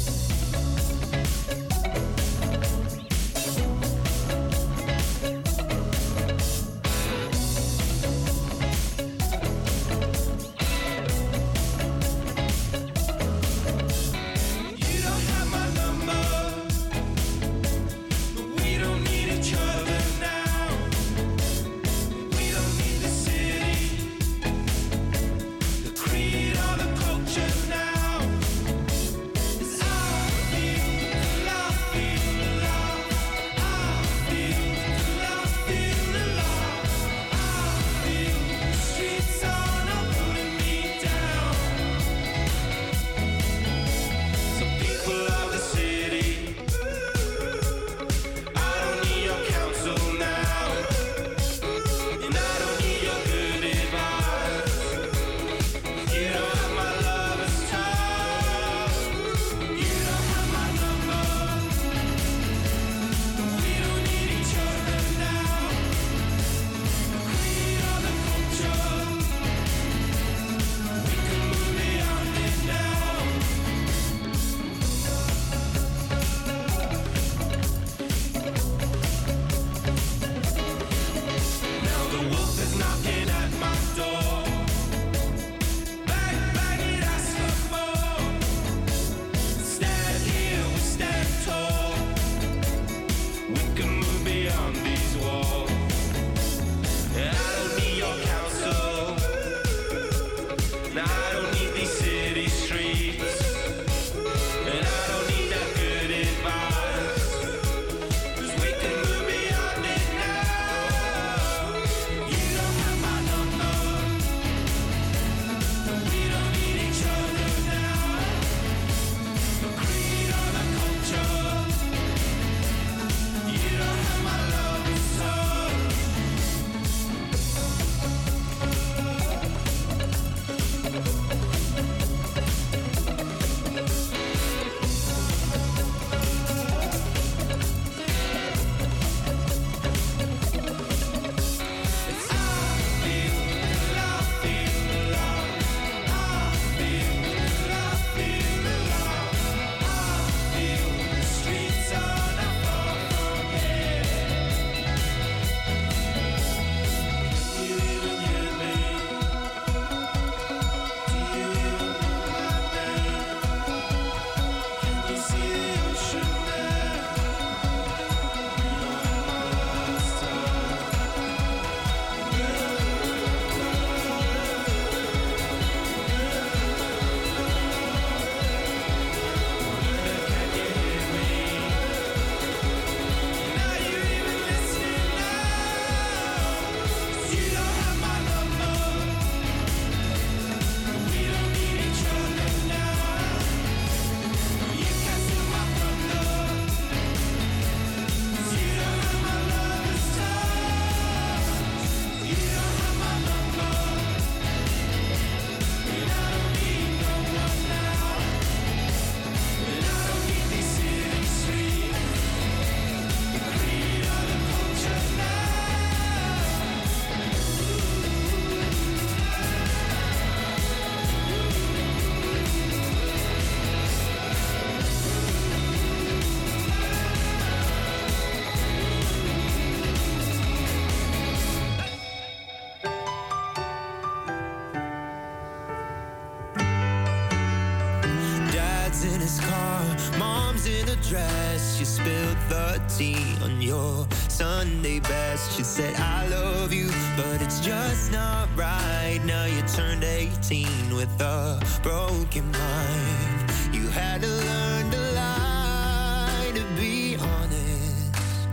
Tea 242.98 243.36
on 243.44 243.62
your 243.62 244.08
Sunday 244.28 244.98
best. 244.98 245.56
She 245.56 245.62
said, 245.62 245.94
I 246.00 246.26
love 246.26 246.72
you, 246.72 246.88
but 247.16 247.40
it's 247.40 247.60
just 247.60 248.10
not 248.10 248.48
right. 248.56 249.20
Now 249.24 249.44
you 249.44 249.62
turned 249.62 250.02
18 250.02 250.96
with 250.96 251.08
a 251.20 251.62
broken 251.84 252.50
mind. 252.50 253.52
You 253.72 253.86
had 253.86 254.22
to 254.22 254.26
learn 254.26 254.90
to 254.90 255.00
lie 255.12 256.50
to 256.56 256.64
be 256.74 257.16
honest. 257.16 258.48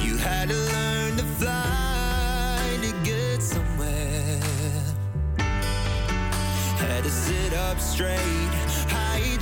You 0.00 0.16
had 0.16 0.48
to 0.48 0.56
learn 0.56 1.18
to 1.18 1.24
fly 1.40 2.78
to 2.80 2.92
get 3.04 3.42
somewhere. 3.42 4.40
Had 6.78 7.04
to 7.04 7.10
sit 7.10 7.52
up 7.52 7.78
straight, 7.80 8.50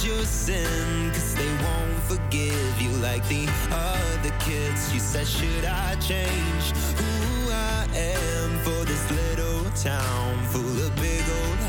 your 0.05 0.25
sin, 0.25 1.11
cause 1.13 1.35
they 1.35 1.49
won't 1.65 2.01
forgive 2.05 2.81
you 2.81 2.91
like 2.99 3.27
the 3.29 3.49
other 3.73 4.35
kids. 4.41 4.93
You 4.93 5.01
said, 5.01 5.27
Should 5.27 5.65
I 5.65 5.95
change 5.97 6.65
who 6.99 7.51
I 7.51 7.87
am 7.95 8.59
for 8.59 8.85
this 8.85 9.11
little 9.11 9.65
town 9.73 10.45
full 10.47 10.77
of 10.87 10.95
big 10.97 11.25
old 11.29 11.64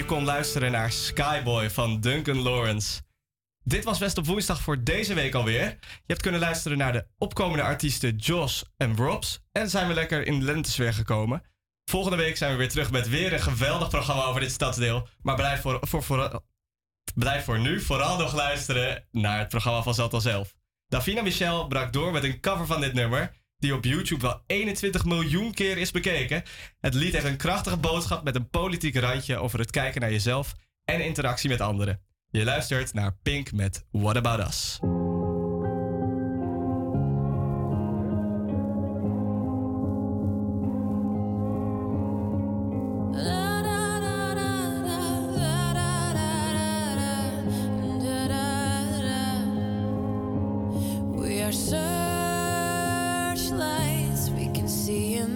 Je 0.00 0.06
kon 0.06 0.24
luisteren 0.24 0.72
naar 0.72 0.92
Skyboy 0.92 1.70
van 1.70 2.00
Duncan 2.00 2.42
Lawrence. 2.42 3.00
Dit 3.64 3.84
was 3.84 3.98
West 3.98 4.18
op 4.18 4.26
woensdag 4.26 4.60
voor 4.60 4.82
deze 4.84 5.14
week 5.14 5.34
alweer. 5.34 5.64
Je 5.80 6.06
hebt 6.06 6.22
kunnen 6.22 6.40
luisteren 6.40 6.78
naar 6.78 6.92
de 6.92 7.06
opkomende 7.18 7.62
artiesten 7.62 8.16
Josh 8.16 8.62
en 8.76 8.96
Robs. 8.96 9.40
En 9.52 9.70
zijn 9.70 9.88
we 9.88 9.94
lekker 9.94 10.26
in 10.26 10.38
de 10.38 10.44
lentesfeer 10.44 10.94
gekomen. 10.94 11.42
Volgende 11.84 12.16
week 12.16 12.36
zijn 12.36 12.52
we 12.52 12.58
weer 12.58 12.68
terug 12.68 12.90
met 12.90 13.08
weer 13.08 13.32
een 13.32 13.40
geweldig 13.40 13.88
programma 13.88 14.24
over 14.24 14.40
dit 14.40 14.50
stadsdeel. 14.50 15.08
Maar 15.22 15.36
blijf 15.36 15.60
voor, 15.60 15.78
voor, 15.80 16.02
voor, 16.02 16.42
blijf 17.14 17.44
voor 17.44 17.58
nu 17.58 17.80
vooral 17.80 18.18
nog 18.18 18.34
luisteren 18.34 19.06
naar 19.10 19.38
het 19.38 19.48
programma 19.48 19.82
van 19.82 19.94
Zat 19.94 20.12
al 20.12 20.20
zelf. 20.20 20.54
Davina 20.88 21.22
Michel 21.22 21.66
brak 21.66 21.92
door 21.92 22.12
met 22.12 22.24
een 22.24 22.40
cover 22.40 22.66
van 22.66 22.80
dit 22.80 22.92
nummer. 22.92 23.32
Die 23.60 23.74
op 23.74 23.84
YouTube 23.84 24.22
wel 24.22 24.42
21 24.46 25.04
miljoen 25.04 25.54
keer 25.54 25.78
is 25.78 25.90
bekeken. 25.90 26.42
Het 26.80 26.94
lied 26.94 27.12
heeft 27.12 27.24
een 27.24 27.36
krachtige 27.36 27.76
boodschap 27.76 28.24
met 28.24 28.34
een 28.34 28.48
politiek 28.48 28.96
randje 28.96 29.36
over 29.36 29.58
het 29.58 29.70
kijken 29.70 30.00
naar 30.00 30.10
jezelf 30.10 30.54
en 30.84 31.04
interactie 31.04 31.48
met 31.48 31.60
anderen. 31.60 32.00
Je 32.30 32.44
luistert 32.44 32.94
naar 32.94 33.16
Pink 33.22 33.52
met 33.52 33.86
What 33.90 34.16
About 34.16 34.48
Us. 34.48 34.78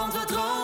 Want 0.00 0.14
we 0.14 0.24
dromen. 0.24 0.59